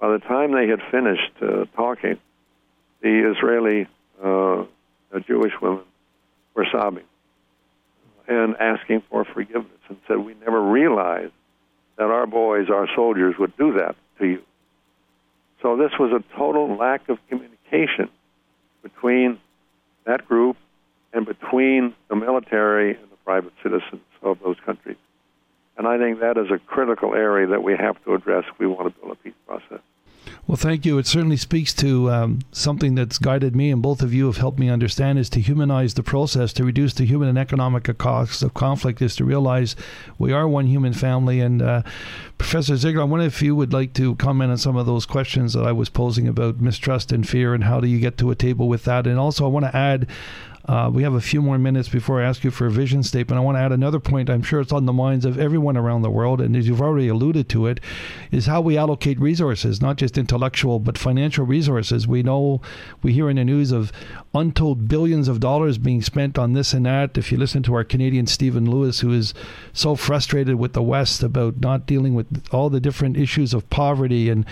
By 0.00 0.12
the 0.12 0.18
time 0.18 0.52
they 0.52 0.68
had 0.68 0.80
finished 0.90 1.32
uh, 1.42 1.64
talking, 1.76 2.18
the 3.00 3.32
Israeli 3.32 3.86
uh, 4.22 4.64
Jewish 5.26 5.52
women 5.60 5.84
were 6.54 6.66
sobbing 6.70 7.04
and 8.28 8.56
asking 8.58 9.02
for 9.10 9.24
forgiveness 9.24 9.80
and 9.88 9.98
said, 10.06 10.18
We 10.18 10.34
never 10.34 10.60
realized 10.60 11.32
that 11.96 12.10
our 12.10 12.26
boys, 12.26 12.68
our 12.70 12.88
soldiers, 12.94 13.34
would 13.38 13.56
do 13.56 13.72
that 13.74 13.96
to 14.18 14.26
you. 14.26 14.42
So 15.62 15.76
this 15.76 15.92
was 15.98 16.12
a 16.12 16.36
total 16.36 16.76
lack 16.76 17.08
of 17.08 17.18
communication 17.28 18.08
between 18.82 19.38
that 20.04 20.26
group 20.26 20.56
and 21.12 21.26
between 21.26 21.94
the 22.08 22.16
military 22.16 22.94
and 22.94 23.10
the 23.10 23.16
private 23.24 23.52
citizens 23.62 24.02
of 24.22 24.38
those 24.44 24.56
countries. 24.64 24.96
And 25.78 25.86
I 25.86 25.96
think 25.96 26.20
that 26.20 26.36
is 26.36 26.50
a 26.50 26.58
critical 26.58 27.14
area 27.14 27.46
that 27.46 27.62
we 27.62 27.76
have 27.76 28.02
to 28.04 28.14
address 28.14 28.44
if 28.50 28.58
we 28.58 28.66
want 28.66 28.92
to 28.92 29.00
build 29.00 29.12
a 29.12 29.16
peace 29.16 29.32
process. 29.46 29.78
Well, 30.46 30.56
thank 30.56 30.84
you. 30.84 30.98
It 30.98 31.06
certainly 31.06 31.36
speaks 31.36 31.72
to 31.74 32.10
um, 32.10 32.40
something 32.52 32.94
that's 32.94 33.18
guided 33.18 33.54
me, 33.54 33.70
and 33.70 33.82
both 33.82 34.02
of 34.02 34.12
you 34.14 34.26
have 34.26 34.38
helped 34.38 34.58
me 34.58 34.70
understand 34.70 35.18
is 35.18 35.28
to 35.30 35.40
humanize 35.40 35.94
the 35.94 36.02
process, 36.02 36.52
to 36.54 36.64
reduce 36.64 36.94
the 36.94 37.04
human 37.04 37.28
and 37.28 37.38
economic 37.38 37.96
costs 37.98 38.42
of 38.42 38.54
conflict, 38.54 39.00
is 39.00 39.14
to 39.16 39.24
realize 39.24 39.76
we 40.18 40.32
are 40.32 40.48
one 40.48 40.66
human 40.66 40.92
family. 40.92 41.40
And 41.40 41.62
uh, 41.62 41.82
Professor 42.38 42.74
Sigler, 42.74 43.02
I 43.02 43.04
wonder 43.04 43.26
if 43.26 43.42
you 43.42 43.54
would 43.54 43.72
like 43.72 43.92
to 43.94 44.16
comment 44.16 44.50
on 44.50 44.58
some 44.58 44.76
of 44.76 44.86
those 44.86 45.06
questions 45.06 45.52
that 45.52 45.64
I 45.64 45.72
was 45.72 45.90
posing 45.90 46.26
about 46.26 46.60
mistrust 46.60 47.12
and 47.12 47.28
fear, 47.28 47.54
and 47.54 47.64
how 47.64 47.80
do 47.80 47.86
you 47.86 48.00
get 48.00 48.18
to 48.18 48.30
a 48.30 48.34
table 48.34 48.68
with 48.68 48.84
that? 48.84 49.06
And 49.06 49.18
also, 49.18 49.44
I 49.44 49.48
want 49.48 49.66
to 49.66 49.76
add 49.76 50.06
uh, 50.68 50.90
we 50.92 51.02
have 51.02 51.14
a 51.14 51.20
few 51.20 51.40
more 51.40 51.56
minutes 51.56 51.88
before 51.88 52.20
I 52.20 52.26
ask 52.26 52.44
you 52.44 52.50
for 52.50 52.66
a 52.66 52.70
vision 52.70 53.02
statement. 53.02 53.38
I 53.38 53.42
want 53.42 53.56
to 53.56 53.60
add 53.60 53.72
another 53.72 53.98
point. 53.98 54.28
I'm 54.28 54.42
sure 54.42 54.60
it's 54.60 54.72
on 54.72 54.84
the 54.84 54.92
minds 54.92 55.24
of 55.24 55.38
everyone 55.38 55.78
around 55.78 56.02
the 56.02 56.10
world, 56.10 56.42
and 56.42 56.54
as 56.54 56.68
you've 56.68 56.82
already 56.82 57.08
alluded 57.08 57.48
to 57.48 57.66
it, 57.66 57.80
is 58.30 58.44
how 58.44 58.60
we 58.60 58.76
allocate 58.76 59.18
resources, 59.18 59.80
not 59.80 59.96
just 59.96 60.18
intellectual 60.18 60.78
but 60.78 60.98
financial 60.98 61.46
resources. 61.46 62.06
We 62.06 62.22
know 62.22 62.60
we 63.02 63.14
hear 63.14 63.30
in 63.30 63.36
the 63.36 63.44
news 63.44 63.72
of 63.72 63.90
untold 64.34 64.88
billions 64.88 65.26
of 65.26 65.40
dollars 65.40 65.78
being 65.78 66.02
spent 66.02 66.38
on 66.38 66.52
this 66.52 66.74
and 66.74 66.84
that. 66.84 67.16
If 67.16 67.32
you 67.32 67.38
listen 67.38 67.62
to 67.62 67.74
our 67.74 67.84
Canadian 67.84 68.26
Stephen 68.26 68.70
Lewis, 68.70 69.00
who 69.00 69.10
is 69.10 69.32
so 69.72 69.96
frustrated 69.96 70.56
with 70.56 70.74
the 70.74 70.82
West 70.82 71.22
about 71.22 71.60
not 71.60 71.86
dealing 71.86 72.14
with 72.14 72.46
all 72.52 72.68
the 72.68 72.78
different 72.78 73.16
issues 73.16 73.54
of 73.54 73.70
poverty 73.70 74.28
and 74.28 74.44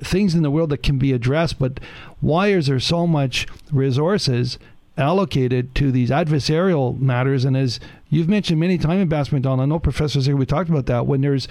things 0.00 0.32
in 0.32 0.44
the 0.44 0.50
world 0.50 0.70
that 0.70 0.84
can 0.84 0.96
be 0.96 1.12
addressed, 1.12 1.58
but 1.58 1.80
why 2.20 2.48
is 2.48 2.68
there 2.68 2.78
so 2.78 3.04
much 3.04 3.48
resources? 3.72 4.58
Allocated 4.98 5.74
to 5.74 5.92
these 5.92 6.10
adversarial 6.10 6.98
matters. 6.98 7.44
And 7.44 7.56
as 7.56 7.80
you've 8.08 8.28
mentioned 8.28 8.60
many 8.60 8.78
times, 8.78 9.02
Ambassador 9.02 9.36
McDonald, 9.36 9.60
I 9.60 9.66
know 9.66 9.78
professors 9.78 10.26
here, 10.26 10.36
we 10.36 10.46
talked 10.46 10.70
about 10.70 10.86
that, 10.86 11.06
when 11.06 11.20
there's 11.20 11.48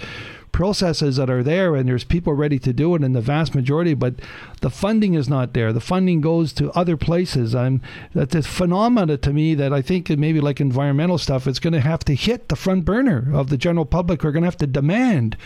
processes 0.56 1.16
that 1.16 1.28
are 1.28 1.42
there 1.42 1.76
and 1.76 1.86
there's 1.86 2.02
people 2.02 2.32
ready 2.32 2.58
to 2.58 2.72
do 2.72 2.94
it 2.94 3.04
in 3.04 3.12
the 3.12 3.20
vast 3.20 3.54
majority, 3.54 3.92
but 3.92 4.14
the 4.62 4.70
funding 4.70 5.12
is 5.12 5.28
not 5.28 5.52
there. 5.52 5.70
The 5.70 5.82
funding 5.82 6.22
goes 6.22 6.50
to 6.54 6.72
other 6.72 6.96
places. 6.96 7.54
I'm 7.54 7.82
that's 8.14 8.34
a 8.34 8.42
phenomena 8.42 9.18
to 9.18 9.34
me 9.34 9.54
that 9.54 9.74
I 9.74 9.82
think 9.82 10.08
maybe 10.08 10.40
like 10.40 10.58
environmental 10.58 11.18
stuff, 11.18 11.46
it's 11.46 11.58
going 11.58 11.74
to 11.74 11.80
have 11.82 12.06
to 12.06 12.14
hit 12.14 12.48
the 12.48 12.56
front 12.56 12.86
burner 12.86 13.30
of 13.34 13.50
the 13.50 13.58
general 13.58 13.84
public. 13.84 14.24
We're 14.24 14.32
going 14.32 14.44
to 14.44 14.46
have 14.46 14.56
to 14.56 14.66
demand 14.66 15.36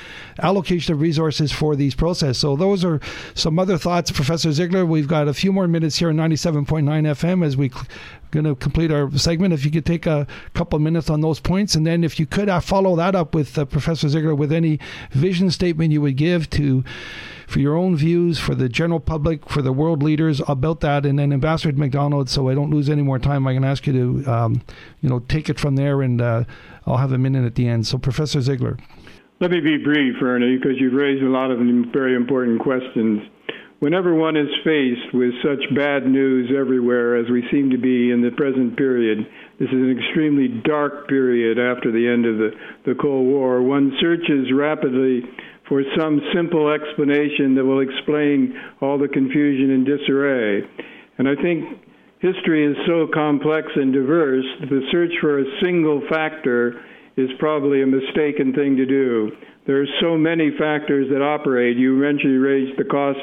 allocation 0.41 0.95
of 0.95 1.01
resources 1.01 1.51
for 1.51 1.75
these 1.75 1.97
processes. 1.97 2.39
So 2.39 2.55
those 2.55 2.85
are 2.85 3.01
some 3.35 3.59
other 3.59 3.79
thoughts, 3.79 4.13
Professor 4.13 4.51
Sigler. 4.51 4.87
We've 4.87 5.09
got 5.09 5.27
a 5.27 5.35
few 5.35 5.53
more 5.53 5.67
minutes 5.67 5.99
here 5.99 6.11
on 6.11 6.17
97.9 6.19 6.85
FM 6.85 7.45
as 7.45 7.57
we 7.57 7.73
going 8.31 8.45
to 8.45 8.55
complete 8.55 8.91
our 8.91 9.11
segment. 9.17 9.53
If 9.53 9.65
you 9.65 9.71
could 9.71 9.87
take 9.87 10.07
a 10.07 10.27
couple 10.55 10.77
of 10.77 10.83
minutes 10.83 11.11
on 11.11 11.21
those 11.21 11.41
points, 11.41 11.75
and 11.75 11.87
then 11.87 12.05
if 12.05 12.19
you 12.19 12.27
could 12.27 12.49
uh, 12.49 12.61
follow 12.61 12.97
that 12.97 13.15
up 13.15 13.35
with 13.35 13.59
uh, 13.59 13.65
Professor 13.65 14.09
Sigler 14.09 14.37
with 14.37 14.53
any 14.53 14.79
vision 15.11 15.51
statement 15.51 15.93
you 15.93 16.01
would 16.01 16.17
give 16.17 16.49
to 16.51 16.85
for 17.47 17.59
your 17.59 17.77
own 17.77 17.97
views, 17.97 18.39
for 18.39 18.55
the 18.55 18.69
general 18.69 19.01
public, 19.01 19.49
for 19.49 19.61
the 19.61 19.73
world 19.73 20.03
leaders 20.03 20.41
about 20.47 20.81
that, 20.81 21.05
and 21.05 21.19
then 21.19 21.33
Ambassador 21.33 21.77
McDonald. 21.77 22.31
So 22.31 22.49
I 22.49 22.55
don't 22.55 22.71
lose 22.71 22.89
any 22.89 23.03
more 23.03 23.19
time, 23.19 23.47
I 23.47 23.55
can 23.55 23.65
ask 23.65 23.87
you 23.87 23.93
to, 23.93 24.31
um, 24.31 24.63
you 25.01 25.09
know, 25.09 25.19
take 25.19 25.49
it 25.49 25.59
from 25.59 25.75
there, 25.75 26.01
and 26.01 26.23
uh, 26.23 26.45
I'll 26.87 26.99
have 26.99 27.13
a 27.13 27.19
minute 27.19 27.45
at 27.45 27.57
the 27.57 27.67
end. 27.67 27.87
So 27.87 27.99
Professor 27.99 28.39
Sigler. 28.39 28.79
Let 29.41 29.51
me 29.51 29.61
be 29.61 29.79
brief, 29.79 30.23
Ernie, 30.23 30.59
because 30.59 30.79
you've 30.79 30.93
raised 30.93 31.23
a 31.23 31.29
lot 31.29 31.51
of 31.51 31.59
very 31.93 32.15
important 32.15 32.61
questions 32.61 33.23
whenever 33.81 34.15
one 34.15 34.37
is 34.37 34.49
faced 34.63 35.13
with 35.13 35.33
such 35.43 35.75
bad 35.75 36.07
news 36.07 36.53
everywhere 36.57 37.17
as 37.17 37.29
we 37.31 37.43
seem 37.51 37.71
to 37.71 37.79
be 37.79 38.13
in 38.13 38.23
the 38.23 38.31
present 38.37 38.77
period, 38.77 39.19
this 39.59 39.69
is 39.69 39.75
an 39.75 39.97
extremely 39.99 40.49
dark 40.65 41.09
period 41.09 41.59
after 41.59 41.91
the 41.91 42.07
end 42.07 42.25
of 42.25 42.37
the, 42.39 42.51
the 42.87 42.95
Cold 43.01 43.27
War, 43.27 43.63
one 43.63 43.93
searches 44.01 44.53
rapidly 44.55 45.23
for 45.69 45.83
some 45.97 46.21
simple 46.35 46.71
explanation 46.71 47.55
that 47.55 47.65
will 47.65 47.81
explain 47.81 48.55
all 48.81 48.99
the 48.99 49.09
confusion 49.09 49.71
and 49.71 49.87
disarray. 49.87 50.63
And 51.19 51.29
I 51.29 51.35
think 51.41 51.65
history 52.21 52.67
is 52.71 52.77
so 52.87 53.07
complex 53.13 53.69
and 53.77 53.93
diverse, 53.93 54.45
that 54.61 54.69
the 54.69 54.83
search 54.93 55.13
for 55.21 55.41
a 55.41 55.61
single 55.63 56.03
factor 56.11 56.81
is 57.17 57.31
probably 57.39 57.83
a 57.83 57.87
mistaken 57.87 58.53
thing 58.53 58.77
to 58.77 58.85
do. 58.85 59.31
There 59.67 59.81
are 59.81 59.87
so 60.01 60.17
many 60.17 60.51
factors 60.59 61.09
that 61.13 61.23
operate. 61.23 61.77
You 61.77 62.03
you 62.03 62.41
raised 62.41 62.79
the 62.79 62.85
cost 62.85 63.21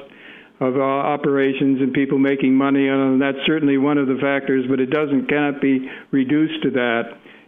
of 0.59 0.75
uh, 0.75 0.81
operations 0.81 1.81
and 1.81 1.93
people 1.93 2.17
making 2.17 2.53
money, 2.53 2.87
and 2.87 3.21
that's 3.21 3.37
certainly 3.45 3.77
one 3.77 3.97
of 3.97 4.07
the 4.07 4.17
factors. 4.21 4.65
But 4.69 4.79
it 4.79 4.89
doesn't 4.89 5.29
cannot 5.29 5.61
be 5.61 5.87
reduced 6.11 6.63
to 6.63 6.71
that. 6.71 7.03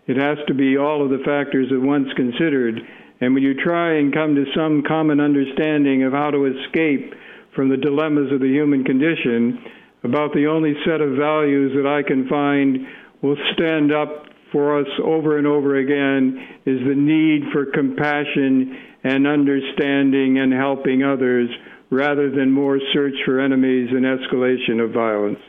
It 0.08 0.18
has 0.18 0.38
to 0.48 0.54
be 0.54 0.78
all 0.78 1.04
of 1.04 1.10
the 1.10 1.24
factors 1.26 1.68
at 1.72 1.82
once 1.82 2.08
considered. 2.16 2.80
And 3.22 3.34
when 3.34 3.44
you 3.44 3.54
try 3.54 3.98
and 3.98 4.14
come 4.14 4.36
to 4.36 4.46
some 4.56 4.84
common 4.88 5.20
understanding 5.20 6.04
of 6.04 6.14
how 6.14 6.32
to 6.32 6.46
escape 6.46 7.14
from 7.56 7.70
the 7.70 7.78
dilemmas 7.78 8.32
of 8.32 8.40
the 8.40 8.48
human 8.48 8.84
condition, 8.84 9.60
about 10.04 10.34
the 10.34 10.48
only 10.48 10.74
set 10.86 11.02
of 11.02 11.18
values 11.18 11.74
that 11.76 11.86
I 11.86 12.08
can 12.08 12.28
find 12.30 12.88
will 13.22 13.38
stand 13.54 13.92
up 13.92 14.26
for 14.52 14.80
us 14.80 14.88
over 15.04 15.38
and 15.38 15.46
over 15.46 15.78
again 15.78 16.40
is 16.66 16.80
the 16.88 16.96
need 16.96 17.52
for 17.52 17.66
compassion 17.66 18.78
and 19.04 19.28
understanding 19.28 20.40
and 20.40 20.54
helping 20.54 21.04
others 21.04 21.50
rather 21.90 22.30
than 22.30 22.52
more 22.52 22.80
search 22.94 23.16
for 23.26 23.40
enemies 23.40 23.90
and 23.92 24.06
escalation 24.06 24.84
of 24.84 24.92
violence. 24.92 25.40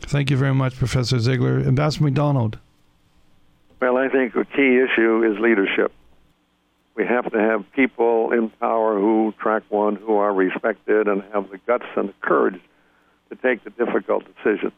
Thank 0.00 0.30
you 0.30 0.36
very 0.36 0.54
much, 0.54 0.76
Professor 0.76 1.16
Sigler. 1.16 1.66
Ambassador 1.66 2.04
McDonald. 2.04 2.58
Well, 3.80 3.96
I 3.96 4.08
think 4.08 4.34
the 4.34 4.44
key 4.44 4.78
issue 4.78 5.22
is 5.22 5.38
leadership. 5.38 5.92
We 6.94 7.06
have 7.06 7.30
to 7.32 7.38
have 7.38 7.64
people 7.72 8.32
in 8.32 8.50
power 8.50 8.98
who, 8.98 9.32
track 9.40 9.62
one, 9.68 9.96
who 9.96 10.16
are 10.16 10.34
respected 10.34 11.08
and 11.08 11.22
have 11.32 11.50
the 11.50 11.58
guts 11.58 11.86
and 11.96 12.10
the 12.10 12.14
courage 12.20 12.60
to 13.30 13.36
take 13.36 13.62
the 13.64 13.70
difficult 13.70 14.24
decisions. 14.36 14.72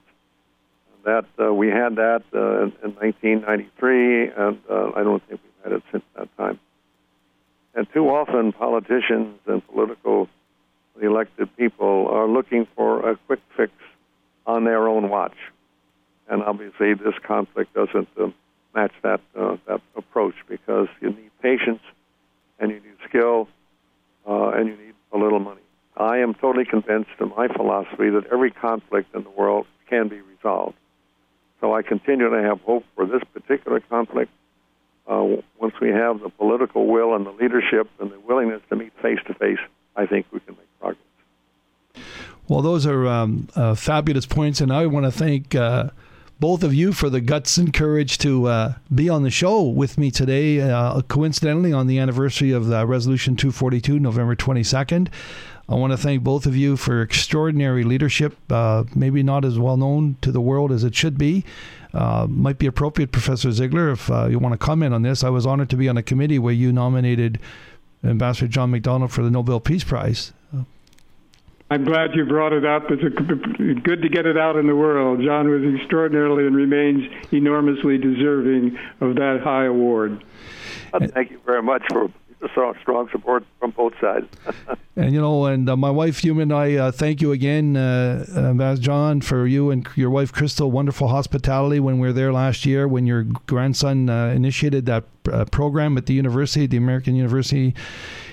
That 1.05 1.25
uh, 1.41 1.53
we 1.53 1.69
had 1.69 1.97
that 1.97 2.23
uh, 2.33 2.65
in, 2.65 2.73
in 2.85 2.95
1993, 2.95 4.29
and 4.29 4.59
uh, 4.71 4.93
I 4.95 5.03
don't 5.03 5.23
think 5.27 5.41
we've 5.43 5.65
had 5.65 5.73
it 5.73 5.83
since 5.91 6.05
that 6.17 6.29
time. 6.37 6.61
And 7.75 7.89
too 7.93 8.09
often, 8.09 8.53
politicians 8.53 9.39
and 9.47 9.67
political 9.67 10.29
the 10.99 11.07
elected 11.07 11.55
people 11.57 12.09
are 12.09 12.29
looking 12.29 12.67
for 12.77 13.11
a 13.11 13.17
quick 13.27 13.41
fix 13.57 13.73
on 14.47 14.65
their 14.65 14.89
own 14.89 15.09
watch. 15.09 15.37
And 16.29 16.43
obviously, 16.43 16.95
this 16.95 17.15
conflict 17.23 17.75
doesn't 17.75 18.09
uh, 18.19 18.29
match 18.75 18.93
that 19.03 19.21
uh, 19.37 19.57
that 19.67 19.81
approach 19.97 20.35
because 20.49 20.89
you 21.01 21.11
need 21.11 21.31
patience, 21.43 21.83
and 22.59 22.71
you 22.71 22.77
need 22.77 22.97
skill, 23.09 23.49
uh, 24.27 24.51
and 24.51 24.69
you 24.69 24.77
need 24.77 24.95
a 25.13 25.19
little 25.19 25.41
money. 25.41 25.61
I 25.97 26.19
am 26.19 26.35
totally 26.35 26.65
convinced 26.65 27.11
in 27.21 27.31
my 27.37 27.49
philosophy 27.49 28.09
that 28.11 28.27
every 28.33 28.51
conflict 28.51 29.15
in 29.15 29.25
the 29.25 29.31
world 29.31 29.67
can 29.89 30.09
be 30.09 30.21
resolved. 30.21 30.77
So 31.61 31.75
I 31.75 31.83
continue 31.83 32.31
to 32.31 32.43
have 32.43 32.61
hope 32.63 32.85
for 32.95 33.05
this 33.07 33.23
particular 33.33 33.81
conflict. 33.81 34.31
Uh, 35.07 35.37
once 35.59 35.75
we 35.81 35.91
have 35.91 36.21
the 36.21 36.29
political 36.31 36.87
will 36.87 37.15
and 37.15 37.27
the 37.27 37.31
leadership 37.31 37.89
and 38.01 38.11
the 38.11 38.19
willingness 38.21 38.63
to 38.71 38.77
meet 38.77 38.93
face 39.03 39.19
to 39.27 39.35
face, 39.35 39.59
I 39.95 40.07
think 40.07 40.27
we 40.33 40.41
can 40.41 40.55
make 40.55 40.72
well, 42.53 42.61
those 42.61 42.85
are 42.85 43.07
um, 43.07 43.49
uh, 43.57 43.75
fabulous 43.75 44.27
points, 44.27 44.61
and 44.61 44.71
I 44.71 44.85
want 44.85 45.07
to 45.07 45.11
thank 45.11 45.55
uh, 45.55 45.89
both 46.39 46.63
of 46.63 46.75
you 46.75 46.93
for 46.93 47.09
the 47.09 47.23
guts 47.23 47.57
and 47.57 47.73
courage 47.73 48.19
to 48.19 48.47
uh, 48.47 48.75
be 48.95 49.09
on 49.09 49.23
the 49.23 49.31
show 49.31 49.63
with 49.63 49.97
me 49.97 50.11
today. 50.11 50.61
Uh, 50.61 51.01
coincidentally, 51.01 51.73
on 51.73 51.87
the 51.87 51.99
anniversary 51.99 52.51
of 52.51 52.69
Resolution 52.69 53.37
242, 53.37 53.99
November 53.99 54.37
22nd. 54.37 55.09
I 55.67 55.75
want 55.77 55.95
to 55.95 55.97
thank 55.97 56.23
both 56.23 56.45
of 56.45 56.55
you 56.55 56.77
for 56.77 57.01
extraordinary 57.01 57.85
leadership, 57.85 58.37
uh, 58.53 58.85
maybe 58.95 59.23
not 59.23 59.47
as 59.47 59.59
well 59.59 59.79
known 59.79 60.19
to 60.21 60.31
the 60.31 60.43
world 60.43 60.73
as 60.73 60.85
it 60.85 60.95
should 60.95 61.17
be. 61.17 61.47
Uh, 61.95 62.27
might 62.29 62.59
be 62.59 62.67
appropriate, 62.67 63.13
Professor 63.13 63.49
Sigler, 63.49 63.91
if 63.91 64.11
you 64.31 64.39
want 64.39 64.53
to 64.53 64.59
comment 64.59 64.93
on 64.93 65.01
this. 65.01 65.25
I 65.25 65.31
was 65.31 65.47
honored 65.47 65.71
to 65.71 65.77
be 65.77 65.89
on 65.89 65.97
a 65.97 66.03
committee 66.03 66.39
where 66.39 66.53
you 66.53 66.71
nominated 66.71 67.39
Ambassador 68.05 68.49
John 68.49 68.73
McDonald 68.73 69.11
for 69.11 69.23
the 69.23 69.31
Nobel 69.31 69.59
Peace 69.59 69.85
Prize. 69.85 70.35
I'm 71.73 71.85
glad 71.85 72.15
you 72.15 72.27
brought 72.27 72.53
it 72.53 72.67
up. 72.67 72.91
It's 72.91 73.03
a, 73.03 73.09
good 73.09 74.03
to 74.03 74.09
get 74.11 74.27
it 74.27 74.37
out 74.37 74.57
in 74.57 74.67
the 74.67 74.77
world. 74.77 75.23
John 75.25 75.49
was 75.49 75.63
extraordinarily 75.81 76.47
and 76.47 76.55
remains 76.55 77.11
enormously 77.33 77.97
deserving 77.97 78.79
of 79.01 79.15
that 79.15 79.41
high 79.43 79.65
award. 79.65 80.23
thank 80.93 81.31
you 81.31 81.41
very 81.47 81.63
much 81.63 81.83
for 81.91 82.11
strong, 82.51 82.75
strong 82.83 83.09
support 83.11 83.47
from 83.59 83.71
both 83.71 83.95
sides. 84.03 84.27
and 84.97 85.15
you 85.15 85.21
know, 85.23 85.47
and 85.47 85.67
uh, 85.67 85.75
my 85.75 85.89
wife, 85.89 86.23
you 86.23 86.39
and 86.41 86.53
I, 86.53 86.75
uh, 86.75 86.93
thank 86.93 87.23
you 87.23 87.33
again, 87.33 87.75
uh, 87.75 88.27
uh, 88.61 88.77
John, 88.77 89.23
for 89.23 89.47
you 89.47 89.71
and 89.71 89.89
your 89.97 90.11
wife 90.11 90.31
Christel. 90.31 90.71
Wonderful 90.71 91.09
hospitality 91.09 91.81
when 91.81 91.99
we 91.99 92.07
were 92.07 92.13
there 92.13 92.35
last 92.35 92.67
year. 92.67 92.87
When 92.87 93.07
your 93.07 93.23
grandson 93.47 94.11
uh, 94.11 94.27
initiated 94.27 94.85
that 94.87 95.05
uh, 95.33 95.47
program 95.47 95.97
at 95.97 96.05
the 96.05 96.13
university, 96.13 96.67
the 96.67 96.77
American 96.77 97.15
University 97.17 97.75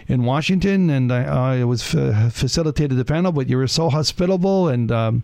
in 0.10 0.26
Washington, 0.26 0.90
and 0.90 1.12
I, 1.14 1.60
I 1.60 1.64
was 1.64 1.82
facilitated 1.84 2.98
the 2.98 3.06
panel. 3.06 3.32
But 3.32 3.48
you 3.48 3.58
were 3.58 3.68
so 3.68 3.90
hospitable 3.90 4.68
and. 4.68 4.92
Um, 4.92 5.24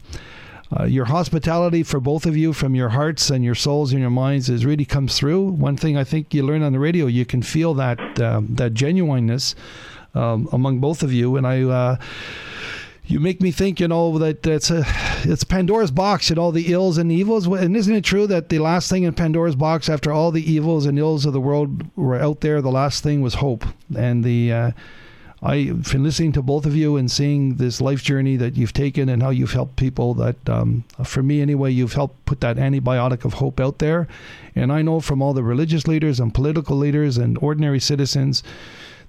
uh, 0.77 0.85
your 0.85 1.05
hospitality 1.05 1.83
for 1.83 1.99
both 1.99 2.25
of 2.25 2.35
you 2.35 2.51
from 2.51 2.73
your 2.73 2.89
hearts 2.89 3.29
and 3.29 3.45
your 3.45 3.53
souls 3.53 3.91
and 3.91 4.01
your 4.01 4.09
minds 4.09 4.49
is 4.49 4.65
really 4.65 4.83
comes 4.83 5.15
through. 5.15 5.43
One 5.43 5.77
thing 5.77 5.95
I 5.95 6.03
think 6.03 6.33
you 6.33 6.41
learn 6.41 6.63
on 6.63 6.71
the 6.71 6.79
radio, 6.79 7.05
you 7.05 7.23
can 7.23 7.43
feel 7.43 7.75
that 7.75 8.19
um, 8.19 8.47
that 8.55 8.73
genuineness 8.73 9.53
um, 10.15 10.49
among 10.51 10.79
both 10.79 11.03
of 11.03 11.13
you, 11.13 11.35
and 11.35 11.45
I. 11.45 11.61
Uh, 11.61 11.97
you 13.07 13.19
make 13.19 13.41
me 13.41 13.51
think, 13.51 13.79
you 13.79 13.87
know, 13.87 14.17
that 14.17 14.45
it's 14.45 14.71
a 14.71 14.83
it's 15.23 15.43
Pandora's 15.43 15.91
box 15.91 16.29
and 16.29 16.39
all 16.39 16.51
the 16.51 16.71
ills 16.71 16.97
and 16.97 17.11
evils. 17.11 17.47
And 17.47 17.75
isn't 17.75 17.93
it 17.93 18.03
true 18.03 18.27
that 18.27 18.49
the 18.49 18.59
last 18.59 18.89
thing 18.89 19.03
in 19.03 19.13
Pandora's 19.13 19.55
box, 19.55 19.89
after 19.89 20.11
all 20.11 20.31
the 20.31 20.51
evils 20.51 20.85
and 20.85 20.97
ills 20.97 21.25
of 21.25 21.33
the 21.33 21.41
world 21.41 21.85
were 21.95 22.19
out 22.19 22.41
there, 22.41 22.61
the 22.61 22.71
last 22.71 23.03
thing 23.03 23.21
was 23.21 23.35
hope. 23.35 23.65
And 23.95 24.23
the 24.23 24.51
uh, 24.51 24.71
I've 25.43 25.91
been 25.91 26.03
listening 26.03 26.31
to 26.33 26.41
both 26.41 26.65
of 26.65 26.75
you 26.75 26.95
and 26.95 27.11
seeing 27.11 27.55
this 27.55 27.79
life 27.79 28.01
journey 28.01 28.35
that 28.37 28.57
you've 28.57 28.73
taken 28.73 29.09
and 29.09 29.21
how 29.21 29.29
you've 29.29 29.53
helped 29.53 29.75
people. 29.75 30.15
That 30.15 30.49
um, 30.49 30.85
for 31.03 31.21
me 31.21 31.41
anyway, 31.41 31.71
you've 31.71 31.93
helped 31.93 32.25
put 32.25 32.41
that 32.41 32.57
antibiotic 32.57 33.25
of 33.25 33.33
hope 33.33 33.59
out 33.59 33.77
there. 33.77 34.07
And 34.55 34.71
I 34.71 34.81
know 34.81 34.99
from 34.99 35.21
all 35.21 35.33
the 35.33 35.43
religious 35.43 35.87
leaders 35.87 36.19
and 36.19 36.33
political 36.33 36.75
leaders 36.77 37.17
and 37.17 37.37
ordinary 37.37 37.79
citizens 37.79 38.41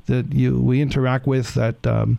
that 0.07 0.34
you 0.34 0.61
we 0.61 0.82
interact 0.82 1.26
with 1.26 1.55
that. 1.55 1.86
Um, 1.86 2.18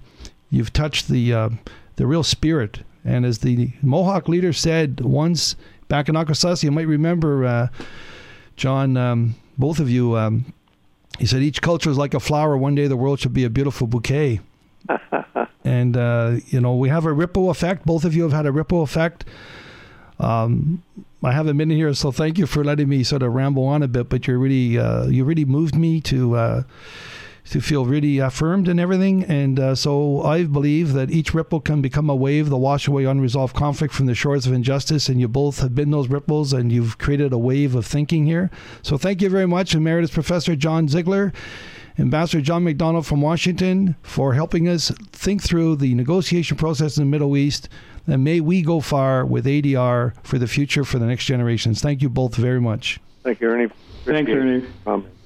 You've 0.50 0.74
touched 0.74 1.08
the 1.08 1.34
uh, 1.34 1.50
the 1.98 2.08
real 2.08 2.24
spirit. 2.24 2.80
And 3.04 3.26
as 3.26 3.40
the 3.40 3.72
Mohawk 3.82 4.28
leader 4.28 4.52
said 4.52 5.02
once 5.02 5.56
back 5.88 6.10
in 6.10 6.16
Akwesasne, 6.16 6.64
you 6.64 6.72
might 6.72 6.88
remember, 6.88 7.46
uh, 7.46 7.68
John, 8.58 8.98
um, 8.98 9.36
both 9.58 9.80
of 9.80 9.90
you. 9.90 10.18
Um, 10.18 10.54
he 11.18 11.26
said 11.26 11.42
each 11.42 11.62
culture 11.62 11.90
is 11.90 11.98
like 11.98 12.14
a 12.14 12.20
flower. 12.20 12.58
One 12.58 12.76
day 12.76 12.88
the 12.88 12.98
world 12.98 13.20
should 13.20 13.34
be 13.34 13.44
a 13.44 13.50
beautiful 13.50 13.88
bouquet. 13.88 14.42
and 15.64 15.98
uh, 15.98 16.38
you 16.48 16.62
know 16.62 16.76
we 16.76 16.90
have 16.90 17.06
a 17.06 17.14
ripple 17.14 17.50
effect. 17.50 17.86
Both 17.86 18.06
of 18.06 18.16
you 18.16 18.24
have 18.24 18.34
had 18.34 18.46
a 18.46 18.52
ripple 18.52 18.84
effect. 18.84 19.26
Um, 20.20 20.84
I 21.24 21.32
haven't 21.32 21.58
been 21.58 21.70
here, 21.70 21.94
so 21.94 22.12
thank 22.12 22.38
you 22.38 22.46
for 22.46 22.64
letting 22.64 22.90
me 22.90 23.04
sort 23.04 23.24
of 23.24 23.34
ramble 23.34 23.66
on 23.66 23.84
a 23.84 23.88
bit. 23.88 24.10
But 24.10 24.28
you're 24.28 24.38
really 24.38 24.78
uh, 24.78 25.08
you 25.08 25.26
really 25.26 25.46
moved 25.46 25.76
me 25.76 26.02
to 26.02 26.36
uh, 26.36 26.64
to 27.50 27.62
feel 27.62 27.86
really 27.86 28.20
affirmed 28.20 28.68
and 28.68 28.80
everything. 28.80 29.24
And 29.24 29.60
uh, 29.60 29.76
so 29.76 30.22
I 30.24 30.44
believe 30.44 30.94
that 30.94 31.12
each 31.12 31.34
ripple 31.34 31.62
can 31.62 31.82
become 31.82 32.10
a 32.10 32.16
wave 32.16 32.50
that 32.50 32.58
wash 32.58 32.88
away 32.88 33.06
unresolved 33.06 33.56
conflict 33.56 33.94
from 33.94 34.06
the 34.06 34.16
shores 34.16 34.46
of 34.46 34.54
injustice. 34.54 35.10
And 35.10 35.20
you 35.20 35.28
both 35.28 35.60
have 35.60 35.74
been 35.74 35.92
those 35.92 36.10
ripples 36.10 36.54
and 36.54 36.72
you've 36.72 36.98
created 36.98 37.34
a 37.34 37.38
wave 37.38 37.76
of 37.76 37.86
thinking 37.86 38.26
here. 38.26 38.50
So 38.82 38.98
thank 38.98 39.22
you 39.22 39.30
very 39.30 39.48
much, 39.48 39.74
Emeritus 39.76 40.12
Professor 40.12 40.56
John 40.56 40.88
Sigler. 40.88 41.34
Ambassador 42.00 42.42
John 42.42 42.64
McDonald 42.64 43.08
from 43.08 43.22
Washington 43.22 43.96
for 44.04 44.36
helping 44.36 44.68
us 44.68 44.92
think 45.12 45.42
through 45.42 45.78
the 45.78 45.96
negotiation 45.96 46.56
process 46.56 46.98
in 46.98 47.06
the 47.06 47.10
Middle 47.10 47.36
East. 47.36 47.70
And 48.06 48.24
may 48.24 48.40
we 48.40 48.62
go 48.62 48.82
far 48.82 49.26
with 49.26 49.46
ADR 49.46 50.14
for 50.22 50.38
the 50.38 50.48
future 50.48 50.84
for 50.84 51.00
the 51.00 51.08
next 51.08 51.26
generations. 51.26 51.82
Thank 51.82 52.04
you 52.04 52.10
both 52.10 52.36
very 52.36 52.62
much. 52.62 53.00
Thank 53.24 53.42
you, 53.42 53.50
Ernie. 53.50 53.72
Thanks, 54.06 54.32
Ernie. 54.32 54.66
Um, 54.86 55.08